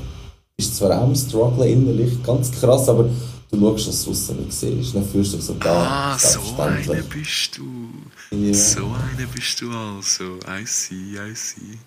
Bist 0.58 0.76
zwar 0.76 0.98
auch 0.98 1.04
am 1.04 1.15
Struggle 1.15 1.68
innerlich, 1.68 2.22
ganz 2.24 2.52
krass, 2.52 2.88
aber 2.89 3.10
du 3.51 3.59
schaust, 3.59 3.88
dass 3.88 4.05
du 4.05 4.12
es 4.12 4.29
nicht 4.29 4.53
siehst. 4.53 4.95
Dann 4.95 5.07
fühlst 5.07 5.33
du 5.33 5.38
dich 5.38 5.45
so 5.45 5.53
da. 5.55 6.13
Ah, 6.13 6.17
so 6.17 6.41
einer 6.62 7.01
bist 7.03 7.57
du. 7.57 7.89
Ja. 8.31 8.53
So 8.53 8.85
einer 8.85 9.27
bist 9.33 9.62
du 9.62 9.71
also. 9.71 10.38
I 10.47 10.65
see, 10.65 11.17
I 11.17 11.35
see. 11.35 11.77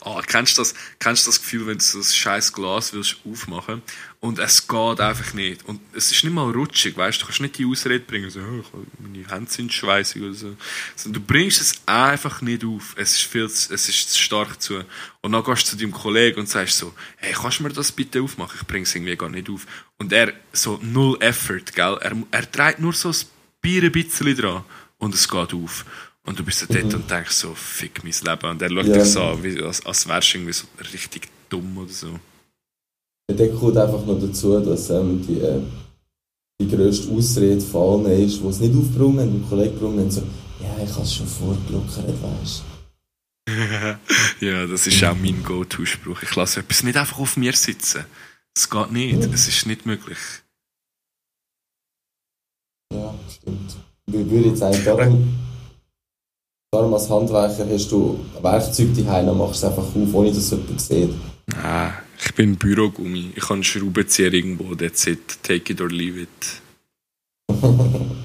Ah, 0.00 0.20
kennst 0.26 0.58
du 0.58 0.62
das, 0.62 0.74
kennst 0.98 1.26
das 1.26 1.40
Gefühl, 1.40 1.66
wenn 1.66 1.78
du 1.78 1.84
so 1.84 1.98
ein 1.98 2.04
scheiß 2.04 2.52
Glas 2.52 2.92
willst 2.92 3.16
aufmachen 3.24 3.82
und 4.20 4.38
es 4.38 4.66
geht 4.66 5.00
einfach 5.00 5.34
nicht? 5.34 5.64
Und 5.66 5.80
es 5.92 6.10
ist 6.12 6.24
nicht 6.24 6.32
mal 6.32 6.50
rutschig, 6.50 6.96
weißt 6.96 7.20
du? 7.20 7.26
Kannst 7.26 7.40
nicht 7.40 7.58
die 7.58 7.66
Ausrede 7.66 8.00
bringen, 8.00 8.30
so, 8.30 8.40
oh, 8.40 8.78
meine 8.98 9.28
Hände 9.28 9.50
sind 9.50 9.72
schweißig 9.72 10.22
oder 10.22 10.34
so. 10.34 10.56
Sondern 10.96 11.22
du 11.22 11.26
bringst 11.26 11.60
es 11.60 11.74
einfach 11.86 12.40
nicht 12.40 12.64
auf. 12.64 12.94
Es 12.96 13.12
ist 13.12 13.22
viel 13.22 13.48
zu, 13.48 13.72
es 13.72 13.88
ist 13.88 14.12
zu 14.12 14.18
stark 14.18 14.60
zu. 14.60 14.84
Und 15.20 15.32
dann 15.32 15.44
gehst 15.44 15.62
du 15.62 15.70
zu 15.70 15.76
deinem 15.76 15.92
Kollegen 15.92 16.40
und 16.40 16.48
sagst 16.48 16.78
so, 16.78 16.94
hey, 17.16 17.32
kannst 17.32 17.58
du 17.58 17.64
mir 17.64 17.70
das 17.70 17.92
bitte 17.92 18.22
aufmachen? 18.22 18.58
Ich 18.60 18.66
bring's 18.66 18.94
irgendwie 18.94 19.16
gar 19.16 19.28
nicht 19.28 19.50
auf. 19.50 19.66
Und 19.98 20.12
er, 20.12 20.32
so 20.52 20.78
null 20.82 21.16
Effort, 21.20 21.72
gell? 21.74 21.98
Er, 22.00 22.16
er 22.30 22.46
dreht 22.46 22.78
nur 22.78 22.92
so 22.92 23.10
ein 23.10 23.16
Bier 23.60 23.82
ein 23.82 23.92
bisschen 23.92 24.36
dran 24.36 24.64
und 24.98 25.14
es 25.14 25.28
geht 25.28 25.54
auf. 25.54 25.84
Und 26.28 26.38
du 26.38 26.44
bist 26.44 26.58
so 26.58 26.66
dort 26.68 26.92
und 26.92 27.10
denkst 27.10 27.32
so, 27.32 27.54
fick 27.54 28.04
mein 28.04 28.12
Leben. 28.12 28.50
Und 28.50 28.60
er 28.60 28.68
schaut 28.68 28.86
Ja. 28.86 28.98
dich 28.98 29.04
so 29.04 29.22
an, 29.22 29.42
wie, 29.42 29.62
als, 29.62 29.84
als 29.86 30.06
wärst 30.06 30.34
du 30.34 30.36
irgendwie 30.36 30.52
so 30.52 30.66
richtig 30.92 31.28
dumm 31.48 31.78
oder 31.78 31.90
so. 31.92 32.20
Dann 33.28 33.58
kommt 33.58 33.78
einfach 33.78 34.04
noch 34.04 34.20
dazu, 34.20 34.60
dass 34.60 34.90
ähm, 34.90 35.26
die, 35.26 35.40
äh, 35.40 35.62
die 36.60 36.68
grösste 36.68 37.10
Ausrede 37.12 37.62
von 37.62 38.04
allen 38.06 38.26
ist, 38.26 38.42
die 38.42 38.46
es 38.46 38.60
nicht 38.60 38.76
aufgebrungen 38.76 39.20
haben, 39.20 39.42
die 39.42 39.48
Kollegen 39.48 39.72
gebrungen 39.72 40.00
haben, 40.00 40.10
so, 40.10 40.20
ja, 40.60 40.84
ich 40.84 40.90
habe 40.90 41.02
es 41.02 41.14
schon 41.14 41.26
vorgelockert, 41.26 42.22
weißt 42.22 42.62
ja, 44.40 44.66
das 44.66 44.86
ist 44.86 45.02
auch 45.04 45.16
mein 45.16 45.42
Go-To-Spruch. 45.42 46.22
Ich 46.22 46.36
lasse 46.36 46.60
etwas 46.60 46.82
nicht 46.82 46.98
einfach 46.98 47.18
auf 47.18 47.38
mir 47.38 47.54
sitzen. 47.54 48.04
Es 48.54 48.68
geht 48.68 48.92
nicht. 48.92 49.24
Es 49.32 49.48
ist 49.48 49.64
nicht 49.64 49.86
möglich. 49.86 50.18
du. 52.90 52.98
Ja, 52.98 53.14
stimmt. 53.30 53.76
Ich 54.08 54.30
würde 54.30 54.48
jetzt 54.50 54.60
darum, 54.60 55.34
darum 56.70 56.94
als 56.94 57.08
Handwerker 57.08 57.66
hast 57.70 57.90
du 57.90 58.18
Werkzeuge 58.42 59.02
daheim, 59.02 59.26
dann 59.26 59.38
machst 59.38 59.56
es 59.56 59.64
einfach 59.64 59.82
auf, 59.82 60.14
ohne 60.14 60.32
dass 60.32 60.50
jemand 60.50 60.80
sieht. 60.80 61.10
Ah, 61.62 61.92
ich 62.22 62.34
bin 62.34 62.56
Bürogummi. 62.56 63.32
Ich 63.34 63.44
kann 63.46 63.64
Schraubenzieher 63.64 64.32
irgendwo. 64.32 64.74
That's 64.74 65.06
it. 65.06 65.42
Take 65.42 65.72
it 65.72 65.80
or 65.80 65.88
leave 65.88 66.20
it. 66.20 66.28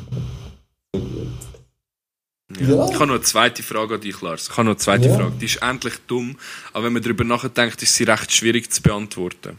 Ja. 2.60 2.88
Ich 2.88 2.94
habe 2.96 3.08
noch 3.08 3.16
eine 3.16 3.22
zweite 3.22 3.64
Frage 3.64 3.96
an 3.96 4.02
dich, 4.02 4.22
Lars. 4.22 4.44
Ich 4.44 4.52
habe 4.52 4.66
noch 4.66 4.74
eine 4.74 4.78
zweite 4.78 5.08
Ja. 5.08 5.16
Frage. 5.16 5.34
Die 5.42 5.46
ist 5.46 5.56
endlich 5.64 5.96
dumm, 6.06 6.38
aber 6.72 6.86
wenn 6.86 6.94
man 6.94 7.02
darüber 7.02 7.24
nachdenkt, 7.24 7.82
ist 7.82 7.96
sie 7.96 8.04
recht 8.04 8.32
schwierig 8.32 8.72
zu 8.72 8.82
beantworten. 8.84 9.58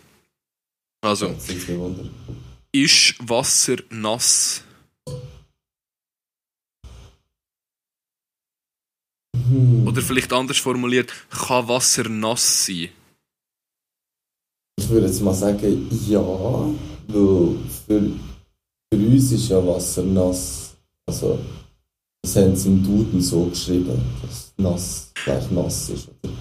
Also, 1.03 1.35
ist 2.71 3.15
Wasser 3.19 3.77
nass? 3.91 4.63
Hm. 9.35 9.87
Oder 9.87 10.01
vielleicht 10.01 10.33
anders 10.33 10.59
formuliert, 10.59 11.13
kann 11.29 11.69
Wasser 11.69 12.09
nass 12.09 12.67
sein? 12.67 12.89
Ich 14.77 14.89
würde 14.89 15.07
jetzt 15.07 15.23
mal 15.23 15.35
sagen, 15.35 15.89
ja, 16.09 16.21
weil 16.21 17.57
für, 17.87 18.03
für 18.93 18.99
uns 18.99 19.33
ist 19.33 19.49
ja 19.49 19.65
Wasser 19.67 20.03
nass. 20.03 20.75
Also, 21.07 21.39
das 22.23 22.37
haben 22.37 22.57
sie 22.57 22.69
im 22.69 22.83
Duden 22.83 23.21
so 23.21 23.45
geschrieben, 23.45 24.01
dass 24.23 24.53
nass 24.57 25.11
gleich 25.15 25.51
nass 25.51 25.91
ist. 25.91 26.09
Oder? 26.09 26.33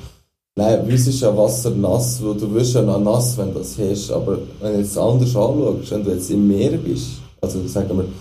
Nein, 0.56 0.86
bei 0.86 0.94
uns 0.94 1.08
ist 1.08 1.22
ja 1.22 1.36
Wasser 1.36 1.72
nass, 1.72 2.24
weil 2.24 2.36
du 2.36 2.54
wirst 2.54 2.76
ja 2.76 2.84
noch 2.84 3.00
nass, 3.00 3.38
wenn 3.38 3.54
du 3.54 3.60
das 3.60 3.78
hast. 3.78 4.12
Aber 4.12 4.38
wenn 4.60 4.74
du 4.74 4.80
jetzt 4.80 4.98
anders 4.98 5.36
anschaust, 5.36 5.92
wenn 5.92 6.04
du 6.04 6.12
jetzt 6.12 6.30
im 6.30 6.48
Meer 6.48 6.78
bist, 6.78 7.22
also 7.42 7.68
sagen 7.68 7.98
wir, 7.98 8.04
du 8.04 8.12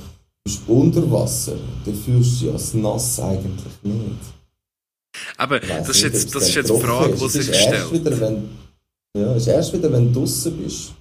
bist 0.45 0.63
unter 0.67 1.11
Wasser, 1.11 1.57
dann 1.85 1.95
fühlst 1.95 2.41
du 2.41 2.47
dich 2.47 2.55
als 2.55 2.75
nass 2.75 3.21
eigentlich 3.21 3.83
nicht. 3.83 4.42
Aber 5.37 5.61
das 5.61 5.89
ist 5.89 6.03
jetzt, 6.03 6.35
das 6.35 6.49
ist 6.49 6.55
jetzt 6.55 6.69
die 6.71 6.73
trocken 6.81 6.87
Frage, 6.87 7.15
die 7.17 7.29
sich 7.29 7.57
stellt. 7.57 7.93
Wieder, 7.93 8.21
wenn, 8.21 8.49
ja, 9.17 9.35
ist 9.35 9.47
erst 9.47 9.73
wieder, 9.73 9.93
wenn 9.93 10.13
du 10.13 10.21
draußen 10.21 10.57
bist, 10.57 10.93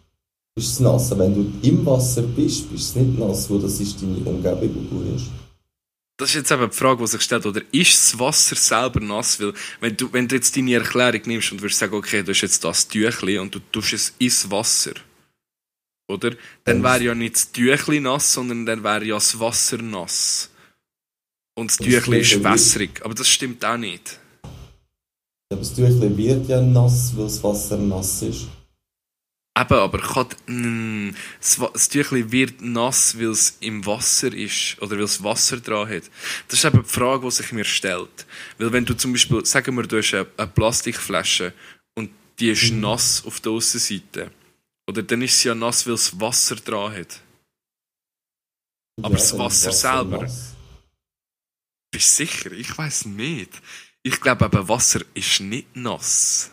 ist 0.55 0.67
es 0.67 0.79
nass. 0.79 1.17
Wenn 1.17 1.33
du 1.33 1.67
im 1.67 1.85
Wasser 1.85 2.21
bist, 2.23 2.71
bist 2.71 2.89
es 2.89 2.95
nicht 2.95 3.17
nass, 3.19 3.49
wo 3.49 3.57
das 3.57 3.79
ist 3.79 4.01
deine 4.01 4.17
Umgebung, 4.17 4.87
wo 4.91 4.99
du 4.99 5.13
bist. 5.13 5.27
Das 6.17 6.29
ist 6.29 6.35
jetzt 6.35 6.51
eben 6.51 6.69
die 6.69 6.75
Frage, 6.77 7.01
die 7.01 7.07
sich 7.07 7.21
stellt. 7.21 7.45
Oder 7.47 7.61
ist 7.71 7.93
das 7.93 8.19
Wasser 8.19 8.55
selber 8.55 8.99
nass? 8.99 9.39
Weil, 9.39 9.53
wenn 9.79 9.97
du, 9.97 10.13
wenn 10.13 10.27
du 10.27 10.35
jetzt 10.35 10.55
deine 10.55 10.75
Erklärung 10.75 11.21
nimmst 11.25 11.51
und 11.51 11.61
würdest 11.61 11.79
sagen, 11.79 11.95
okay, 11.95 12.21
du 12.21 12.31
hast 12.31 12.41
jetzt 12.41 12.63
das 12.63 12.87
Tüchli 12.87 13.39
und 13.39 13.55
du 13.55 13.59
tust 13.71 13.93
es 13.93 14.13
ins 14.19 14.49
Wasser. 14.51 14.93
Oder? 16.07 16.31
Dann 16.31 16.37
Dann- 16.63 16.83
wäre 16.83 17.03
ja 17.05 17.15
nicht 17.15 17.35
das 17.35 17.51
Tüchli 17.51 17.99
nass, 17.99 18.33
sondern 18.33 18.67
dann 18.67 18.83
wäre 18.83 19.03
ja 19.03 19.15
das 19.15 19.39
Wasser 19.39 19.77
nass. 19.77 20.50
Und 21.55 21.69
das 21.69 21.77
Das 21.77 21.87
Tüchli 21.87 22.19
ist 22.19 22.43
wässrig. 22.43 23.01
Aber 23.03 23.13
das 23.13 23.27
stimmt 23.27 23.63
auch 23.65 23.77
nicht. 23.77 24.19
Aber 25.51 25.59
das 25.59 25.73
Tüchlein 25.73 26.17
wird 26.17 26.47
ja 26.47 26.61
nass, 26.61 27.15
weil 27.15 27.25
das 27.25 27.43
Wasser 27.43 27.77
nass 27.77 28.21
ist. 28.21 28.47
Eben, 29.59 29.73
aber 29.73 29.99
kann, 29.99 30.27
mm, 30.47 31.13
das, 31.41 31.59
das 31.73 31.89
Tüchli 31.89 32.31
wird 32.31 32.61
nass, 32.61 33.19
weil 33.19 33.31
es 33.31 33.57
im 33.59 33.85
Wasser 33.85 34.33
ist 34.33 34.81
oder 34.81 34.95
weil 34.95 35.03
es 35.03 35.21
Wasser 35.23 35.57
dran 35.57 35.89
hat. 35.89 36.03
Das 36.47 36.59
ist 36.59 36.65
eben 36.65 36.83
die 36.83 36.89
Frage, 36.89 37.25
die 37.25 37.31
sich 37.31 37.51
mir 37.51 37.65
stellt. 37.65 38.25
Weil 38.57 38.71
wenn 38.71 38.85
du 38.85 38.93
zum 38.93 39.11
Beispiel, 39.11 39.45
sagen 39.45 39.75
wir, 39.75 39.83
du 39.83 39.97
hast 39.97 40.13
eine, 40.13 40.27
eine 40.37 40.47
Plastikflasche 40.47 41.53
und 41.95 42.11
die 42.39 42.51
ist 42.51 42.71
nass 42.71 43.23
auf 43.25 43.41
der 43.41 43.51
Aussenseite. 43.51 44.31
Oder 44.87 45.03
dann 45.03 45.21
ist 45.21 45.37
sie 45.37 45.49
ja 45.49 45.55
nass, 45.55 45.85
weil 45.85 45.95
es 45.95 46.17
Wasser 46.17 46.55
dran 46.55 46.93
hat. 46.93 47.19
Aber 49.01 49.15
das 49.15 49.31
dann 49.31 49.39
Wasser 49.39 49.69
ist 49.69 49.81
selber? 49.81 50.21
nass. 50.21 50.55
Bist 51.91 52.19
du 52.19 52.25
sicher? 52.25 52.51
Ich 52.53 52.77
weiß 52.77 53.05
nicht. 53.05 53.61
Ich 54.03 54.19
glaube 54.21 54.45
aber, 54.45 54.67
Wasser 54.67 55.01
ist 55.13 55.41
nicht 55.41 55.75
nass. 55.75 56.49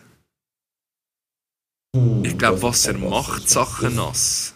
Hm, 1.96 2.24
Ich 2.24 2.37
glaube, 2.37 2.61
Wasser 2.62 2.92
macht 2.98 3.48
Sachen 3.48 3.94
nass. 3.94 4.55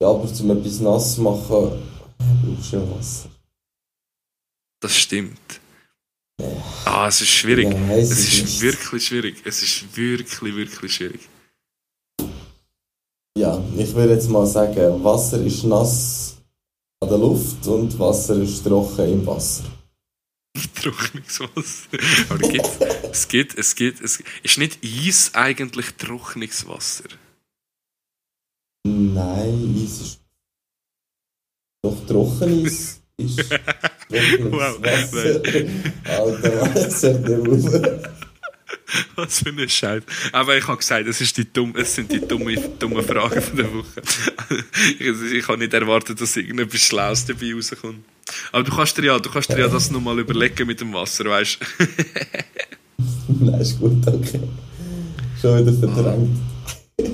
Ja, 0.00 0.08
aber 0.08 0.22
um 0.22 0.50
etwas 0.50 0.80
nass 0.80 1.14
zu 1.16 1.22
machen, 1.22 1.82
brauchst 2.18 2.72
du 2.72 2.76
ja 2.76 2.90
Wasser. 2.96 3.28
Das 4.80 4.96
stimmt. 4.96 5.60
Ah, 6.86 7.06
es 7.08 7.20
ist 7.20 7.28
schwierig. 7.28 7.70
Ja, 7.70 7.96
es 7.96 8.10
ist 8.12 8.42
nicht. 8.42 8.60
wirklich 8.62 9.06
schwierig. 9.06 9.42
Es 9.44 9.62
ist 9.62 9.94
wirklich, 9.94 10.54
wirklich 10.56 10.94
schwierig. 10.94 11.28
Ja, 13.36 13.62
ich 13.76 13.94
würde 13.94 14.14
jetzt 14.14 14.28
mal 14.30 14.46
sagen, 14.46 15.04
Wasser 15.04 15.38
ist 15.44 15.64
nass 15.64 16.29
an 17.02 17.08
der 17.08 17.18
Luft 17.18 17.66
und 17.66 17.98
Wasser 17.98 18.36
ist 18.42 18.62
trocken 18.62 19.08
im 19.10 19.26
Wasser. 19.26 19.64
Trocknungswasser. 20.74 21.98
Aber 22.28 22.38
gibt, 22.38 22.66
es 23.10 23.28
gibt, 23.28 23.58
es 23.58 23.74
gibt, 23.74 24.00
es 24.02 24.22
ist 24.42 24.58
nicht 24.58 24.78
Eis 24.84 25.34
eigentlich 25.34 25.94
Trocknungswasser? 25.94 27.08
Nein, 28.86 29.74
Eis 29.82 30.00
ist. 30.00 30.20
Doch 31.82 32.06
Trockeneis 32.06 33.00
ist 33.16 33.38
trockenes 34.08 34.52
Wow, 34.52 34.82
Wasser. 34.82 35.42
Alter, 36.04 36.74
was 36.74 37.02
hört 37.02 37.28
der 37.28 37.40
auf? 37.40 38.19
Was 39.16 39.40
für 39.40 39.50
eine 39.50 39.68
Scheiße. 39.68 40.06
Aber 40.32 40.56
ich 40.56 40.66
habe 40.66 40.78
gesagt, 40.78 41.06
es, 41.06 41.20
ist 41.20 41.36
die 41.36 41.50
dumm, 41.50 41.74
es 41.76 41.94
sind 41.94 42.10
die 42.12 42.20
dummen, 42.20 42.56
dummen 42.78 43.04
Fragen 43.04 43.40
von 43.40 43.56
der 43.56 43.72
Woche. 43.72 44.02
ich, 44.98 45.32
ich 45.32 45.48
habe 45.48 45.58
nicht 45.58 45.72
erwartet, 45.74 46.20
dass 46.20 46.36
irgendetwas 46.36 46.80
Schlaues 46.80 47.26
dabei 47.26 47.54
rauskommt. 47.54 48.04
Aber 48.52 48.62
du 48.62 48.74
kannst 48.74 48.96
dir 48.96 49.04
ja, 49.04 49.18
du 49.18 49.30
kannst 49.30 49.50
dir 49.50 49.58
ja 49.58 49.68
das 49.68 49.90
nochmal 49.90 50.18
überlegen 50.18 50.66
mit 50.66 50.80
dem 50.80 50.92
Wasser, 50.92 51.24
weißt 51.24 51.58
du? 51.60 51.86
Nein, 53.44 53.60
ist 53.60 53.78
gut, 53.78 54.06
okay. 54.06 54.40
Schon 55.40 55.66
wieder 55.66 55.92
verdrängt. 55.92 56.36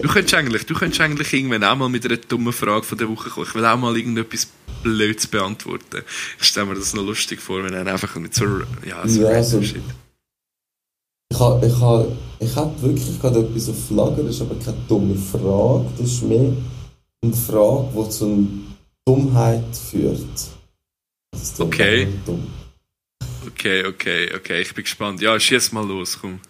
Du 0.02 0.08
könntest 0.08 0.34
eigentlich, 0.34 0.66
du 0.66 0.74
könntest 0.74 1.00
eigentlich 1.00 1.32
irgendwann 1.32 1.64
auch 1.64 1.76
mal 1.76 1.88
mit 1.88 2.04
einer 2.04 2.16
dummen 2.16 2.52
Frage 2.52 2.82
von 2.82 2.98
der 2.98 3.08
Woche 3.08 3.30
kommen. 3.30 3.46
Ich 3.48 3.54
will 3.54 3.64
auch 3.64 3.78
mal 3.78 3.96
irgendetwas 3.96 4.48
Blödes 4.82 5.26
beantworten. 5.26 6.02
Ich 6.40 6.46
stelle 6.46 6.66
mir 6.66 6.74
das 6.74 6.94
noch 6.94 7.04
lustig 7.04 7.40
vor, 7.40 7.62
wenn 7.64 7.72
er 7.72 7.86
einfach 7.86 8.14
mit 8.16 8.34
so, 8.34 8.44
ja, 8.84 9.06
so 9.06 9.22
ja, 9.22 9.42
Shit. 9.42 9.82
Ich 11.36 11.42
habe 11.42 11.66
ich 11.66 11.80
hab, 11.80 12.06
ich 12.40 12.56
hab 12.56 12.82
wirklich 12.82 13.20
gerade 13.20 13.40
etwas 13.40 13.68
auf 13.68 13.90
Lager, 13.90 14.22
das 14.22 14.36
ist 14.36 14.40
aber 14.40 14.54
keine 14.54 14.78
dumme 14.88 15.14
Frage, 15.16 15.84
das 15.98 16.06
ist 16.06 16.22
mehr 16.22 16.50
eine 17.22 17.34
Frage, 17.34 17.88
die 17.94 18.08
zu 18.08 18.24
einer 18.24 18.46
Dummheit 19.06 19.76
führt. 19.76 20.16
Okay. 21.58 22.08
Okay, 23.48 23.84
okay, 23.84 24.34
okay, 24.34 24.62
ich 24.62 24.74
bin 24.74 24.84
gespannt. 24.84 25.20
Ja, 25.20 25.38
schieß 25.38 25.72
mal 25.72 25.86
los, 25.86 26.18
komm. 26.18 26.40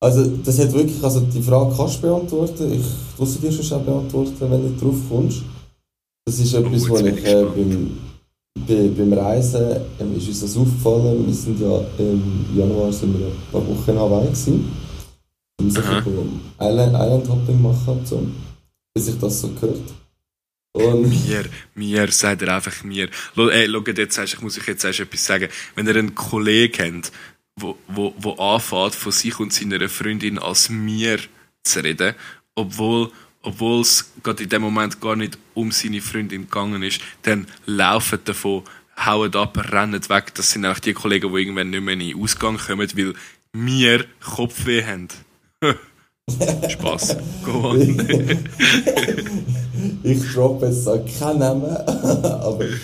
Also, 0.00 0.26
das 0.44 0.58
hat 0.58 0.72
wirklich, 0.72 1.02
also 1.04 1.20
die 1.20 1.42
Frage 1.42 1.72
kannst 1.76 1.98
du 1.98 2.08
beantworten. 2.08 2.72
Ich 2.72 2.84
muss 3.18 3.40
dir 3.40 3.52
schon 3.52 3.84
beantworten, 3.84 4.34
wenn 4.40 4.76
du 4.76 4.84
drauf 4.84 4.96
kommst. 5.08 5.42
Das 6.24 6.36
ist 6.40 6.52
etwas, 6.52 6.90
oh, 6.90 6.94
was 6.94 7.02
ich 7.02 7.24
äh, 7.24 7.44
beim, 7.44 7.96
bei, 8.66 8.88
beim 8.96 9.12
Reisen 9.12 9.80
ähm, 10.00 10.16
ist 10.16 10.28
uns 10.28 10.40
das 10.40 10.56
aufgefallen. 10.56 11.26
Wir 11.26 11.34
sind 11.34 11.60
ja 11.60 11.80
im 11.98 12.46
Januar 12.56 12.92
sind 12.92 13.18
wir 13.18 13.26
ein 13.26 13.32
paar 13.52 13.66
Wochen 13.66 13.90
in 13.90 13.98
Hawaii 13.98 14.26
gewesen. 14.26 14.72
Und 15.60 15.74
wir 15.74 15.84
haben 15.84 16.40
Island, 16.60 16.94
Island 16.94 17.28
Hopping 17.28 17.62
machen, 17.62 18.00
so, 18.04 18.26
bis 18.94 19.08
ich 19.08 19.18
das 19.18 19.40
so 19.40 19.48
gehört. 19.48 19.94
Und 20.72 21.08
mir, 21.08 21.44
mir, 21.74 22.12
sagt 22.12 22.42
er 22.42 22.54
einfach 22.54 22.84
mir. 22.84 23.08
Ey, 23.36 23.66
schaut 23.66 23.98
jetzt, 23.98 24.18
ich 24.18 24.40
muss 24.42 24.58
euch 24.58 24.68
jetzt 24.68 24.84
erst 24.84 25.00
etwas 25.00 25.24
sagen. 25.24 25.48
Wenn 25.74 25.86
ihr 25.86 25.96
einen 25.96 26.14
Kollegen 26.14 26.96
habt, 26.96 27.12
wo, 27.58 27.78
wo, 27.88 28.14
wo 28.18 28.32
anfängt, 28.32 28.94
von 28.94 29.12
sich 29.12 29.40
und 29.40 29.52
seiner 29.54 29.88
Freundin 29.88 30.38
als 30.38 30.68
mir 30.68 31.18
zu 31.62 31.80
reden, 31.80 32.14
obwohl 32.54 33.10
obwohl 33.46 33.80
es 33.80 34.12
gerade 34.24 34.42
in 34.42 34.48
dem 34.48 34.62
Moment 34.62 35.00
gar 35.00 35.14
nicht 35.14 35.38
um 35.54 35.70
seine 35.70 36.00
Freundin 36.00 36.42
gegangen 36.42 36.82
ist, 36.82 37.00
dann 37.22 37.46
laufen 37.64 38.18
davon, 38.24 38.64
hauen 38.98 39.32
ab, 39.36 39.56
rennen 39.72 40.08
weg. 40.08 40.34
Das 40.34 40.50
sind 40.50 40.66
auch 40.66 40.80
die 40.80 40.94
Kollegen, 40.94 41.32
die 41.32 41.38
irgendwann 41.38 41.70
nicht 41.70 41.82
mehr 41.82 41.94
in 41.94 42.00
den 42.00 42.20
Ausgang 42.20 42.58
kommen, 42.58 42.88
weil 42.96 43.14
wir 43.52 44.04
Kopfweh 44.20 44.84
haben. 44.84 45.08
Spaß. 46.68 47.16
Go 47.44 47.70
on. 47.70 47.78
ich 50.02 50.32
droppe 50.32 50.66
jetzt 50.66 50.82
so 50.82 51.00
keinen 51.18 51.38
Namen, 51.38 51.64
aber 51.64 52.64
ich 52.64 52.80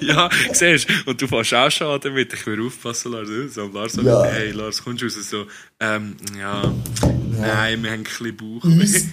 Ja, 0.08 0.30
siehst 0.50 0.88
du, 0.88 1.10
und 1.10 1.20
du 1.20 1.26
fährst 1.26 1.52
auch 1.52 1.70
schon 1.70 2.00
damit. 2.00 2.32
Ich 2.32 2.46
will 2.46 2.66
aufpassen, 2.66 3.12
Lars. 3.12 3.28
So, 3.54 3.66
Lars 3.66 3.92
so 3.92 4.00
ja. 4.00 4.24
hey, 4.24 4.52
Lars, 4.52 4.82
kommst 4.82 5.02
du 5.02 5.06
raus? 5.06 5.28
So, 5.28 5.44
ähm, 5.78 6.16
ja, 6.38 6.62
ja. 6.62 6.72
nein, 7.38 7.82
wir 7.82 7.90
haben 7.90 8.00
ein 8.00 8.04
bisschen 8.04 8.34
Bauch. 8.34 8.64
Uns, 8.64 9.04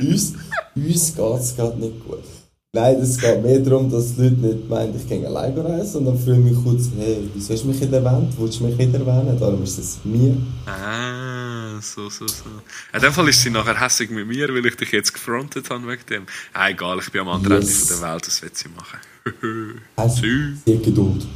uns, 0.00 0.34
uns 0.74 1.14
geht 1.14 1.40
es 1.40 1.56
gerade 1.56 1.78
nicht 1.78 2.04
gut. 2.04 2.24
Nein, 2.76 2.96
es 2.96 3.16
geht 3.16 3.42
mehr 3.42 3.58
darum, 3.60 3.90
dass 3.90 4.14
die 4.14 4.24
Leute 4.24 4.34
nicht 4.34 4.68
meinen, 4.68 4.94
ich 4.94 5.08
gehe 5.08 5.26
alleine 5.26 5.64
reisen, 5.64 5.92
sondern 5.92 6.18
fühlen 6.18 6.44
mich 6.44 6.62
kurz, 6.62 6.90
hey, 6.98 7.26
wieso 7.32 7.54
hast 7.54 7.62
du 7.62 7.68
mich 7.68 7.80
nicht 7.80 7.90
erwähnt? 7.90 8.34
Willst 8.36 8.60
du 8.60 8.64
mich 8.64 8.76
nicht 8.76 8.92
erwähnen? 8.92 9.34
Darum 9.40 9.62
ist 9.62 9.78
es 9.78 10.00
mir. 10.04 10.36
Ah, 10.66 11.80
so, 11.80 12.10
so, 12.10 12.28
so. 12.28 12.44
In 12.92 13.00
dem 13.00 13.14
Fall 13.14 13.30
ist 13.30 13.40
sie 13.40 13.48
nachher 13.48 13.80
hässlich 13.80 14.10
mit 14.10 14.26
mir, 14.26 14.50
weil 14.50 14.66
ich 14.66 14.76
dich 14.76 14.92
jetzt 14.92 15.14
gefrontet 15.14 15.70
habe 15.70 15.88
wegen 15.88 16.04
dem. 16.10 16.26
Ah, 16.52 16.68
egal, 16.68 16.98
ich 16.98 17.10
bin 17.10 17.22
am 17.22 17.30
anderen 17.30 17.62
yes. 17.62 17.90
Ende 17.90 17.94
der 18.02 18.12
Welt, 18.12 18.26
das 18.26 18.42
wird 18.42 18.56
sie 18.58 18.68
machen. 18.68 18.98
also, 19.96 20.22
sehr 20.66 20.76
Geduld. 20.76 21.26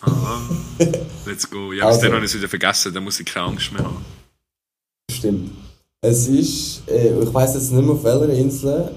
Ah, 0.00 0.40
let's 1.26 1.50
go. 1.50 1.74
Ja, 1.74 1.84
bis 1.84 1.96
also, 1.96 2.06
dann 2.06 2.14
habe 2.14 2.24
ich 2.24 2.30
es 2.30 2.38
wieder 2.38 2.48
vergessen, 2.48 2.94
dann 2.94 3.04
muss 3.04 3.20
ich 3.20 3.26
keine 3.26 3.44
Angst 3.44 3.74
mehr 3.74 3.84
haben. 3.84 4.02
Stimmt. 5.10 5.50
Es 6.00 6.28
ist, 6.28 6.88
äh, 6.88 7.22
ich 7.22 7.34
weiss 7.34 7.52
jetzt 7.52 7.72
nicht 7.72 7.84
mehr 7.84 7.94
auf 7.94 8.02
welcher 8.04 8.32
Insel, 8.32 8.90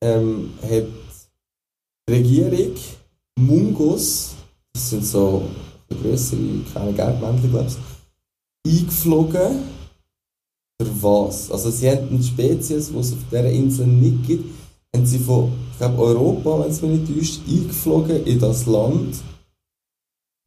ähm, 0.00 0.52
hat 0.62 0.86
Regierung 2.08 2.76
Mungos, 3.38 4.34
das 4.72 4.90
sind 4.90 5.04
so 5.04 5.50
größere, 5.90 6.40
keine 6.72 6.92
Geldmännchen, 6.92 7.50
glaube 7.50 7.68
ich, 7.68 8.80
eingeflogen. 8.80 9.76
Für 10.80 11.02
was? 11.02 11.50
Also 11.50 11.70
sie 11.70 11.90
haben 11.90 12.08
eine 12.08 12.22
Spezies, 12.22 12.90
die 12.90 12.98
es 12.98 13.12
auf 13.12 13.18
dieser 13.30 13.50
Insel 13.50 13.86
nicht 13.86 14.26
gibt, 14.26 14.44
haben 14.94 15.06
sie 15.06 15.18
von 15.18 15.52
ich 15.72 15.78
glaube, 15.78 15.98
Europa, 16.02 16.60
wenn 16.60 16.70
es 16.70 16.80
mich 16.80 17.00
nicht 17.00 17.14
täuscht, 17.14 17.40
eingeflogen 17.46 18.24
in 18.24 18.38
das 18.38 18.64
Land. 18.64 19.16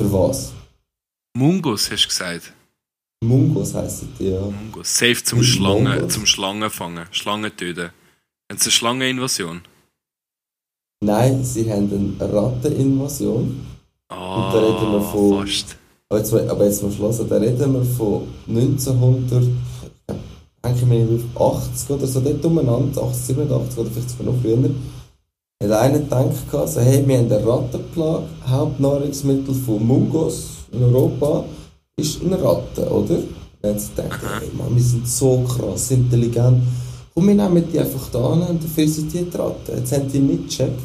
Für 0.01 0.12
was? 0.12 0.53
Mungos, 1.38 1.91
hast 1.91 2.05
du 2.05 2.07
gesagt? 2.07 2.53
Mungos 3.24 3.76
heisst 3.76 4.05
die, 4.18 4.30
ja. 4.30 4.39
Mungos. 4.39 4.97
Safe 4.97 5.24
zum 5.24 5.43
Schlangen, 5.43 6.10
zum 6.10 6.26
Schlangen 6.26 6.70
fangen, 6.72 7.05
Schlangen 7.12 7.55
töten. 7.55 7.91
Haben 8.49 8.57
sie 8.57 8.66
eine 8.66 8.72
Schlangeninvasion? 8.72 9.62
Nein, 11.02 11.43
sie 11.43 11.72
haben 11.72 12.18
eine 12.20 12.34
Ratteninvasion. 12.34 13.62
Oh, 14.12 14.16
und 14.16 14.54
da 14.54 14.60
reden 14.60 14.91
wir 14.91 15.02
von. 15.02 15.47
Fast. 15.47 15.78
Aber 16.10 16.20
jetzt, 16.20 16.34
aber 16.34 16.66
jetzt 16.66 16.84
mal 16.84 16.91
Schluss, 16.91 17.22
da 17.30 17.38
reden 17.38 17.74
wir 17.74 17.86
von 17.86 18.24
1900, 18.47 19.43
denke 20.66 20.80
ich 20.80 20.86
mir, 20.86 21.20
80 21.39 21.89
oder 21.91 22.08
so, 22.08 22.20
dort 22.20 22.43
umeinander, 22.43 23.04
80, 23.04 23.36
87 23.38 23.78
oder 23.78 23.91
vielleicht 23.91 24.10
sogar 24.10 24.34
noch 24.34 24.41
früher. 24.41 24.58
Hat 25.62 25.72
einer 25.72 26.00
gedacht, 26.00 26.54
also, 26.54 26.82
hey, 26.82 27.08
wir 27.08 27.18
haben 27.18 27.32
eine 27.32 27.47
Rattenplage, 27.47 28.24
Hauptnahrungsmittel 28.47 29.54
von 29.54 29.86
Mungos 29.86 30.47
in 30.72 30.84
Europa 30.84 31.45
ist 31.95 32.22
eine 32.24 32.41
Ratte, 32.41 32.89
oder? 32.89 33.20
Dann 33.62 33.72
haben 33.72 33.80
sie 33.80 33.89
gedacht, 33.95 34.20
hey, 34.39 34.50
Mann, 34.58 34.76
wir 34.76 34.84
sind 34.84 35.08
so 35.08 35.45
krass 35.47 35.91
intelligent 35.91 36.64
und 37.20 37.28
wir 37.28 37.36
nehmen 37.36 37.72
die 37.72 37.80
einfach 37.80 38.09
da 38.11 38.32
an 38.32 38.41
und 38.43 38.63
dafür 38.63 38.88
sind 38.88 39.13
die 39.13 39.38
Ratten. 39.38 39.78
Jetzt 39.78 39.91
haben 39.91 40.09
die 40.09 40.20
nicht 40.20 40.49
gecheckt, 40.49 40.80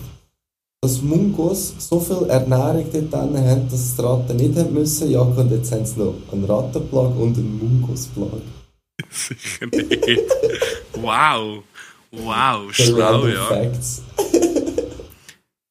dass 0.82 1.00
Mungos 1.00 1.74
so 1.78 2.00
viel 2.00 2.28
Ernährung 2.28 2.86
dort 2.92 3.14
haben, 3.14 3.68
dass 3.70 3.96
die 3.96 4.02
Ratten 4.02 4.36
nicht 4.36 4.58
haben 4.58 4.74
müssen 4.74 5.10
jagen 5.10 5.36
und 5.36 5.50
jetzt 5.52 5.70
haben 5.70 5.86
sie 5.86 6.00
noch 6.00 6.14
einen 6.32 6.44
Rattenplag 6.44 7.16
und 7.16 7.38
einen 7.38 7.58
Mungosplag. 7.58 8.42
Sicher 9.10 9.66
nicht. 9.66 10.20
wow. 10.94 11.62
Wow, 12.10 12.72
schlau, 12.72 13.26
ja. 13.26 13.44
Facts. 13.46 14.02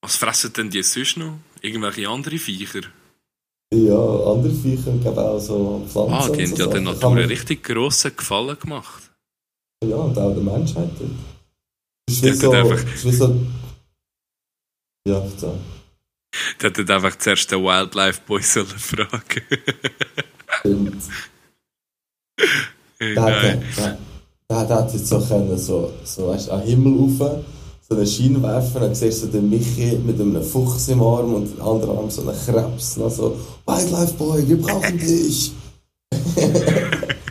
Was 0.01 0.15
fressen 0.17 0.51
denn 0.53 0.69
die 0.69 0.83
sonst 0.83 1.17
noch? 1.17 1.39
Irgendwelche 1.61 2.09
andere 2.09 2.37
Viecher? 2.37 2.81
Ja, 3.73 4.31
andere 4.31 4.53
Viecher 4.53 4.91
und 4.91 5.07
auch 5.07 5.39
so 5.39 5.85
Pflanzen. 5.87 6.13
Ah, 6.13 6.29
die 6.29 6.43
haben 6.43 6.55
ja 6.55 6.67
der 6.67 6.81
Natur 6.81 7.11
einen 7.11 7.25
richtig 7.25 7.63
grossen 7.63 8.11
Gefallen 8.15 8.59
gemacht. 8.59 9.12
Ja, 9.89 9.97
und 9.97 10.17
auch 10.17 10.33
der 10.33 10.43
Menschheit. 10.43 10.89
Das 12.05 12.15
ist 12.15 12.23
wie 12.23 12.31
so, 12.31 12.51
einfach... 12.51 12.93
ist 12.93 13.05
wie 13.05 13.11
so... 13.11 13.35
Ja, 15.07 15.21
so. 15.37 15.57
Der 16.61 16.69
hat 16.69 16.89
einfach 16.89 17.17
zuerst 17.17 17.51
den 17.51 17.63
Wildlife 17.63 18.21
Boy 18.25 18.41
sollen 18.41 18.67
fragen. 18.67 19.43
Stimmt. 20.59 21.03
der, 22.99 23.21
hat, 23.21 23.97
der, 24.49 24.57
hat 24.57 24.93
jetzt 24.93 25.07
so 25.07 25.19
können, 25.19 25.57
so, 25.57 25.91
so 26.03 26.29
weißt, 26.29 26.49
an 26.49 26.61
den 26.61 26.69
Himmel 26.69 26.99
rauf, 26.99 27.43
so 27.87 27.95
einen 27.95 28.07
Schein 28.07 28.41
werfen, 28.41 28.81
dann 28.81 28.95
siehst 28.95 29.23
du 29.23 29.27
den 29.27 29.49
Michi 29.49 29.97
mit 29.97 30.19
einem 30.19 30.41
Fuchs 30.41 30.87
im 30.87 31.01
Arm 31.01 31.33
und 31.33 31.53
den 31.53 31.61
anderen 31.61 31.97
Arm 31.97 32.09
so 32.09 32.21
einen 32.21 32.37
Krebs, 32.37 32.97
noch 32.97 33.11
so, 33.11 33.37
Wildlife 33.65 34.13
Boy, 34.13 34.47
wir 34.47 34.61
brauchen 34.61 34.97
dich! 34.97 35.51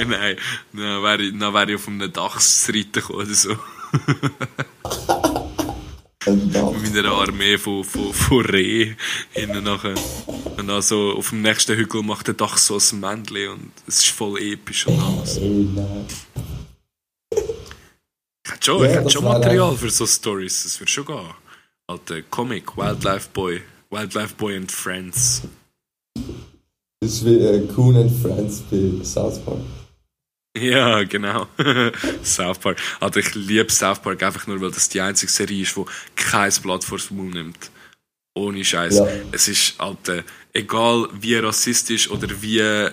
Nein, 0.08 0.36
dann 0.72 1.02
wäre 1.02 1.22
ich, 1.22 1.38
dann 1.38 1.54
wäre 1.54 1.70
ich 1.70 1.76
auf 1.76 1.88
einem 1.88 2.12
Dachs 2.12 2.68
reiten 2.68 2.92
gekommen 2.92 3.20
oder 3.20 3.34
so. 3.34 3.50
Mit 6.26 6.96
einer 6.96 7.12
Armee 7.12 7.56
von, 7.58 7.82
von, 7.82 8.12
von 8.12 8.44
Reh 8.44 8.94
hinten 9.30 9.64
nachher. 9.64 9.94
Und 10.56 10.66
dann 10.66 10.82
so 10.82 11.14
auf 11.16 11.30
dem 11.30 11.42
nächsten 11.42 11.76
Hügel 11.76 12.02
macht 12.02 12.26
der 12.26 12.34
Dach 12.34 12.58
so 12.58 12.76
ein 12.78 13.00
Männchen 13.00 13.48
und 13.48 13.72
es 13.86 13.98
ist 13.98 14.10
voll 14.10 14.40
episch 14.40 14.86
und 14.86 15.00
alles. 15.00 15.38
Ich 15.38 15.68
hätte 18.52 18.64
schon, 18.64 18.84
ja, 18.84 19.08
schon 19.08 19.24
Material 19.24 19.74
für 19.76 19.90
so 19.90 20.06
Stories, 20.06 20.62
das 20.64 20.78
würde 20.80 20.90
schon 20.90 21.06
gehen. 21.06 21.34
Alter 21.86 22.22
Comic, 22.22 22.76
Wildlife 22.76 23.30
Boy, 23.32 23.62
Wildlife 23.90 24.34
Boy 24.36 24.56
and 24.56 24.70
Friends. 24.70 25.42
Das 27.00 27.12
ist 27.12 27.24
wie 27.24 27.38
äh, 27.38 27.66
Coon 27.68 27.96
and 27.96 28.12
Friends 28.22 28.62
bei 28.70 29.02
South 29.02 29.38
Park. 29.44 29.60
Ja, 30.56 31.04
genau. 31.04 31.46
South 32.24 32.58
Park. 32.58 32.78
Also 32.98 33.20
ich 33.20 33.34
liebe 33.34 33.70
South 33.70 34.00
Park 34.00 34.22
einfach 34.22 34.46
nur, 34.46 34.60
weil 34.60 34.70
das 34.70 34.88
die 34.88 35.00
einzige 35.00 35.30
Serie 35.30 35.62
ist, 35.62 35.76
die 35.76 35.84
kein 36.16 36.52
Blatt 36.62 36.84
vor 36.84 36.98
Mund 37.10 37.34
nimmt. 37.34 37.70
Ohne 38.34 38.64
Scheiß. 38.64 38.98
Ja. 38.98 39.06
Es 39.32 39.48
ist, 39.48 39.80
Alter, 39.80 40.24
egal 40.52 41.08
wie 41.20 41.36
rassistisch 41.36 42.10
oder 42.10 42.28
wie 42.42 42.88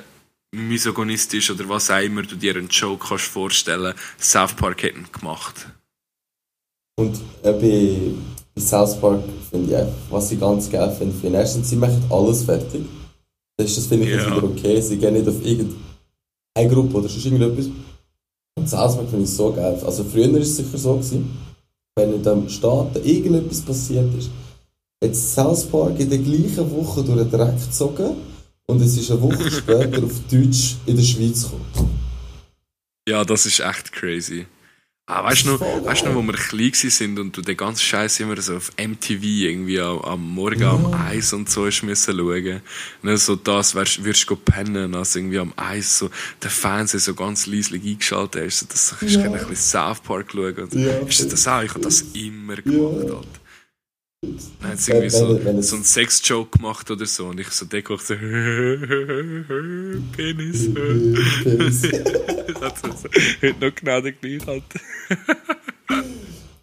misogonistisch 0.51 1.49
oder 1.51 1.67
was 1.69 1.89
auch 1.89 1.99
immer 2.01 2.23
du 2.23 2.35
dir 2.35 2.55
einen 2.55 2.69
Joke 2.69 3.05
kannst 3.07 3.25
vorstellen, 3.25 3.93
South 4.19 4.53
Park 4.53 4.83
hätten 4.83 5.07
gemacht. 5.11 5.67
Und 6.99 7.15
äh, 7.43 7.51
bei, 7.51 7.97
bei 8.55 8.61
South 8.61 8.99
Park 8.99 9.23
finde 9.49 9.81
ich, 9.81 10.11
was 10.11 10.31
ich 10.31 10.39
ganz 10.39 10.69
geil 10.69 10.95
finde, 10.97 11.15
finde 11.19 11.39
erstens, 11.39 11.69
sie 11.69 11.75
machen 11.75 12.03
alles 12.09 12.43
fertig. 12.43 12.85
Das, 13.57 13.75
das 13.75 13.87
finde 13.87 14.05
ich 14.07 14.15
Ja. 14.15 14.25
wieder 14.27 14.43
okay. 14.43 14.81
Sie 14.81 14.97
gehen 14.97 15.13
nicht 15.13 15.27
auf 15.27 15.43
irgendeine 15.43 15.86
Gruppe 16.65 16.97
oder 16.97 17.09
sonst 17.09 17.25
irgendetwas. 17.25 17.69
Und 18.57 18.69
Park 18.69 19.07
finde 19.07 19.23
ich 19.23 19.29
so 19.29 19.53
geil. 19.53 19.79
Also 19.85 20.03
früher 20.03 20.31
war 20.33 20.39
es 20.39 20.55
sicher 20.55 20.77
so, 20.77 20.95
gewesen, 20.95 21.37
wenn 21.95 22.13
in 22.13 22.23
dem 22.23 22.49
Staat 22.49 22.95
irgendetwas 23.03 23.61
passiert 23.61 24.13
ist, 24.17 24.29
hat 25.03 25.15
South 25.15 25.65
Park 25.65 25.99
in 25.99 26.09
der 26.09 26.19
gleichen 26.19 26.71
Woche 26.71 27.03
durch 27.03 27.19
den 27.19 27.31
Dreck 27.31 27.55
gezogen 27.59 28.17
und 28.67 28.81
es 28.81 28.97
ist 28.97 29.11
eine 29.11 29.21
Woche 29.21 29.51
später 29.51 30.03
auf 30.03 30.19
Deutsch 30.29 30.75
in 30.85 30.95
der 30.95 31.03
Schweiz 31.03 31.43
gekommen. 31.43 31.99
Ja, 33.07 33.23
das 33.23 33.45
ist 33.45 33.59
echt 33.59 33.91
crazy. 33.91 34.47
Ah, 35.09 35.23
weißt 35.23 35.45
du 35.45 35.51
noch, 35.51 35.61
weißt 35.61 36.01
du 36.01 36.07
noch, 36.09 36.15
wo 36.15 36.21
wir 36.21 36.33
klein 36.33 36.73
sind 36.73 37.17
und 37.17 37.37
du 37.37 37.41
den 37.41 37.55
ganzen 37.55 37.79
Scheiß 37.81 38.19
immer 38.19 38.41
so 38.41 38.57
auf 38.57 38.73
MTV 38.77 39.23
irgendwie 39.23 39.79
am, 39.79 39.99
am 40.01 40.21
Morgen 40.35 40.63
am 40.63 40.93
Eis 40.93 41.31
und 41.31 41.49
so 41.49 41.65
hast 41.65 41.81
müssen 41.81 42.17
schauen. 42.17 42.61
Ne, 43.03 43.17
so 43.17 43.37
das, 43.37 43.73
wärst, 43.73 44.03
wirst 44.03 44.29
du 44.29 44.35
pennen, 44.35 44.93
also 44.95 45.19
irgendwie 45.19 45.39
am 45.39 45.53
Eis 45.55 45.99
so 45.99 46.09
der 46.43 46.49
Fernseher 46.49 46.99
so 46.99 47.13
ganz 47.13 47.47
leislich 47.47 47.85
eingeschaltet 47.85 48.43
hast, 48.47 48.59
so 48.59 48.65
dass 48.65 48.95
du 48.99 49.05
Ja. 49.05 49.21
ja. 49.21 49.27
ein 49.27 49.47
bisschen 49.47 49.55
South 49.55 50.01
Park 50.01 50.25
schauen 50.33 50.55
und 50.55 50.73
Ja. 50.73 50.97
Ist 50.97 51.21
das 51.21 51.27
das 51.29 51.47
auch? 51.47 51.61
Ich 51.63 51.69
habe 51.69 51.79
das 51.79 52.01
immer 52.13 52.57
gemacht, 52.57 53.07
Ja. 53.07 53.15
Alter. 53.15 53.21
Dann 54.61 54.71
hat 54.71 54.79
sie 54.79 54.91
irgendwie 54.91 55.09
so, 55.09 55.39
wenn- 55.45 55.57
es- 55.59 55.69
so 55.69 55.75
einen 55.75 55.85
Sex-Joke 55.85 56.57
gemacht 56.57 56.89
oder 56.91 57.05
so 57.05 57.27
und 57.27 57.39
ich 57.39 57.49
so 57.49 57.65
decklich 57.65 58.01
so 58.01 58.13
Penis. 60.15 60.69
Penis. 61.43 61.81
Heute 63.41 63.65
noch 63.65 63.75
genau 63.75 64.01
der 64.01 64.11
gleiche, 64.13 64.47
Alter. 64.47 64.79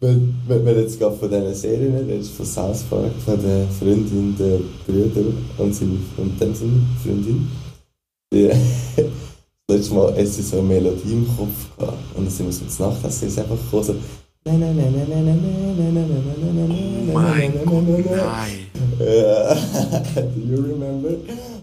Wenn, 0.00 0.34
wenn 0.48 0.64
wenn 0.66 0.78
jetzt 0.80 0.98
gerade 0.98 1.16
von 1.16 1.30
diesen 1.30 1.54
Serien 1.54 1.94
redest, 1.96 2.32
von 2.34 2.44
South 2.46 2.82
Park, 2.84 3.12
von 3.24 3.40
der 3.42 3.66
Freundin, 3.78 4.36
der 4.38 4.58
Brüder 4.86 5.32
und 5.58 5.74
seine 5.74 5.96
und 6.18 6.38
dann 6.40 6.54
seine 6.54 6.82
Freundin, 7.02 7.48
die 8.32 8.48
das 9.66 9.76
letzte 9.78 9.94
Mal 9.94 10.14
hat 10.14 10.26
sie 10.26 10.42
so 10.42 10.58
eine 10.58 10.68
Melodie 10.68 11.12
im 11.12 11.26
Kopf 11.36 11.76
gehabt 11.78 11.98
und 12.16 12.24
dann 12.24 12.30
sind 12.34 12.46
wir 12.46 12.52
so 12.52 12.64
ins 12.64 12.78
Nachtessen, 12.78 13.28
ist 13.28 13.38
einfach 13.38 13.56
gekommen 13.56 13.98
Oh 14.46 14.50
mein 17.12 17.64
Gott, 17.64 17.84
nein. 18.10 18.66
Do 20.14 20.38
you 20.38 20.60
remember? 20.60 21.16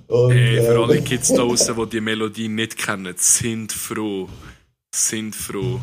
Und, 0.08 0.32
Ey, 0.32 0.58
für 0.58 0.74
ähm, 0.74 0.82
alle 0.82 1.02
Kids 1.04 1.28
da 1.28 1.36
draussen, 1.36 1.76
die 1.76 1.90
die 1.90 2.02
Melodie 2.02 2.48
nicht 2.50 2.78
kennen, 2.78 3.14
sind 3.18 3.72
froh. 3.72 4.28
Sind 4.94 5.36
froh. 5.36 5.80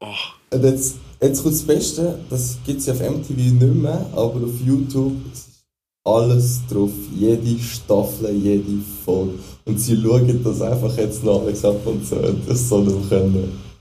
Oh, 0.00 0.14
jetzt, 0.62 0.96
jetzt 1.22 1.42
kommt 1.42 1.54
das 1.54 1.62
Beste, 1.62 2.18
das 2.28 2.58
gibt 2.66 2.80
es 2.80 2.86
ja 2.86 2.92
auf 2.92 3.00
MTV 3.00 3.30
nicht 3.30 3.60
mehr, 3.60 4.06
aber 4.12 4.44
auf 4.44 4.60
YouTube 4.64 5.16
ist 5.32 5.64
alles 6.04 6.60
drauf, 6.68 6.92
jede 7.14 7.58
Staffel, 7.62 8.30
jede 8.30 8.82
Folge. 9.04 9.38
Und 9.64 9.78
sie 9.80 9.96
schauen 9.96 10.44
das 10.44 10.60
einfach 10.60 10.94
jetzt 10.98 11.24
noch 11.24 11.42
alles 11.42 11.64
ab 11.64 11.86
und 11.86 12.06
so, 12.06 12.16
und 12.16 12.46
das 12.46 12.68
soll 12.68 12.84
nicht 12.84 13.08
können. 13.08 13.71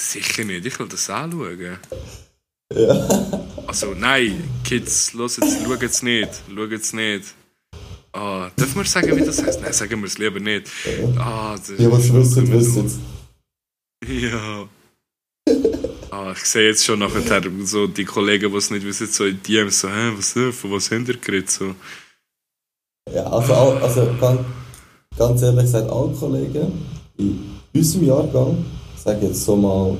Sicher 0.00 0.44
nicht. 0.44 0.66
Ich 0.66 0.78
will 0.78 0.88
das 0.88 1.10
auch 1.10 1.30
schauen. 1.30 1.78
Ja. 2.72 3.08
Also, 3.66 3.94
nein, 3.94 4.42
Kids, 4.64 5.12
los 5.12 5.36
jetzt, 5.36 5.62
schaut 5.62 5.82
es 5.82 6.02
nicht. 6.02 6.30
Schaut 6.48 6.72
es 6.72 6.92
nicht. 6.92 7.34
Ah, 8.12 8.50
dürfen 8.58 8.76
wir 8.76 8.84
sagen, 8.84 9.16
wie 9.16 9.24
das 9.24 9.42
heißt? 9.42 9.60
Nein, 9.60 9.72
sagen 9.72 10.00
wir 10.00 10.06
es 10.06 10.18
lieber 10.18 10.40
nicht. 10.40 10.68
Ah, 11.18 11.56
das 11.56 11.76
Die, 11.76 11.90
was 11.90 12.12
wissen, 12.12 12.50
wissen 12.50 13.02
Ja. 14.04 14.68
Ah, 16.10 16.32
ich 16.32 16.44
sehe 16.44 16.68
jetzt 16.68 16.84
schon 16.84 16.98
nachher 16.98 17.42
so 17.64 17.86
die 17.86 18.04
Kollegen, 18.04 18.50
die 18.50 18.56
es 18.58 18.70
nicht 18.70 18.84
wissen, 18.84 19.06
so 19.06 19.24
in 19.26 19.40
DMs 19.42 19.80
so, 19.80 19.88
hä, 19.88 20.12
was, 20.16 20.34
äh, 20.34 20.50
von 20.50 20.72
was 20.72 20.90
haben 20.90 21.06
ihr 21.06 21.16
geredet? 21.16 21.50
So. 21.50 21.74
Ja, 23.14 23.24
also, 23.26 23.54
also 23.54 24.16
ganz, 24.20 24.40
ganz 25.16 25.42
ehrlich 25.42 25.62
gesagt, 25.62 25.90
alle 25.90 26.12
Kollegen 26.12 26.86
in 27.16 27.60
unserem 27.72 28.06
Jahrgang, 28.06 28.64
sage 29.00 29.26
jetzt 29.26 29.44
so 29.44 29.56
mal 29.56 29.96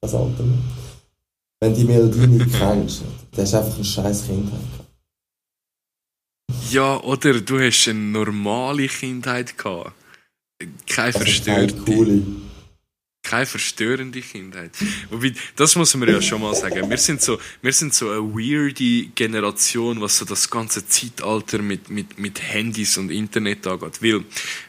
das 0.00 0.14
Alter, 0.14 0.44
wenn 1.60 1.74
die 1.74 1.84
Melodie 1.84 2.26
nicht 2.26 2.56
kennst, 2.58 3.02
dann 3.32 3.42
hast 3.44 3.52
du 3.52 3.58
einfach 3.58 3.74
eine 3.74 3.84
scheiß 3.84 4.26
Kindheit 4.26 4.60
gehabt. 4.72 4.90
Ja, 6.70 7.00
oder 7.00 7.40
du 7.40 7.60
hast 7.60 7.88
eine 7.88 7.98
normale 7.98 8.86
Kindheit 8.88 9.56
gehabt. 9.56 9.92
Keine 10.86 11.06
Also 11.06 11.18
keine 11.18 11.68
verstörte. 11.68 11.74
coole. 11.76 12.22
Keine 13.24 13.46
verstörende 13.46 14.20
Kindheit. 14.20 14.70
Wobei, 15.08 15.32
das 15.56 15.74
muss 15.76 15.94
man 15.96 16.08
ja 16.10 16.20
schon 16.20 16.42
mal 16.42 16.54
sagen. 16.54 16.90
Wir 16.90 16.98
sind 16.98 17.22
so, 17.22 17.38
wir 17.62 17.72
sind 17.72 17.94
so 17.94 18.10
eine 18.10 18.20
weirde 18.20 19.06
Generation, 19.14 19.98
was 20.02 20.18
so 20.18 20.26
das 20.26 20.50
ganze 20.50 20.86
Zeitalter 20.86 21.62
mit, 21.62 21.88
mit, 21.88 22.18
mit 22.18 22.42
Handys 22.42 22.98
und 22.98 23.10
Internet 23.10 23.66
angeht. 23.66 24.02
Weil, 24.02 24.24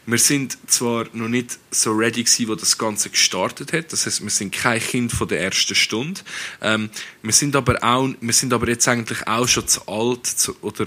wir 0.06 0.18
sind 0.18 0.56
zwar 0.68 1.06
noch 1.12 1.28
nicht 1.28 1.58
so 1.70 1.92
ready 1.92 2.24
gewesen, 2.24 2.48
wo 2.48 2.54
das 2.54 2.78
Ganze 2.78 3.10
gestartet 3.10 3.74
hat. 3.74 3.92
Das 3.92 4.06
heißt, 4.06 4.22
wir 4.22 4.30
sind 4.30 4.52
kein 4.52 4.80
Kind 4.80 5.12
von 5.12 5.28
der 5.28 5.42
ersten 5.42 5.74
Stunde. 5.74 6.22
Ähm, 6.62 6.88
wir 7.22 7.34
sind 7.34 7.54
aber 7.56 7.84
auch, 7.84 8.08
wir 8.18 8.32
sind 8.32 8.54
aber 8.54 8.68
jetzt 8.68 8.88
eigentlich 8.88 9.26
auch 9.28 9.46
schon 9.46 9.68
zu 9.68 9.86
alt, 9.86 10.26
zu, 10.26 10.56
oder, 10.62 10.86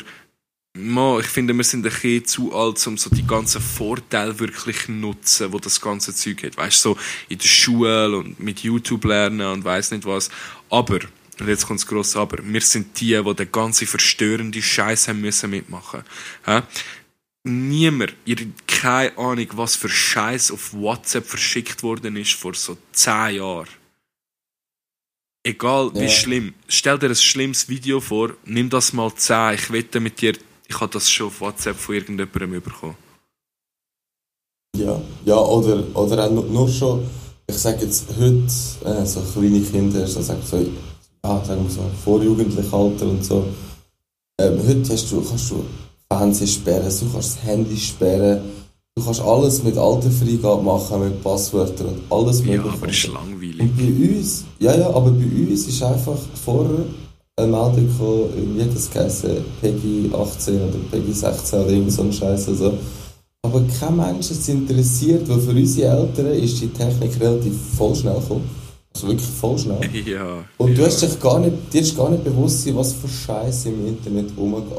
Mo, 0.77 1.19
ich 1.19 1.25
finde, 1.25 1.53
wir 1.55 1.63
sind 1.63 1.85
ein 1.85 1.91
bisschen 1.91 2.25
zu 2.25 2.55
alt, 2.55 2.85
um 2.85 2.97
so 2.97 3.09
die 3.09 3.25
ganzen 3.25 3.59
Vorteile 3.59 4.37
wirklich 4.39 4.85
zu 4.85 4.91
nutzen, 4.91 5.51
wo 5.51 5.57
das 5.59 5.81
ganze 5.81 6.13
Zeug 6.13 6.43
hat. 6.43 6.57
Weißt 6.57 6.85
du, 6.85 6.93
so 6.93 6.97
in 7.27 7.39
der 7.39 7.47
Schule 7.47 8.17
und 8.17 8.39
mit 8.39 8.59
YouTube 8.59 9.03
lernen 9.05 9.41
und 9.51 9.63
weiß 9.63 9.91
nicht 9.91 10.05
was. 10.05 10.29
Aber, 10.69 10.99
und 11.39 11.47
jetzt 11.47 11.65
kommt 11.65 11.79
das 11.79 11.87
grosse 11.87 12.19
Aber, 12.19 12.37
wir 12.43 12.61
sind 12.61 12.99
die, 12.99 13.19
die 13.21 13.33
den 13.35 13.51
ganzen 13.51 13.87
verstörenden 13.87 14.61
Scheiß 14.61 15.07
haben 15.07 15.21
müssen 15.21 15.49
mitmachen. 15.49 16.03
Hä? 16.45 16.61
Niemand, 17.43 18.13
ihr 18.25 18.35
habt 18.35 18.67
keine 18.67 19.17
Ahnung, 19.17 19.47
was 19.53 19.75
für 19.75 19.89
Scheiß 19.89 20.51
auf 20.51 20.73
WhatsApp 20.73 21.25
verschickt 21.25 21.81
worden 21.81 22.15
ist 22.15 22.33
vor 22.33 22.53
so 22.53 22.77
10 22.91 23.37
Jahren. 23.37 23.67
Egal 25.43 25.89
wie 25.95 26.03
Ja. 26.03 26.09
schlimm. 26.09 26.53
Stell 26.67 26.99
dir 26.99 27.07
ein 27.09 27.15
schlimmes 27.15 27.69
Video 27.69 28.01
vor, 28.01 28.35
nimm 28.45 28.69
das 28.69 28.93
mal 28.93 29.11
10. 29.15 29.55
Ich 29.55 29.71
wette 29.71 29.99
mit 29.99 30.21
dir, 30.21 30.33
ich 30.69 30.79
habe 30.79 30.93
das 30.93 31.09
schon 31.09 31.27
auf 31.27 31.41
WhatsApp 31.41 31.75
von 31.75 31.95
irgendjemandem 31.95 32.61
bekommen. 32.61 32.95
Ja, 34.77 35.01
ja 35.25 35.35
oder, 35.37 35.83
oder 35.95 36.25
auch 36.25 36.31
nur, 36.31 36.69
schon, 36.69 37.03
ich 37.47 37.57
sage 37.57 37.83
jetzt 37.85 38.05
heute, 38.19 38.43
äh, 38.85 39.05
so 39.05 39.21
kleine 39.33 39.61
Kinder, 39.61 40.05
so, 40.07 40.21
sag, 40.21 40.37
so, 40.43 40.57
ja, 40.57 41.43
sagen 41.43 41.63
wir 41.63 41.71
so, 41.71 41.81
vorjugendlich 42.03 42.71
Alter 42.71 43.07
und 43.07 43.25
so. 43.25 43.45
Ähm, 44.39 44.59
heute 44.65 44.93
hast 44.93 45.11
du, 45.11 45.21
kannst 45.21 45.51
du 45.51 45.65
Fernsehen 46.11 46.47
sperren, 46.47 46.93
du 46.99 47.11
kannst 47.11 47.15
das 47.37 47.43
Handy 47.43 47.77
sperren, 47.77 48.41
du 48.95 49.03
kannst 49.03 49.21
alles 49.21 49.63
mit 49.63 49.75
Alterfreigabe 49.77 50.61
machen, 50.61 51.01
mit 51.03 51.23
Passwörtern 51.23 51.87
und 51.87 52.01
alles 52.11 52.39
Ja, 52.41 52.45
mögliche. 52.45 52.73
aber 52.77 52.87
das 52.87 52.95
ist 52.95 53.07
langweilig. 53.07 53.59
Und 53.59 53.75
bei 53.77 54.17
uns, 54.17 54.45
ja, 54.59 54.77
ja, 54.77 54.87
aber 54.87 55.11
bei 55.11 55.25
uns 55.25 55.67
ist 55.67 55.81
einfach 55.83 56.17
vorher 56.45 56.85
eine 57.39 57.51
Meldung 57.51 57.87
gekommen, 57.87 58.29
irgendwie 58.35 58.63
hat 58.63 58.75
das 58.75 58.89
geheißen, 58.91 59.29
Peggy 59.61 60.11
18 60.13 60.55
oder 60.55 60.77
Peggy 60.91 61.13
16 61.13 61.59
oder 61.59 61.69
irgend 61.69 61.91
so 61.91 62.03
ein 62.03 62.13
Scheiß. 62.13 62.49
Also. 62.49 62.77
Aber 63.41 63.63
kein 63.79 63.95
Mensch 63.95 64.31
ist 64.31 64.49
interessiert, 64.49 65.27
weil 65.29 65.39
für 65.39 65.51
unsere 65.51 65.97
Eltern 65.97 66.27
ist 66.27 66.61
die 66.61 66.67
Technik 66.67 67.19
relativ 67.19 67.53
voll 67.77 67.95
schnell 67.95 68.19
gekommen. 68.19 68.49
Also 68.93 69.07
wirklich 69.07 69.29
voll 69.29 69.57
schnell. 69.57 69.79
Ja. 70.05 70.43
Und 70.57 70.77
du 70.77 70.81
ja. 70.81 70.87
hast 70.87 71.01
dich 71.01 71.19
gar 71.19 71.39
nicht, 71.39 71.53
dir 71.71 71.81
ist 71.81 71.95
gar 71.95 72.09
nicht 72.09 72.23
bewusst, 72.23 72.63
sein, 72.63 72.75
was 72.75 72.93
für 72.93 73.07
Scheiße 73.07 73.69
im 73.69 73.87
Internet 73.87 74.31
rumgeht. 74.37 74.77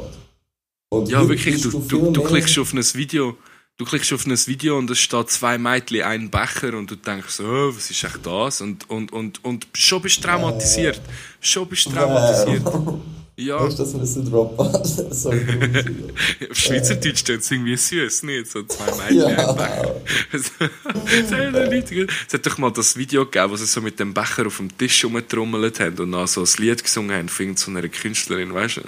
Und 0.90 1.08
Ja, 1.08 1.26
wirklich, 1.28 1.62
du, 1.62 1.70
du, 1.70 2.10
du 2.10 2.22
klickst 2.22 2.58
auf 2.58 2.72
ein 2.72 2.82
Video, 2.94 3.36
du 3.80 3.86
klickst 3.86 4.12
auf 4.12 4.26
ein 4.26 4.36
Video 4.46 4.76
und 4.76 4.90
es 4.90 4.98
steht 5.00 5.30
zwei 5.30 5.56
Mädchen, 5.56 6.02
ein 6.02 6.28
Becher 6.30 6.74
und 6.76 6.90
du 6.90 6.96
denkst 6.96 7.30
so, 7.30 7.44
oh, 7.44 7.74
was 7.74 7.90
ist 7.90 8.04
echt 8.04 8.18
das? 8.26 8.60
Und, 8.60 8.88
und, 8.90 9.10
und, 9.10 9.42
und 9.42 9.66
schon 9.72 10.02
bist 10.02 10.18
du 10.18 10.22
traumatisiert. 10.28 11.00
Schon 11.40 11.66
bist 11.66 11.86
du 11.86 11.90
traumatisiert. 11.92 12.62
Ja, 13.36 13.58
Weißt 13.64 13.78
du, 13.78 13.84
das 13.84 13.94
müssen 13.94 14.30
droppen? 14.30 14.84
so 14.84 15.30
gruselig. 15.30 15.86
auf 16.50 16.58
Schweizerdeutsch 16.58 17.20
steht 17.20 17.40
es 17.40 17.50
irgendwie 17.50 17.74
süß, 17.78 18.24
nicht? 18.24 18.50
So 18.50 18.64
zwei 18.64 18.84
Mädchen, 18.84 19.30
Ja. 19.30 19.48
ein 19.48 19.56
Becher. 19.56 20.00
Es 20.30 20.52
hat 21.32 21.54
doch 21.54 21.72
Leute- 21.72 22.06
es 22.28 22.34
hat 22.34 22.44
doch 22.46 22.58
mal 22.58 22.70
das 22.70 22.96
Video 22.98 23.24
gegeben, 23.24 23.50
wo 23.50 23.56
sie 23.56 23.64
so 23.64 23.80
mit 23.80 23.98
dem 23.98 24.12
Becher 24.12 24.46
auf 24.46 24.58
dem 24.58 24.76
Tisch 24.76 25.02
rumgetrommelt 25.06 25.80
haben 25.80 25.96
und 26.00 26.12
dann 26.12 26.26
so 26.26 26.42
ein 26.42 26.48
Lied 26.58 26.82
gesungen 26.84 27.16
haben 27.16 27.30
von 27.30 27.56
so 27.56 27.70
einer 27.70 27.88
Künstlerin, 27.88 28.52
weißt 28.52 28.76
du? 28.76 28.82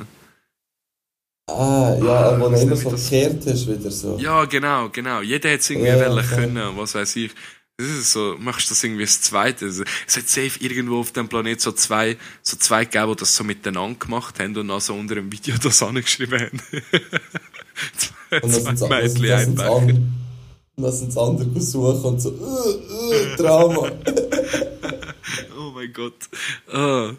Ah, 1.48 1.96
ja, 2.02 2.40
wo 2.40 2.48
du 2.48 2.50
nennt 2.50 2.70
man 2.70 2.78
das? 2.80 3.08
verkehrt 3.08 3.44
hast, 3.46 3.68
wieder 3.68 3.90
so. 3.90 4.16
Ja, 4.18 4.44
genau, 4.44 4.88
genau. 4.90 5.20
Jeder 5.22 5.50
hätte 5.50 5.60
es 5.60 5.70
irgendwie 5.70 5.88
Ja, 5.88 5.98
wollen 5.98 6.24
voll. 6.24 6.38
können, 6.38 6.76
was 6.76 6.94
weiß 6.94 7.16
ich. 7.16 7.32
Das 7.78 7.88
ist 7.88 8.12
so, 8.12 8.36
machst 8.38 8.66
du 8.66 8.74
das 8.74 8.84
irgendwie 8.84 9.02
das 9.04 9.20
Zweite. 9.22 9.64
Also, 9.64 9.82
Es 10.06 10.16
hat 10.16 10.28
safe 10.28 10.60
irgendwo 10.60 11.00
auf 11.00 11.10
dem 11.12 11.28
Planet 11.28 11.60
so 11.60 11.72
zwei, 11.72 12.16
so 12.42 12.56
zwei 12.56 12.84
gegeben, 12.84 13.10
die 13.12 13.16
das 13.16 13.34
so 13.34 13.42
miteinander 13.44 13.98
gemacht 13.98 14.38
haben 14.38 14.56
und 14.56 14.68
dann 14.68 14.80
so 14.80 14.94
unter 14.94 15.16
dem 15.16 15.32
Video 15.32 15.56
das 15.62 15.82
angeschrieben 15.82 16.40
haben. 16.40 16.60
zwei 18.40 18.40
Und 18.40 18.78
zwei 18.78 18.88
Mädchen, 19.02 19.32
ein 19.32 19.54
Becher. 19.56 19.72
Und 20.74 20.84
dann 20.84 20.92
sind 20.92 21.08
das 21.08 21.18
andere 21.18 21.60
suchen 21.60 22.02
und 22.04 22.20
so, 22.20 22.30
äh, 22.30 23.14
äh, 23.16 23.36
Drama. 23.36 23.90
oh 25.58 25.70
mein 25.74 25.92
Gott. 25.92 26.14
Äh, 26.72 26.76
Ja, 26.76 27.12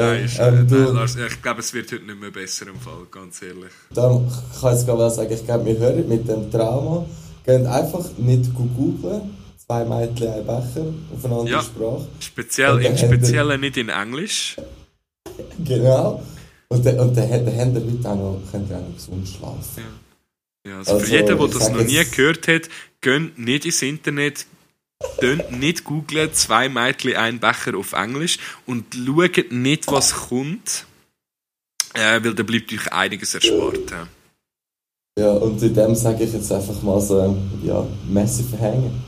nein, 0.00 0.24
ist, 0.24 0.38
ähm, 0.38 0.64
äh, 0.64 0.66
du- 0.66 0.74
nein, 0.76 0.94
Lars, 0.94 1.16
ich 1.16 1.42
glaube, 1.42 1.60
es 1.60 1.72
wird 1.74 1.90
heute 1.92 2.04
nicht 2.04 2.20
mehr 2.20 2.30
besser 2.30 2.66
im 2.68 2.78
Fall, 2.80 3.06
ganz 3.10 3.42
ehrlich. 3.42 3.72
Da 3.92 4.20
ich 4.54 4.60
kann 4.60 4.74
jetzt 4.74 4.86
gerade 4.86 5.10
sagen, 5.10 5.32
ich 5.32 5.44
glaube, 5.44 5.64
wir 5.66 5.78
hören 5.78 6.08
mit 6.08 6.28
dem 6.28 6.50
Trauma, 6.50 7.06
gehen 7.44 7.66
einfach 7.66 8.04
nicht 8.18 8.54
googeln, 8.54 9.36
zwei 9.66 9.84
Mädchen, 9.84 10.28
ein 10.28 10.46
Becher 10.46 10.86
auf 11.14 11.24
eine 11.24 11.34
andere 11.34 11.50
Ja. 11.56 11.62
Sprache. 11.62 12.06
Speziell, 12.20 12.84
im 12.84 12.96
Speziellen 12.96 13.60
nicht 13.60 13.76
in 13.76 13.88
Englisch. 13.88 14.56
Genau. 15.64 16.22
Und 16.68 16.86
dann, 16.86 17.00
und 17.00 17.16
dann, 17.16 17.28
dann 17.30 17.56
haben 17.58 17.74
wir 17.74 17.82
heute 17.82 18.08
auch 18.08 18.14
noch, 18.16 18.40
könnt 18.50 18.70
ihr 18.70 18.76
auch 18.76 18.80
noch 18.88 18.94
gesund 18.94 19.26
schlafen. 19.28 19.84
Ja, 20.66 20.78
also, 20.78 20.92
Also, 20.92 21.04
für 21.06 21.12
jeden, 21.12 21.26
der 21.38 21.46
ich 21.46 21.52
das 21.54 21.70
noch 21.70 21.82
nie 21.84 22.04
gehört 22.04 22.46
hat, 22.48 22.62
geht 23.00 23.38
nicht 23.38 23.64
ins 23.64 23.82
Internet, 23.82 24.46
könnt 25.20 25.58
nicht 25.58 25.84
googlen, 25.84 26.32
zwei 26.32 26.68
Mädchen, 26.68 27.16
ein 27.16 27.38
Becher 27.40 27.76
auf 27.76 27.92
Englisch 27.92 28.38
und 28.66 28.94
schaut 28.94 29.52
nicht, 29.52 29.86
was 29.88 30.12
kommt, 30.28 30.86
äh, 31.94 32.22
weil 32.22 32.34
da 32.34 32.42
bleibt 32.42 32.72
euch 32.72 32.92
einiges 32.92 33.34
erspart. 33.34 33.90
Ja. 33.90 34.08
Ja, 35.18 35.32
und 35.32 35.62
in 35.62 35.74
dem 35.74 35.94
sage 35.94 36.24
ich 36.24 36.32
jetzt 36.32 36.50
einfach 36.52 36.80
mal 36.82 37.00
so, 37.00 37.20
ähm, 37.20 37.60
ja, 37.62 37.86
Messi 38.08 38.42
verhängen. 38.44 39.02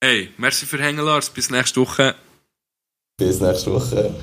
Hey, 0.00 0.30
merci 0.36 0.66
für 0.66 0.78
Hängen, 0.78 1.04
Lars. 1.04 1.30
Bis 1.30 1.50
nächste 1.50 1.80
Woche. 1.80 2.14
Bis 3.16 3.40
nächste 3.40 3.72
Woche. 3.72 4.14